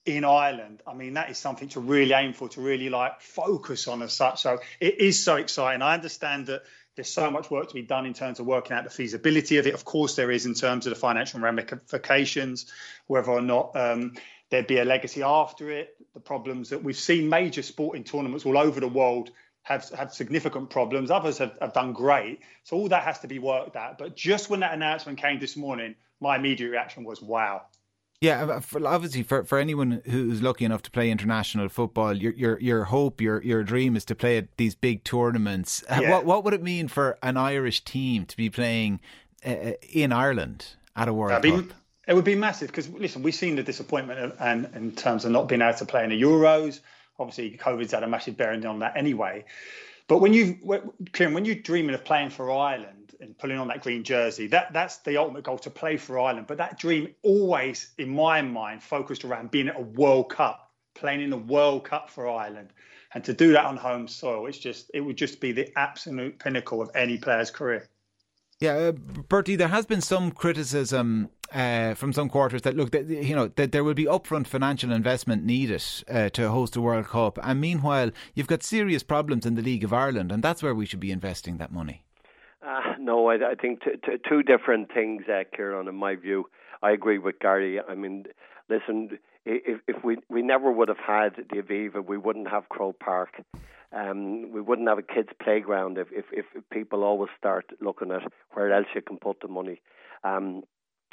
in 0.05 0.25
Ireland? 0.25 0.81
I 0.87 0.93
mean, 0.93 1.13
that 1.13 1.29
is 1.29 1.37
something 1.37 1.69
to 1.69 1.79
really 1.79 2.13
aim 2.13 2.33
for, 2.33 2.49
to 2.49 2.61
really 2.61 2.89
like 2.89 3.21
focus 3.21 3.87
on 3.87 4.01
as 4.01 4.13
such. 4.13 4.41
So 4.41 4.59
it 4.79 4.99
is 4.99 5.23
so 5.23 5.35
exciting. 5.35 5.81
I 5.81 5.93
understand 5.93 6.47
that 6.47 6.63
there's 6.95 7.09
so 7.09 7.29
much 7.31 7.49
work 7.49 7.67
to 7.67 7.73
be 7.73 7.81
done 7.81 8.05
in 8.05 8.13
terms 8.13 8.39
of 8.39 8.45
working 8.45 8.75
out 8.75 8.83
the 8.83 8.89
feasibility 8.89 9.57
of 9.57 9.67
it. 9.67 9.73
Of 9.73 9.85
course, 9.85 10.15
there 10.15 10.31
is 10.31 10.45
in 10.45 10.53
terms 10.53 10.85
of 10.85 10.91
the 10.91 10.99
financial 10.99 11.39
ramifications, 11.39 12.71
whether 13.07 13.31
or 13.31 13.41
not 13.41 13.75
um, 13.75 14.13
there'd 14.49 14.67
be 14.67 14.77
a 14.77 14.85
legacy 14.85 15.23
after 15.23 15.71
it, 15.71 15.95
the 16.13 16.19
problems 16.19 16.69
that 16.69 16.83
we've 16.83 16.97
seen 16.97 17.29
major 17.29 17.63
sporting 17.63 18.03
tournaments 18.03 18.45
all 18.45 18.57
over 18.57 18.79
the 18.79 18.87
world 18.87 19.31
have 19.63 19.89
had 19.89 20.13
significant 20.13 20.69
problems. 20.69 21.09
Others 21.09 21.37
have, 21.39 21.57
have 21.61 21.73
done 21.73 21.93
great. 21.93 22.41
So 22.63 22.77
all 22.77 22.89
that 22.89 23.03
has 23.03 23.19
to 23.19 23.27
be 23.27 23.39
worked 23.39 23.75
out. 23.75 23.97
But 23.97 24.15
just 24.15 24.49
when 24.49 24.59
that 24.59 24.73
announcement 24.73 25.17
came 25.19 25.39
this 25.39 25.57
morning, 25.57 25.95
my 26.19 26.35
immediate 26.35 26.69
reaction 26.69 27.03
was, 27.03 27.21
wow. 27.21 27.63
Yeah, 28.19 28.43
uh, 28.43 28.59
for, 28.59 28.85
obviously, 28.87 29.23
for, 29.23 29.43
for 29.43 29.57
anyone 29.57 30.01
who's 30.05 30.41
lucky 30.41 30.63
enough 30.63 30.81
to 30.83 30.91
play 30.91 31.11
international 31.11 31.67
football, 31.67 32.13
your 32.13 32.31
your 32.33 32.57
your 32.61 32.85
hope, 32.85 33.19
your 33.19 33.43
your 33.43 33.63
dream 33.63 33.97
is 33.97 34.05
to 34.05 34.15
play 34.15 34.37
at 34.37 34.55
these 34.55 34.75
big 34.75 35.03
tournaments. 35.03 35.83
Uh, 35.89 35.99
yeah. 36.01 36.11
What 36.11 36.25
what 36.25 36.45
would 36.45 36.53
it 36.53 36.63
mean 36.63 36.87
for 36.87 37.17
an 37.21 37.35
Irish 37.35 37.83
team 37.83 38.25
to 38.27 38.37
be 38.37 38.49
playing 38.49 39.01
uh, 39.45 39.49
uh 39.49 39.71
in 39.91 40.13
Ireland 40.13 40.67
at 40.95 41.09
a 41.09 41.13
World 41.13 41.43
Cup? 41.43 41.75
it 42.07 42.13
would 42.13 42.23
be 42.23 42.35
massive 42.35 42.67
because 42.69 42.87
listen, 42.89 43.23
we've 43.23 43.35
seen 43.35 43.57
the 43.57 43.63
disappointment 43.63 44.35
and 44.39 44.69
in 44.73 44.93
terms 44.93 45.25
of 45.25 45.31
not 45.31 45.49
being 45.49 45.61
able 45.61 45.77
to 45.77 45.85
play 45.85 46.05
in 46.05 46.09
the 46.09 46.21
Euros. 46.21 46.79
Obviously, 47.19 47.57
COVID's 47.57 47.91
had 47.91 48.03
a 48.03 48.07
massive 48.07 48.37
bearing 48.37 48.65
on 48.65 48.79
that 48.79 48.97
anyway. 48.97 49.45
But 50.07 50.19
when 50.19 50.33
you, 50.33 50.57
Kieran, 51.13 51.33
when 51.33 51.45
you're 51.45 51.55
dreaming 51.55 51.95
of 51.95 52.03
playing 52.03 52.29
for 52.29 52.51
Ireland 52.51 53.15
and 53.19 53.37
pulling 53.37 53.57
on 53.57 53.67
that 53.69 53.81
green 53.81 54.03
jersey, 54.03 54.47
that 54.47 54.73
that's 54.73 54.97
the 54.97 55.17
ultimate 55.17 55.43
goal 55.43 55.57
to 55.59 55.69
play 55.69 55.97
for 55.97 56.19
Ireland. 56.19 56.47
But 56.47 56.57
that 56.57 56.77
dream 56.77 57.13
always, 57.21 57.91
in 57.97 58.09
my 58.09 58.41
mind, 58.41 58.83
focused 58.83 59.23
around 59.23 59.51
being 59.51 59.69
at 59.69 59.77
a 59.77 59.81
World 59.81 60.29
Cup, 60.29 60.71
playing 60.93 61.21
in 61.21 61.31
a 61.31 61.37
World 61.37 61.85
Cup 61.85 62.09
for 62.09 62.29
Ireland, 62.29 62.73
and 63.13 63.23
to 63.23 63.33
do 63.33 63.51
that 63.53 63.65
on 63.65 63.77
home 63.77 64.07
soil, 64.07 64.47
it's 64.47 64.57
just 64.57 64.91
it 64.93 65.01
would 65.01 65.15
just 65.15 65.39
be 65.39 65.51
the 65.51 65.71
absolute 65.77 66.39
pinnacle 66.39 66.81
of 66.81 66.89
any 66.95 67.17
player's 67.17 67.51
career. 67.51 67.87
Yeah, 68.63 68.75
uh, 68.75 68.91
Bertie, 68.93 69.57
there 69.57 69.67
has 69.67 69.85
been 69.85 69.99
some 69.99 70.31
criticism 70.31 71.29
uh, 71.53 71.95
from 71.95 72.13
some 72.13 72.29
quarters 72.29 72.61
that 72.61 72.77
look, 72.77 72.91
that, 72.91 73.07
you 73.07 73.35
know, 73.35 73.49
that 73.49 73.73
there 73.73 73.83
will 73.83 73.93
be 73.93 74.05
upfront 74.05 74.47
financial 74.47 74.93
investment 74.93 75.43
needed 75.43 75.83
uh, 76.09 76.29
to 76.29 76.49
host 76.49 76.77
a 76.77 76.81
World 76.81 77.07
Cup, 77.07 77.37
and 77.43 77.59
meanwhile, 77.59 78.11
you've 78.35 78.47
got 78.47 78.63
serious 78.63 79.03
problems 79.03 79.45
in 79.45 79.55
the 79.55 79.61
League 79.61 79.83
of 79.83 79.91
Ireland, 79.91 80.31
and 80.31 80.41
that's 80.41 80.63
where 80.63 80.73
we 80.73 80.85
should 80.85 81.01
be 81.01 81.11
investing 81.11 81.57
that 81.57 81.73
money. 81.73 82.05
Uh, 82.65 82.93
no, 83.01 83.27
I, 83.27 83.51
I 83.51 83.55
think 83.61 83.83
t- 83.83 83.97
t- 84.01 84.15
two 84.29 84.43
different 84.43 84.93
things, 84.93 85.23
uh, 85.27 85.43
Kieran. 85.53 85.89
In 85.89 85.95
my 85.95 86.15
view, 86.15 86.45
I 86.81 86.91
agree 86.91 87.17
with 87.17 87.39
Gary. 87.41 87.81
I 87.81 87.95
mean, 87.95 88.27
listen, 88.69 89.19
if 89.45 89.81
if 89.87 90.03
we 90.03 90.17
we 90.29 90.41
never 90.41 90.71
would 90.71 90.87
have 90.87 90.97
had 91.05 91.35
the 91.35 91.61
Aviva, 91.61 92.05
we 92.05 92.17
wouldn't 92.17 92.49
have 92.49 92.69
Croke 92.69 92.99
Park. 92.99 93.41
Um, 93.91 94.51
we 94.51 94.61
wouldn't 94.61 94.87
have 94.87 94.97
a 94.97 95.03
kids' 95.03 95.29
playground 95.41 95.99
if, 95.99 96.07
if, 96.11 96.25
if 96.31 96.45
people 96.71 97.03
always 97.03 97.29
start 97.37 97.65
looking 97.79 98.11
at 98.11 98.23
where 98.53 98.73
else 98.73 98.87
you 98.95 99.03
can 99.03 99.19
put 99.19 99.39
the 99.39 99.47
money. 99.47 99.81
Um, 100.23 100.63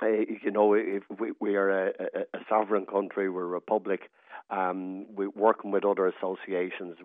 uh, 0.02 0.06
you 0.42 0.50
know, 0.50 0.72
if 0.72 1.02
we, 1.18 1.32
we 1.40 1.56
are 1.56 1.88
a, 1.88 1.92
a, 2.32 2.38
sovereign 2.48 2.86
country, 2.86 3.28
we're 3.28 3.42
a 3.42 3.46
republic. 3.46 4.10
Um, 4.48 5.14
we're 5.14 5.28
working 5.28 5.72
with 5.72 5.84
other 5.84 6.06
associations. 6.06 6.96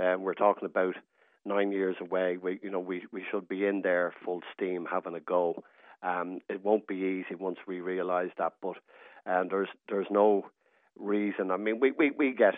Uh, 0.00 0.14
we're 0.16 0.34
talking 0.34 0.66
about 0.66 0.94
nine 1.44 1.72
years 1.72 1.96
away. 2.00 2.36
We, 2.36 2.60
you 2.62 2.70
know, 2.70 2.78
we, 2.78 3.02
we 3.12 3.24
should 3.28 3.48
be 3.48 3.66
in 3.66 3.82
there 3.82 4.14
full 4.24 4.42
steam, 4.54 4.86
having 4.88 5.14
a 5.14 5.20
go. 5.20 5.64
Um, 6.04 6.38
it 6.48 6.64
won't 6.64 6.86
be 6.86 6.94
easy 6.94 7.34
once 7.34 7.58
we 7.66 7.80
realise 7.80 8.30
that, 8.38 8.52
but 8.62 8.76
um, 9.26 9.48
there's 9.50 9.68
there's 9.88 10.06
no 10.10 10.46
reason. 10.98 11.50
I 11.50 11.56
mean, 11.56 11.80
we, 11.80 11.92
we, 11.92 12.10
we 12.10 12.32
get, 12.32 12.54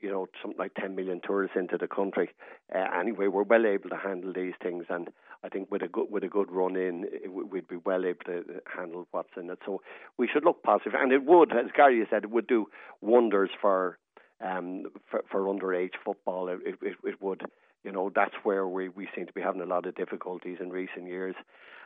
you 0.00 0.10
know, 0.10 0.26
something 0.42 0.58
like 0.58 0.74
10 0.74 0.94
million 0.94 1.20
tourists 1.24 1.56
into 1.56 1.76
the 1.78 1.88
country. 1.88 2.30
Uh, 2.74 2.86
anyway, 2.98 3.26
we're 3.26 3.42
well 3.42 3.66
able 3.66 3.90
to 3.90 3.96
handle 3.96 4.32
these 4.32 4.54
things. 4.62 4.84
And 4.88 5.08
I 5.42 5.48
think 5.48 5.70
with 5.70 5.82
a 5.82 5.88
good, 5.88 6.06
with 6.10 6.24
a 6.24 6.28
good 6.28 6.50
run 6.50 6.76
in, 6.76 7.06
we'd 7.50 7.68
be 7.68 7.76
well 7.84 8.04
able 8.04 8.24
to 8.26 8.44
handle 8.74 9.06
what's 9.10 9.30
in 9.36 9.50
it. 9.50 9.58
So 9.64 9.82
we 10.18 10.28
should 10.28 10.44
look 10.44 10.62
positive. 10.62 10.94
And 10.94 11.12
it 11.12 11.24
would, 11.24 11.52
as 11.52 11.70
Gary 11.74 12.04
said, 12.10 12.24
it 12.24 12.30
would 12.30 12.46
do 12.46 12.66
wonders 13.00 13.50
for, 13.60 13.98
um, 14.44 14.84
for, 15.10 15.22
for 15.30 15.42
underage 15.42 15.94
football. 16.04 16.48
It, 16.48 16.60
it, 16.64 16.96
it 17.04 17.22
would, 17.22 17.42
you 17.84 17.92
know, 17.92 18.10
that's 18.14 18.34
where 18.42 18.66
we, 18.66 18.88
we 18.88 19.08
seem 19.14 19.26
to 19.26 19.32
be 19.32 19.40
having 19.40 19.62
a 19.62 19.66
lot 19.66 19.86
of 19.86 19.94
difficulties 19.94 20.58
in 20.60 20.70
recent 20.70 21.06
years. 21.06 21.34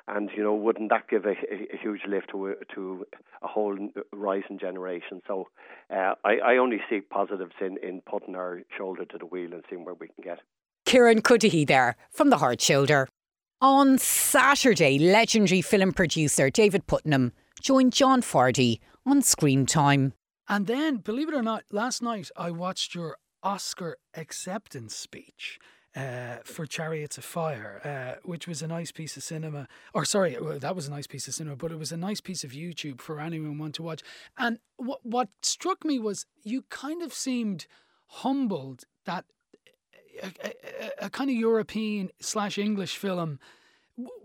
And 0.07 0.31
you 0.37 0.43
know, 0.43 0.55
wouldn't 0.55 0.91
that 0.91 1.09
give 1.09 1.25
a, 1.25 1.31
a, 1.31 1.75
a 1.75 1.79
huge 1.81 2.03
lift 2.07 2.31
to 2.31 2.49
a, 2.49 2.55
to 2.75 3.07
a 3.43 3.47
whole 3.47 3.77
rising 4.13 4.59
generation? 4.59 5.23
So 5.27 5.49
uh, 5.91 6.15
I, 6.25 6.37
I 6.45 6.57
only 6.59 6.79
see 6.91 7.01
positives 7.01 7.55
in, 7.61 7.79
in 7.83 8.03
putting 8.03 8.35
our 8.35 8.63
shoulder 8.77 9.05
to 9.07 9.19
the 9.19 9.27
wheel 9.27 9.53
and 9.53 9.65
seeing 9.71 9.85
where 9.85 9.95
we 9.95 10.09
can 10.09 10.23
get. 10.23 10.41
Kieran 10.85 11.23
Cuddihy 11.23 11.67
there 11.67 11.97
from 12.11 12.29
the 12.29 12.39
Hard 12.39 12.61
Shoulder. 12.61 13.09
On 13.63 13.97
Saturday, 13.97 14.99
legendary 14.99 15.63
film 15.63 15.93
producer 15.93 16.51
David 16.51 16.87
Puttnam 16.87 17.33
joined 17.63 17.95
John 17.95 18.21
Fardy 18.21 18.81
on 19.07 19.23
Screen 19.23 19.65
Time. 19.65 20.13
And 20.47 20.67
then, 20.67 20.99
believe 20.99 21.29
it 21.29 21.35
or 21.35 21.43
not, 21.43 21.65
last 21.73 22.03
night 22.03 22.31
I 22.37 22.51
watched 22.51 22.95
your 22.95 23.17
Oscar 23.43 23.97
acceptance 24.15 24.95
speech 24.95 25.59
uh, 25.97 26.37
for 26.45 26.67
Chariots 26.67 27.19
of 27.19 27.25
Fire, 27.25 27.81
uh, 27.85 28.21
which 28.25 28.49
was 28.49 28.63
a 28.63 28.67
nice 28.67 28.91
piece 28.91 29.17
of 29.17 29.23
cinema. 29.23 29.69
Or 29.93 30.05
sorry, 30.05 30.37
that 30.59 30.75
was 30.75 30.89
a 30.89 30.91
nice 30.91 31.07
piece 31.07 31.29
of 31.29 31.35
cinema, 31.35 31.57
but 31.57 31.73
it 31.73 31.79
was 31.79 31.93
a 31.93 31.97
nice 31.97 32.21
piece 32.21 32.45
of 32.45 32.51
YouTube 32.51 33.01
for 33.01 33.21
anyone 33.21 33.59
want 33.59 33.75
to 33.77 33.83
watch. 33.83 34.03
And 34.37 34.59
what 34.77 35.01
what 35.05 35.29
struck 35.43 35.85
me 35.85 35.99
was 35.99 36.27
you 36.43 36.63
kind 36.69 37.03
of 37.03 37.13
seemed 37.13 37.67
humbled 38.07 38.85
that 39.07 39.25
a, 40.23 40.33
a, 40.45 41.07
a 41.07 41.11
kind 41.11 41.31
of 41.31 41.37
European 41.37 42.11
slash 42.21 42.59
English 42.59 42.97
film 42.97 43.39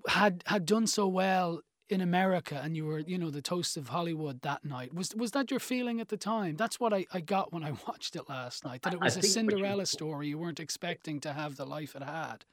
had 0.07 0.43
had 0.47 0.65
done 0.65 0.87
so 0.87 1.07
well 1.07 1.61
in 1.89 2.01
America 2.01 2.59
and 2.63 2.75
you 2.75 2.85
were, 2.85 2.99
you 2.99 3.17
know, 3.17 3.29
the 3.29 3.41
toast 3.41 3.77
of 3.77 3.89
Hollywood 3.89 4.41
that 4.41 4.63
night. 4.63 4.93
Was 4.93 5.15
was 5.15 5.31
that 5.31 5.51
your 5.51 5.59
feeling 5.59 5.99
at 5.99 6.09
the 6.09 6.17
time? 6.17 6.55
That's 6.55 6.79
what 6.79 6.93
I, 6.93 7.05
I 7.13 7.19
got 7.19 7.51
when 7.51 7.63
I 7.63 7.71
watched 7.87 8.15
it 8.15 8.29
last 8.29 8.63
night. 8.63 8.81
That 8.83 8.93
it 8.93 9.01
was 9.01 9.17
I 9.17 9.21
a 9.21 9.23
Cinderella 9.23 9.81
you, 9.81 9.85
story. 9.85 10.27
You 10.27 10.37
weren't 10.37 10.59
expecting 10.59 11.19
to 11.21 11.33
have 11.33 11.55
the 11.55 11.65
life 11.65 11.95
it 11.95 12.03
had. 12.03 12.45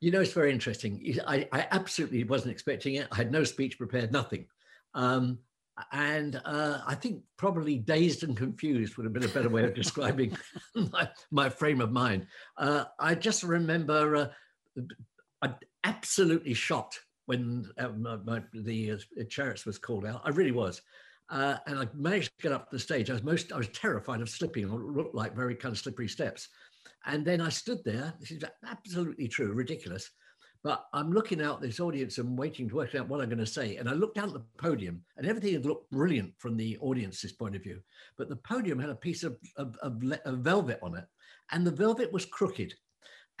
You 0.00 0.10
know, 0.10 0.20
it's 0.20 0.32
very 0.32 0.52
interesting. 0.52 1.18
I, 1.26 1.48
I 1.52 1.66
absolutely 1.70 2.24
wasn't 2.24 2.52
expecting 2.52 2.96
it. 2.96 3.08
I 3.10 3.16
had 3.16 3.32
no 3.32 3.44
speech 3.44 3.78
prepared, 3.78 4.12
nothing. 4.12 4.46
Um, 4.92 5.38
and 5.92 6.40
uh, 6.44 6.80
I 6.86 6.94
think 6.94 7.22
probably 7.36 7.78
dazed 7.78 8.22
and 8.22 8.36
confused 8.36 8.96
would 8.96 9.04
have 9.04 9.12
been 9.12 9.24
a 9.24 9.28
better 9.28 9.48
way 9.48 9.64
of 9.64 9.74
describing 9.82 10.36
my, 10.74 11.08
my, 11.30 11.48
frame 11.48 11.80
of 11.80 11.90
mind. 11.90 12.26
Uh, 12.56 12.84
I 13.00 13.14
just 13.14 13.42
remember 13.42 14.30
uh, 15.42 15.48
absolutely 15.84 16.54
shocked 16.54 17.00
when 17.26 17.66
uh, 17.78 17.88
my, 17.90 18.16
my, 18.24 18.42
the 18.52 18.92
uh, 18.92 19.44
was 19.66 19.78
called 19.78 20.06
out. 20.06 20.22
I 20.24 20.30
really 20.30 20.52
was. 20.52 20.82
Uh, 21.30 21.56
and 21.66 21.78
I 21.78 21.88
managed 21.94 22.32
to 22.38 22.42
get 22.42 22.52
up 22.52 22.70
the 22.70 22.78
stage. 22.78 23.08
I 23.08 23.14
was 23.14 23.22
most, 23.22 23.52
I 23.52 23.56
was 23.56 23.68
terrified 23.68 24.20
of 24.20 24.28
slipping 24.28 24.68
on 24.68 24.94
looked 24.94 25.14
like 25.14 25.34
very 25.34 25.54
kind 25.54 25.72
of 25.72 25.78
slippery 25.78 26.08
steps. 26.08 26.48
And 27.06 27.24
then 27.24 27.40
I 27.40 27.48
stood 27.48 27.82
there. 27.84 28.14
This 28.20 28.30
is 28.30 28.44
absolutely 28.66 29.28
true, 29.28 29.52
ridiculous. 29.52 30.10
But 30.62 30.86
I'm 30.94 31.12
looking 31.12 31.42
out 31.42 31.60
this 31.60 31.78
audience 31.78 32.16
and 32.16 32.38
waiting 32.38 32.68
to 32.68 32.74
work 32.74 32.94
out 32.94 33.06
what 33.06 33.20
I'm 33.20 33.28
going 33.28 33.38
to 33.38 33.46
say. 33.46 33.76
And 33.76 33.86
I 33.86 33.92
looked 33.92 34.16
down 34.16 34.28
at 34.28 34.34
the 34.34 34.44
podium, 34.56 35.02
and 35.18 35.26
everything 35.26 35.52
had 35.52 35.66
looked 35.66 35.90
brilliant 35.90 36.32
from 36.38 36.56
the 36.56 36.78
audience's 36.78 37.32
point 37.32 37.54
of 37.54 37.62
view. 37.62 37.80
But 38.16 38.30
the 38.30 38.36
podium 38.36 38.78
had 38.78 38.88
a 38.88 38.94
piece 38.94 39.24
of, 39.24 39.36
of, 39.56 39.76
of, 39.82 40.02
of 40.24 40.38
velvet 40.38 40.78
on 40.82 40.96
it, 40.96 41.04
and 41.52 41.66
the 41.66 41.70
velvet 41.70 42.10
was 42.10 42.24
crooked. 42.24 42.72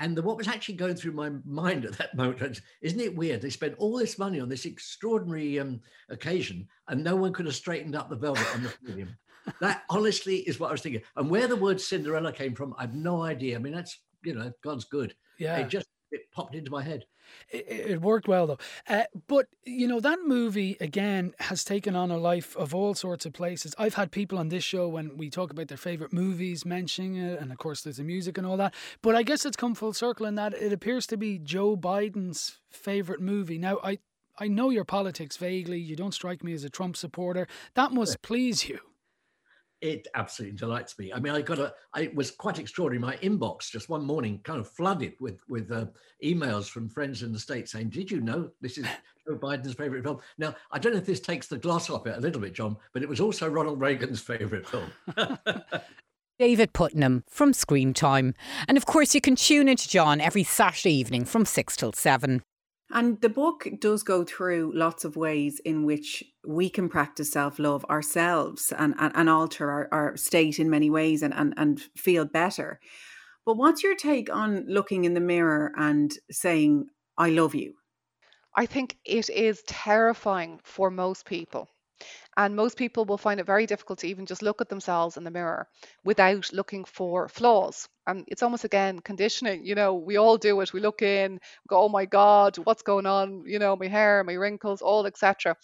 And 0.00 0.16
the, 0.16 0.22
what 0.22 0.36
was 0.36 0.48
actually 0.48 0.74
going 0.74 0.96
through 0.96 1.12
my 1.12 1.30
mind 1.44 1.84
at 1.84 1.96
that 1.98 2.16
moment, 2.16 2.60
isn't 2.82 3.00
it 3.00 3.16
weird? 3.16 3.40
They 3.40 3.50
spent 3.50 3.76
all 3.78 3.96
this 3.96 4.18
money 4.18 4.40
on 4.40 4.48
this 4.48 4.64
extraordinary 4.64 5.60
um, 5.60 5.80
occasion, 6.08 6.66
and 6.88 7.02
no 7.02 7.16
one 7.16 7.32
could 7.32 7.46
have 7.46 7.54
straightened 7.54 7.94
up 7.94 8.10
the 8.10 8.16
velvet 8.16 8.46
on 8.54 8.62
the 8.64 8.74
podium. 8.86 9.16
that 9.60 9.84
honestly 9.90 10.38
is 10.38 10.58
what 10.58 10.68
I 10.68 10.72
was 10.72 10.80
thinking. 10.80 11.02
And 11.16 11.30
where 11.30 11.46
the 11.46 11.56
word 11.56 11.80
Cinderella 11.80 12.32
came 12.32 12.54
from, 12.54 12.74
I 12.78 12.82
have 12.82 12.94
no 12.94 13.22
idea. 13.22 13.56
I 13.56 13.58
mean, 13.60 13.74
that's 13.74 13.98
you 14.24 14.34
know, 14.34 14.50
God's 14.62 14.84
good. 14.84 15.14
Yeah, 15.38 15.58
it 15.58 15.68
just 15.68 15.86
it 16.14 16.30
popped 16.30 16.54
into 16.54 16.70
my 16.70 16.82
head. 16.82 17.04
It, 17.48 17.66
it 17.68 18.00
worked 18.00 18.28
well 18.28 18.46
though. 18.46 18.58
Uh, 18.88 19.04
but 19.26 19.46
you 19.64 19.86
know 19.86 20.00
that 20.00 20.18
movie 20.24 20.76
again 20.80 21.34
has 21.40 21.64
taken 21.64 21.96
on 21.96 22.10
a 22.10 22.18
life 22.18 22.56
of 22.56 22.74
all 22.74 22.94
sorts 22.94 23.26
of 23.26 23.32
places. 23.32 23.74
I've 23.78 23.94
had 23.94 24.10
people 24.10 24.38
on 24.38 24.48
this 24.48 24.64
show 24.64 24.88
when 24.88 25.16
we 25.16 25.30
talk 25.30 25.50
about 25.50 25.68
their 25.68 25.78
favorite 25.78 26.12
movies 26.12 26.64
mentioning 26.64 27.16
it, 27.16 27.40
and 27.40 27.50
of 27.50 27.58
course 27.58 27.82
there's 27.82 27.96
the 27.96 28.04
music 28.04 28.38
and 28.38 28.46
all 28.46 28.56
that. 28.58 28.74
But 29.02 29.14
I 29.14 29.22
guess 29.22 29.44
it's 29.44 29.56
come 29.56 29.74
full 29.74 29.92
circle 29.92 30.26
in 30.26 30.34
that 30.36 30.54
it 30.54 30.72
appears 30.72 31.06
to 31.08 31.16
be 31.16 31.38
Joe 31.38 31.76
Biden's 31.76 32.58
favorite 32.70 33.20
movie. 33.20 33.58
Now 33.58 33.78
I 33.82 33.98
I 34.38 34.48
know 34.48 34.70
your 34.70 34.84
politics 34.84 35.36
vaguely. 35.36 35.78
You 35.78 35.96
don't 35.96 36.14
strike 36.14 36.42
me 36.42 36.54
as 36.54 36.64
a 36.64 36.70
Trump 36.70 36.96
supporter. 36.96 37.46
That 37.74 37.92
must 37.92 38.20
please 38.22 38.68
you 38.68 38.80
it 39.84 40.08
absolutely 40.14 40.56
delights 40.56 40.98
me. 40.98 41.12
I 41.12 41.20
mean, 41.20 41.34
I 41.34 41.42
got 41.42 41.58
a, 41.58 41.74
I, 41.92 42.02
it 42.02 42.14
was 42.14 42.30
quite 42.30 42.58
extraordinary. 42.58 42.98
My 42.98 43.16
inbox 43.18 43.70
just 43.70 43.90
one 43.90 44.02
morning 44.02 44.40
kind 44.42 44.58
of 44.58 44.66
flooded 44.66 45.12
with 45.20 45.38
with 45.46 45.70
uh, 45.70 45.84
emails 46.24 46.70
from 46.70 46.88
friends 46.88 47.22
in 47.22 47.32
the 47.32 47.38
states 47.38 47.72
saying, 47.72 47.90
"Did 47.90 48.10
you 48.10 48.22
know 48.22 48.50
this 48.62 48.78
is 48.78 48.86
Joe 49.28 49.36
Biden's 49.36 49.74
favorite 49.74 50.02
film?" 50.02 50.20
Now, 50.38 50.56
I 50.72 50.78
don't 50.78 50.92
know 50.92 50.98
if 50.98 51.04
this 51.04 51.20
takes 51.20 51.48
the 51.48 51.58
gloss 51.58 51.90
off 51.90 52.06
it 52.06 52.16
a 52.16 52.20
little 52.20 52.40
bit, 52.40 52.54
John, 52.54 52.78
but 52.94 53.02
it 53.02 53.08
was 53.08 53.20
also 53.20 53.46
Ronald 53.46 53.78
Reagan's 53.78 54.22
favorite 54.22 54.66
film. 54.66 54.90
David 56.38 56.72
Puttnam 56.72 57.22
from 57.28 57.52
Screen 57.52 57.92
Time. 57.92 58.34
And 58.66 58.78
of 58.78 58.86
course, 58.86 59.14
you 59.14 59.20
can 59.20 59.36
tune 59.36 59.68
into 59.68 59.88
John 59.88 60.20
every 60.20 60.42
Saturday 60.42 60.94
evening 60.94 61.26
from 61.26 61.44
6 61.44 61.76
till 61.76 61.92
7. 61.92 62.42
And 62.90 63.20
the 63.20 63.28
book 63.28 63.66
does 63.80 64.02
go 64.02 64.24
through 64.24 64.72
lots 64.74 65.04
of 65.04 65.16
ways 65.16 65.60
in 65.64 65.84
which 65.84 66.22
we 66.46 66.68
can 66.68 66.88
practice 66.88 67.32
self 67.32 67.58
love 67.58 67.84
ourselves 67.86 68.72
and, 68.76 68.94
and, 68.98 69.12
and 69.14 69.28
alter 69.28 69.70
our, 69.70 69.88
our 69.90 70.16
state 70.16 70.58
in 70.58 70.70
many 70.70 70.90
ways 70.90 71.22
and, 71.22 71.34
and, 71.34 71.54
and 71.56 71.80
feel 71.96 72.24
better. 72.24 72.80
But 73.46 73.56
what's 73.56 73.82
your 73.82 73.96
take 73.96 74.34
on 74.34 74.64
looking 74.68 75.04
in 75.04 75.14
the 75.14 75.20
mirror 75.20 75.72
and 75.76 76.12
saying, 76.30 76.86
I 77.16 77.30
love 77.30 77.54
you? 77.54 77.74
I 78.56 78.66
think 78.66 78.98
it 79.04 79.28
is 79.30 79.62
terrifying 79.66 80.60
for 80.62 80.90
most 80.90 81.26
people. 81.26 81.68
And 82.36 82.56
most 82.56 82.76
people 82.76 83.04
will 83.04 83.18
find 83.18 83.40
it 83.40 83.46
very 83.46 83.66
difficult 83.66 84.00
to 84.00 84.08
even 84.08 84.26
just 84.26 84.42
look 84.42 84.60
at 84.60 84.68
themselves 84.68 85.16
in 85.16 85.24
the 85.24 85.30
mirror 85.30 85.68
without 86.04 86.52
looking 86.52 86.84
for 86.84 87.28
flaws. 87.28 87.88
And 88.06 88.24
it's 88.28 88.42
almost 88.42 88.64
again 88.64 88.98
conditioning 88.98 89.64
you 89.64 89.74
know 89.74 89.94
we 89.94 90.18
all 90.18 90.36
do 90.36 90.60
it. 90.60 90.72
We 90.72 90.80
look 90.80 91.00
in 91.00 91.40
go 91.68 91.82
oh 91.82 91.88
my 91.88 92.04
god 92.04 92.56
what's 92.58 92.82
going 92.82 93.06
on? 93.06 93.44
You 93.46 93.58
know 93.58 93.76
my 93.76 93.88
hair 93.88 94.22
my 94.24 94.34
wrinkles 94.34 94.82
all 94.82 95.06
etc 95.06 95.56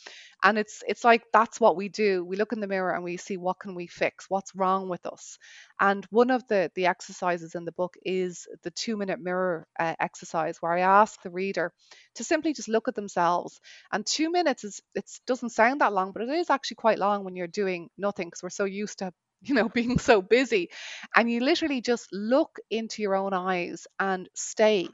and 0.42 0.58
it's 0.58 0.82
it's 0.86 1.04
like 1.04 1.22
that's 1.32 1.60
what 1.60 1.76
we 1.76 1.88
do. 1.88 2.24
We 2.24 2.36
look 2.36 2.52
in 2.52 2.60
the 2.60 2.66
mirror 2.66 2.92
and 2.94 3.04
we 3.04 3.16
see 3.16 3.36
what 3.36 3.58
can 3.58 3.74
we 3.74 3.86
fix? 3.86 4.26
What's 4.28 4.54
wrong 4.54 4.88
with 4.88 5.04
us? 5.06 5.38
And 5.80 6.04
one 6.10 6.30
of 6.30 6.46
the 6.48 6.70
the 6.74 6.86
exercises 6.86 7.54
in 7.54 7.64
the 7.64 7.72
book 7.72 7.94
is 8.04 8.46
the 8.62 8.70
two 8.70 8.96
minute 8.96 9.20
mirror 9.20 9.66
uh, 9.78 9.94
exercise 10.00 10.56
where 10.60 10.72
i 10.72 10.80
ask 10.80 11.20
the 11.22 11.30
reader 11.30 11.72
to 12.14 12.24
simply 12.24 12.52
just 12.54 12.68
look 12.68 12.88
at 12.88 12.94
themselves. 12.94 13.60
And 13.92 14.06
two 14.06 14.30
minutes 14.30 14.64
is 14.64 14.80
it 14.94 15.10
doesn't 15.26 15.50
sound 15.50 15.80
that 15.80 15.92
long 15.92 16.12
but 16.12 16.22
it 16.22 16.28
is 16.30 16.50
actually 16.50 16.59
quite 16.68 16.98
long 16.98 17.24
when 17.24 17.36
you're 17.36 17.46
doing 17.46 17.88
nothing 17.96 18.28
because 18.28 18.42
we're 18.42 18.50
so 18.50 18.64
used 18.64 18.98
to 18.98 19.12
you 19.42 19.54
know, 19.54 19.68
being 19.68 19.98
so 19.98 20.20
busy. 20.20 20.68
And 21.16 21.30
you 21.30 21.40
literally 21.40 21.80
just 21.80 22.08
look 22.12 22.58
into 22.70 23.02
your 23.02 23.14
own 23.16 23.32
eyes 23.32 23.86
and 23.98 24.28
stay. 24.34 24.88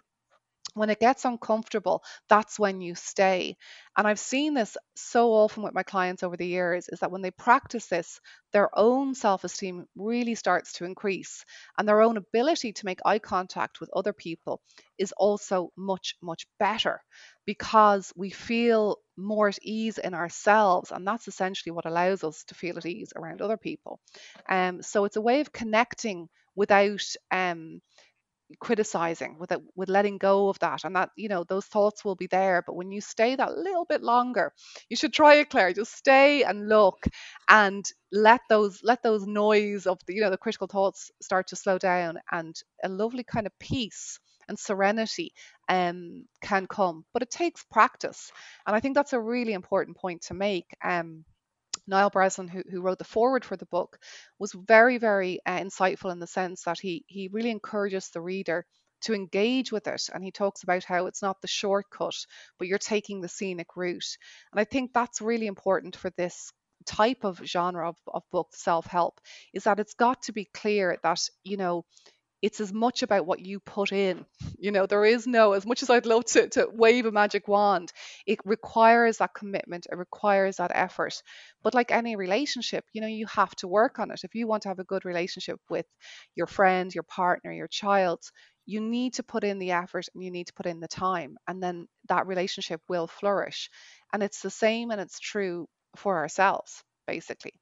When 0.75 0.91
it 0.91 1.01
gets 1.01 1.25
uncomfortable, 1.25 2.05
that's 2.29 2.59
when 2.59 2.81
you 2.81 2.95
stay. 2.95 3.57
And 3.97 4.07
I've 4.07 4.19
seen 4.19 4.55
this 4.55 4.77
so 4.95 5.33
often 5.33 5.63
with 5.63 5.75
my 5.75 5.83
clients 5.83 6.23
over 6.23 6.37
the 6.37 6.47
years 6.47 6.89
is 6.89 7.01
that 7.01 7.11
when 7.11 7.23
they 7.23 7.31
practice 7.31 7.87
this, 7.87 8.21
their 8.53 8.69
own 8.79 9.15
self 9.15 9.43
esteem 9.45 9.87
really 9.97 10.35
starts 10.35 10.75
to 10.75 10.85
increase. 10.85 11.45
And 11.79 11.89
their 11.89 12.03
own 12.03 12.17
ability 12.19 12.75
to 12.75 12.85
make 12.87 13.01
eye 13.05 13.19
contact 13.19 13.81
with 13.81 13.91
other 13.97 14.13
people 14.13 14.61
is 14.99 15.13
also 15.17 15.73
much, 15.77 16.15
much 16.23 16.47
better 16.59 17.03
because 17.47 18.13
we 18.15 18.31
feel 18.31 18.99
more 19.17 19.49
at 19.49 19.59
ease 19.63 19.99
in 19.99 20.15
ourselves. 20.15 20.91
And 20.93 21.07
that's 21.07 21.29
essentially 21.29 21.73
what 21.73 21.87
allows 21.87 22.25
us 22.25 22.45
to 22.45 22.55
feel 22.55 22.79
at 22.79 22.87
ease 22.87 23.13
around 23.17 23.41
other 23.43 23.57
people. 23.57 24.01
Um, 24.49 24.83
so 24.83 25.05
it's 25.05 25.17
a 25.17 25.21
way 25.21 25.41
of 25.41 25.53
connecting 25.53 26.29
without 26.55 27.03
um, 27.31 27.81
criticizing 28.61 29.37
with 29.41 29.51
it 29.51 29.61
with 29.75 29.89
letting 29.89 30.19
go 30.19 30.49
of 30.49 30.59
that 30.61 30.85
and 30.85 30.95
that 30.95 31.11
you 31.17 31.29
know 31.29 31.43
those 31.43 31.67
thoughts 31.67 32.05
will 32.05 32.15
be 32.15 32.29
there 32.29 32.63
but 32.65 32.77
when 32.77 32.93
you 32.93 33.01
stay 33.01 33.35
that 33.35 33.57
little 33.57 33.85
bit 33.85 34.03
longer 34.03 34.53
you 34.89 34.97
should 34.97 35.13
try 35.13 35.35
it 35.35 35.51
claire 35.51 35.73
just 35.73 35.93
stay 35.97 36.45
and 36.45 36.69
look 36.69 37.07
and 37.49 37.85
let 38.13 38.41
those 38.49 38.79
let 38.85 39.03
those 39.03 39.27
noise 39.27 39.85
of 39.87 39.99
the 40.07 40.15
you 40.15 40.21
know 40.21 40.31
the 40.31 40.37
critical 40.39 40.69
thoughts 40.69 41.11
start 41.21 41.49
to 41.49 41.57
slow 41.57 41.77
down 41.77 42.19
and 42.31 42.55
a 42.85 42.89
lovely 42.89 43.25
kind 43.25 43.47
of 43.47 43.59
peace 43.59 44.21
and 44.49 44.59
serenity 44.59 45.33
um, 45.69 46.25
can 46.43 46.67
come 46.67 47.05
but 47.13 47.23
it 47.23 47.31
takes 47.31 47.65
practice 47.65 48.31
and 48.67 48.77
i 48.77 48.81
think 48.81 48.95
that's 48.95 49.13
a 49.13 49.21
really 49.21 49.53
important 49.53 49.97
point 49.97 50.23
to 50.23 50.35
make 50.35 50.67
um, 50.85 51.25
Niall 51.89 52.11
Breslin, 52.11 52.49
who, 52.49 52.63
who 52.71 52.81
wrote 52.81 52.99
the 52.99 53.05
foreword 53.05 53.45
for 53.45 53.57
the 53.57 53.67
book, 53.67 53.99
was 54.39 54.53
very, 54.53 54.99
very 54.99 55.41
uh, 55.47 55.59
insightful 55.59 56.11
in 56.11 56.19
the 56.19 56.27
sense 56.27 56.65
that 56.65 56.79
he 56.81 57.05
he 57.07 57.29
really 57.29 57.51
encourages 57.51 58.11
the 58.11 58.21
reader 58.21 58.67
to 59.03 59.15
engage 59.15 59.71
with 59.73 59.87
it. 59.87 60.09
And 60.13 60.25
he 60.25 60.31
talks 60.31 60.63
about 60.63 60.85
how 60.85 61.07
it's 61.07 61.23
not 61.23 61.41
the 61.41 61.49
shortcut, 61.49 62.17
but 62.59 62.67
you're 62.69 62.79
taking 62.79 63.21
the 63.21 63.29
scenic 63.29 63.77
route. 63.77 64.17
And 64.53 64.61
I 64.61 64.65
think 64.65 64.93
that's 64.93 65.21
really 65.21 65.47
important 65.47 65.97
for 65.97 66.11
this 66.17 66.53
type 66.87 67.25
of 67.25 67.41
genre 67.45 67.89
of, 67.89 67.97
of 68.09 68.23
book, 68.33 68.49
self 68.55 68.87
help, 68.87 69.21
is 69.53 69.65
that 69.65 69.81
it's 69.81 69.95
got 69.95 70.23
to 70.23 70.33
be 70.33 70.49
clear 70.55 70.99
that, 71.03 71.21
you 71.45 71.57
know, 71.57 71.85
it's 72.47 72.61
as 72.61 72.73
much 72.73 73.03
about 73.03 73.27
what 73.27 73.45
you 73.45 73.59
put 73.59 73.91
in. 73.93 74.25
You 74.59 74.71
know, 74.73 74.87
there 74.87 75.05
is 75.05 75.27
no, 75.27 75.53
as 75.53 75.67
much 75.67 75.83
as 75.83 75.91
I'd 75.91 76.07
love 76.07 76.25
to, 76.27 76.49
to 76.49 76.67
wave 76.73 77.05
a 77.05 77.13
magic 77.13 77.47
wand, 77.47 77.93
it 78.27 78.39
requires 78.45 79.19
that 79.19 79.35
commitment, 79.35 79.87
it 79.91 79.97
requires 79.97 80.57
that 80.57 80.73
effort. 80.75 81.23
But 81.63 81.75
like 81.75 81.93
any 81.93 82.17
relationship, 82.17 82.85
you 82.95 83.03
know, 83.03 83.07
you 83.07 83.27
have 83.27 83.55
to 83.57 83.69
work 83.69 83.99
on 83.99 84.11
it. 84.11 84.21
If 84.25 84.35
you 84.35 84.47
want 84.47 84.63
to 84.63 84.71
have 84.71 84.79
a 84.79 84.91
good 84.93 85.05
relationship 85.05 85.61
with 85.69 85.85
your 86.35 86.47
friend, 86.47 86.95
your 86.95 87.05
partner, 87.05 87.53
your 87.53 87.69
child, 87.69 88.21
you 88.65 88.81
need 88.81 89.15
to 89.15 89.23
put 89.23 89.45
in 89.45 89.59
the 89.59 89.73
effort 89.73 90.07
and 90.15 90.25
you 90.25 90.31
need 90.31 90.47
to 90.47 90.55
put 90.55 90.67
in 90.67 90.81
the 90.81 90.89
time, 90.89 91.37
and 91.47 91.63
then 91.63 91.87
that 92.09 92.27
relationship 92.27 92.81
will 92.89 93.07
flourish. 93.07 93.69
And 94.13 94.23
it's 94.23 94.41
the 94.41 94.51
same 94.51 94.91
and 94.91 95.01
it's 95.01 95.21
true 95.21 95.69
for 95.97 96.17
ourselves, 96.17 96.83
basically. 97.07 97.61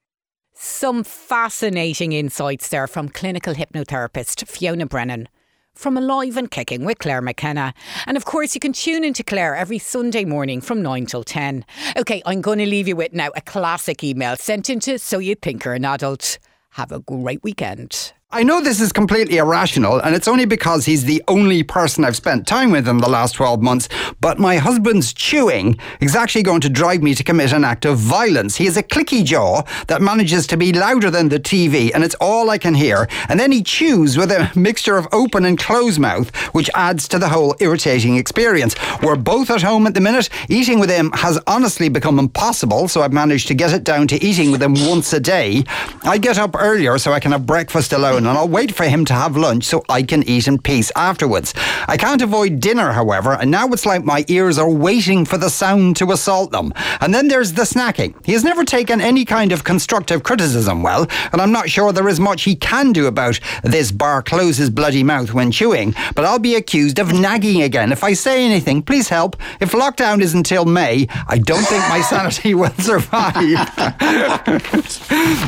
Some 0.57 1.03
fascinating 1.03 2.13
insights 2.13 2.69
there 2.69 2.87
from 2.87 3.09
clinical 3.09 3.55
hypnotherapist 3.55 4.47
Fiona 4.47 4.87
Brennan. 4.87 5.29
From 5.75 5.97
Alive 5.97 6.37
and 6.37 6.49
Kicking 6.49 6.85
with 6.85 7.01
Claire 7.01 7.21
McKenna. 7.21 7.75
And 8.07 8.17
of 8.17 8.25
course, 8.25 8.55
you 8.55 8.61
can 8.61 8.73
tune 8.73 9.03
into 9.03 9.25
Claire 9.25 9.57
every 9.57 9.81
Sunday 9.81 10.25
morning 10.25 10.61
from 10.61 10.81
9 10.81 11.07
till 11.07 11.25
10. 11.25 11.65
OK, 11.97 12.23
I'm 12.25 12.41
going 12.41 12.61
to 12.61 12.67
leave 12.67 12.87
you 12.87 12.95
with 12.95 13.13
now 13.13 13.31
a 13.35 13.41
classic 13.41 14.05
email 14.05 14.37
sent 14.37 14.71
into 14.71 14.97
So 15.01 15.19
You 15.19 15.35
Think 15.35 15.65
You're 15.65 15.75
an 15.75 15.85
Adult. 15.85 16.39
Have 16.71 16.93
a 16.93 17.01
great 17.01 17.43
weekend. 17.43 18.14
I 18.35 18.43
know 18.43 18.61
this 18.61 18.80
is 18.80 18.91
completely 18.91 19.37
irrational, 19.37 20.01
and 20.01 20.12
it's 20.12 20.26
only 20.26 20.45
because 20.45 20.87
he's 20.87 21.05
the 21.05 21.22
only 21.28 21.62
person 21.62 22.05
I've 22.05 22.16
spent 22.16 22.49
time 22.49 22.72
with 22.72 22.89
in 22.89 22.99
the 22.99 23.09
last 23.09 23.37
12 23.37 23.62
months, 23.62 23.89
but 24.20 24.41
my 24.41 24.57
husband's 24.57 25.12
chewing 25.12 25.78
is 26.01 26.16
actually 26.16 26.43
going 26.43 26.61
to 26.62 26.68
drive 26.68 27.01
me 27.01 27.14
to 27.14 27.22
commit 27.22 27.53
an 27.53 27.62
act 27.62 27.85
of 27.85 27.97
violence. 27.97 28.57
He 28.57 28.64
has 28.64 28.76
a 28.76 28.82
clicky 28.82 29.24
jaw 29.24 29.62
that 29.87 30.03
manages 30.03 30.49
to 30.49 30.57
be 30.57 30.72
louder 30.72 31.12
than 31.12 31.28
the 31.28 31.39
TV, 31.39 31.93
and 31.95 32.03
it's 32.03 32.16
all 32.16 32.51
I 32.51 32.59
can 32.59 32.74
hear. 32.74 33.07
And 33.28 33.39
then 33.39 33.53
he 33.53 33.62
chews 33.62 34.18
with 34.18 34.32
a 34.32 34.51
mixture 34.57 34.97
of 34.97 35.07
open 35.12 35.45
and 35.45 35.57
closed 35.57 36.01
mouth, 36.01 36.35
which 36.55 36.68
adds 36.74 37.07
to 37.09 37.20
the 37.20 37.28
whole 37.28 37.55
irritating 37.61 38.16
experience. 38.16 38.74
We're 39.01 39.14
both 39.14 39.49
at 39.49 39.62
home 39.62 39.87
at 39.87 39.95
the 39.95 40.01
minute. 40.01 40.28
Eating 40.49 40.80
with 40.80 40.91
him 40.91 41.12
has 41.12 41.39
honestly 41.47 41.89
become 41.89 42.18
impossible, 42.18 42.89
so 42.89 43.01
I've 43.03 43.12
managed 43.12 43.47
to 43.47 43.55
get 43.55 43.72
it 43.72 43.85
down 43.85 44.09
to 44.09 44.20
eating 44.24 44.51
with 44.51 44.61
him 44.61 44.74
once 44.74 45.12
a 45.12 45.20
day. 45.20 45.62
I 46.03 46.18
get 46.18 46.37
up 46.37 46.57
earlier 46.59 46.99
so 46.99 47.12
I 47.12 47.20
can 47.20 47.30
have 47.30 47.47
breakfast 47.47 47.93
alone 47.93 48.24
and 48.27 48.39
I'll 48.39 48.49
wait 48.49 48.75
for 48.75 48.85
him 48.85 49.05
to 49.07 49.14
have 49.14 49.37
lunch 49.37 49.64
so 49.64 49.85
I 49.89 50.03
can 50.03 50.22
eat 50.25 50.49
in 50.49 50.59
peace 50.59 50.91
afterwards. 50.97 51.55
I 51.89 51.97
can't 51.97 52.22
avoid 52.22 52.61
dinner, 52.61 52.93
however, 52.93 53.33
and 53.33 53.51
now 53.51 53.68
it's 53.68 53.87
like 53.87 54.05
my 54.05 54.25
ears 54.29 54.59
are 54.59 54.70
waiting 54.70 55.25
for 55.25 55.39
the 55.39 55.51
sound 55.51 55.97
to 55.97 56.12
assault 56.12 56.53
them. 56.53 56.72
And 57.01 57.14
then 57.14 57.29
there's 57.29 57.53
the 57.53 57.62
snacking. 57.62 58.14
He 58.25 58.33
has 58.33 58.45
never 58.45 58.64
taken 58.64 59.01
any 59.01 59.25
kind 59.25 59.53
of 59.53 59.64
constructive 59.64 60.22
criticism 60.22 60.83
well, 60.83 61.07
and 61.33 61.41
I'm 61.41 61.53
not 61.53 61.68
sure 61.70 61.93
there 61.93 62.09
is 62.09 62.20
much 62.20 62.43
he 62.45 62.57
can 62.57 62.93
do 62.93 63.07
about 63.07 63.41
this 63.62 63.91
bar 63.91 64.22
close 64.22 64.57
his 64.57 64.70
bloody 64.70 65.03
mouth 65.03 65.33
when 65.33 65.51
chewing, 65.51 65.95
but 66.14 66.25
I'll 66.25 66.39
be 66.39 66.55
accused 66.55 66.99
of 66.99 67.12
nagging 67.12 67.62
again 67.62 67.93
if 67.93 68.05
I 68.05 68.12
say 68.12 68.45
anything. 68.45 68.83
Please 68.83 69.09
help. 69.09 69.37
If 69.61 69.72
lockdown 69.72 70.20
is 70.20 70.35
until 70.35 70.64
May, 70.64 71.07
I 71.29 71.39
don't 71.39 71.64
think 71.64 71.83
my 71.89 72.01
sanity 72.11 72.55
will 72.55 72.70
survive. 72.79 73.35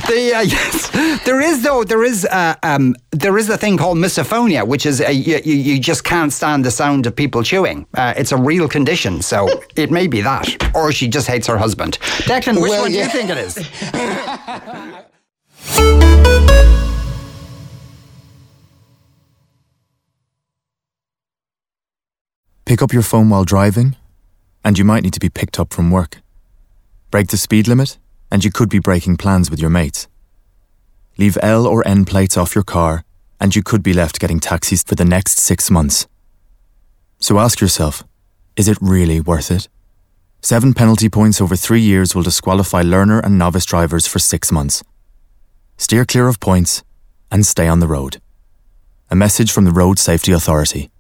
the, 0.09 0.33
uh, 0.35 0.41
yes, 0.43 0.91
there 1.25 1.41
is 1.41 1.63
though, 1.63 1.85
there 1.85 2.05
is 2.05 2.25
uh, 2.25 2.55
um, 2.67 2.95
there 3.13 3.39
is 3.39 3.49
a 3.49 3.57
thing 3.57 3.77
called 3.79 3.99
misophonia, 3.99 4.67
which 4.67 4.87
is 4.87 5.01
a, 5.01 5.13
you, 5.13 5.39
you 5.45 5.79
just 5.81 6.05
can't 6.05 6.33
stand 6.33 6.65
the 6.65 6.71
sound 6.71 7.07
of 7.07 7.15
people 7.15 7.43
chewing. 7.43 7.87
Uh, 7.95 8.15
it's 8.17 8.33
a 8.33 8.37
real 8.37 8.69
condition, 8.69 9.23
so 9.23 9.49
it 9.77 9.91
may 9.91 10.07
be 10.07 10.21
that, 10.23 10.47
or 10.75 10.93
she 10.93 11.09
just 11.09 11.27
hates 11.27 11.47
her 11.47 11.59
husband. 11.59 11.99
Declan, 12.29 12.61
which 12.61 12.71
Well, 12.71 12.83
one 12.83 12.93
yeah. 12.93 13.11
do 13.11 13.19
you 13.19 13.27
think 13.27 13.31
it 13.31 13.39
is? 13.39 13.55
Pick 22.65 22.83
up 22.83 22.93
your 22.93 23.03
phone 23.03 23.29
while 23.31 23.45
driving, 23.45 23.95
and 24.65 24.77
you 24.77 24.85
might 24.85 25.05
need 25.05 25.13
to 25.15 25.21
be 25.21 25.29
picked 25.29 25.61
up 25.61 25.73
from 25.73 25.91
work. 25.93 26.21
Break 27.13 27.29
the 27.29 27.37
speed 27.37 27.69
limit, 27.69 27.97
and 28.31 28.45
you 28.45 28.51
could 28.51 28.69
be 28.69 28.81
breaking 28.81 29.17
plans 29.19 29.51
with 29.51 29.61
your 29.61 29.71
mates. 29.71 30.09
Leave 31.19 31.39
L 31.43 31.67
or 31.67 31.87
N 31.87 32.05
plates 32.05 32.37
off 32.37 32.55
your 32.55 32.65
car, 32.65 33.05
and 33.41 33.55
you 33.57 33.63
could 33.63 33.83
be 33.83 33.93
left 33.93 34.21
getting 34.21 34.41
taxis 34.41 34.83
for 34.83 34.95
the 34.95 35.05
next 35.05 35.39
six 35.39 35.71
months. 35.71 36.07
So 37.19 37.39
ask 37.39 37.61
yourself 37.61 38.05
is 38.57 38.69
it 38.69 38.79
really 38.81 39.21
worth 39.21 39.51
it? 39.51 39.69
Seven 40.41 40.75
penalty 40.75 41.09
points 41.09 41.41
over 41.41 41.57
three 41.57 41.81
years 41.81 42.15
will 42.15 42.23
disqualify 42.23 42.83
learner 42.83 43.21
and 43.21 43.39
novice 43.39 43.67
drivers 43.67 44.07
for 44.07 44.19
six 44.19 44.51
months. 44.51 44.83
Steer 45.77 46.05
clear 46.05 46.29
of 46.29 46.41
points 46.41 46.83
and 47.31 47.45
stay 47.45 47.69
on 47.69 47.81
the 47.81 47.87
road. 47.87 48.21
A 49.11 49.17
message 49.17 49.53
from 49.53 49.65
the 49.65 49.73
Road 49.73 49.99
Safety 49.99 50.33
Authority. 50.33 50.91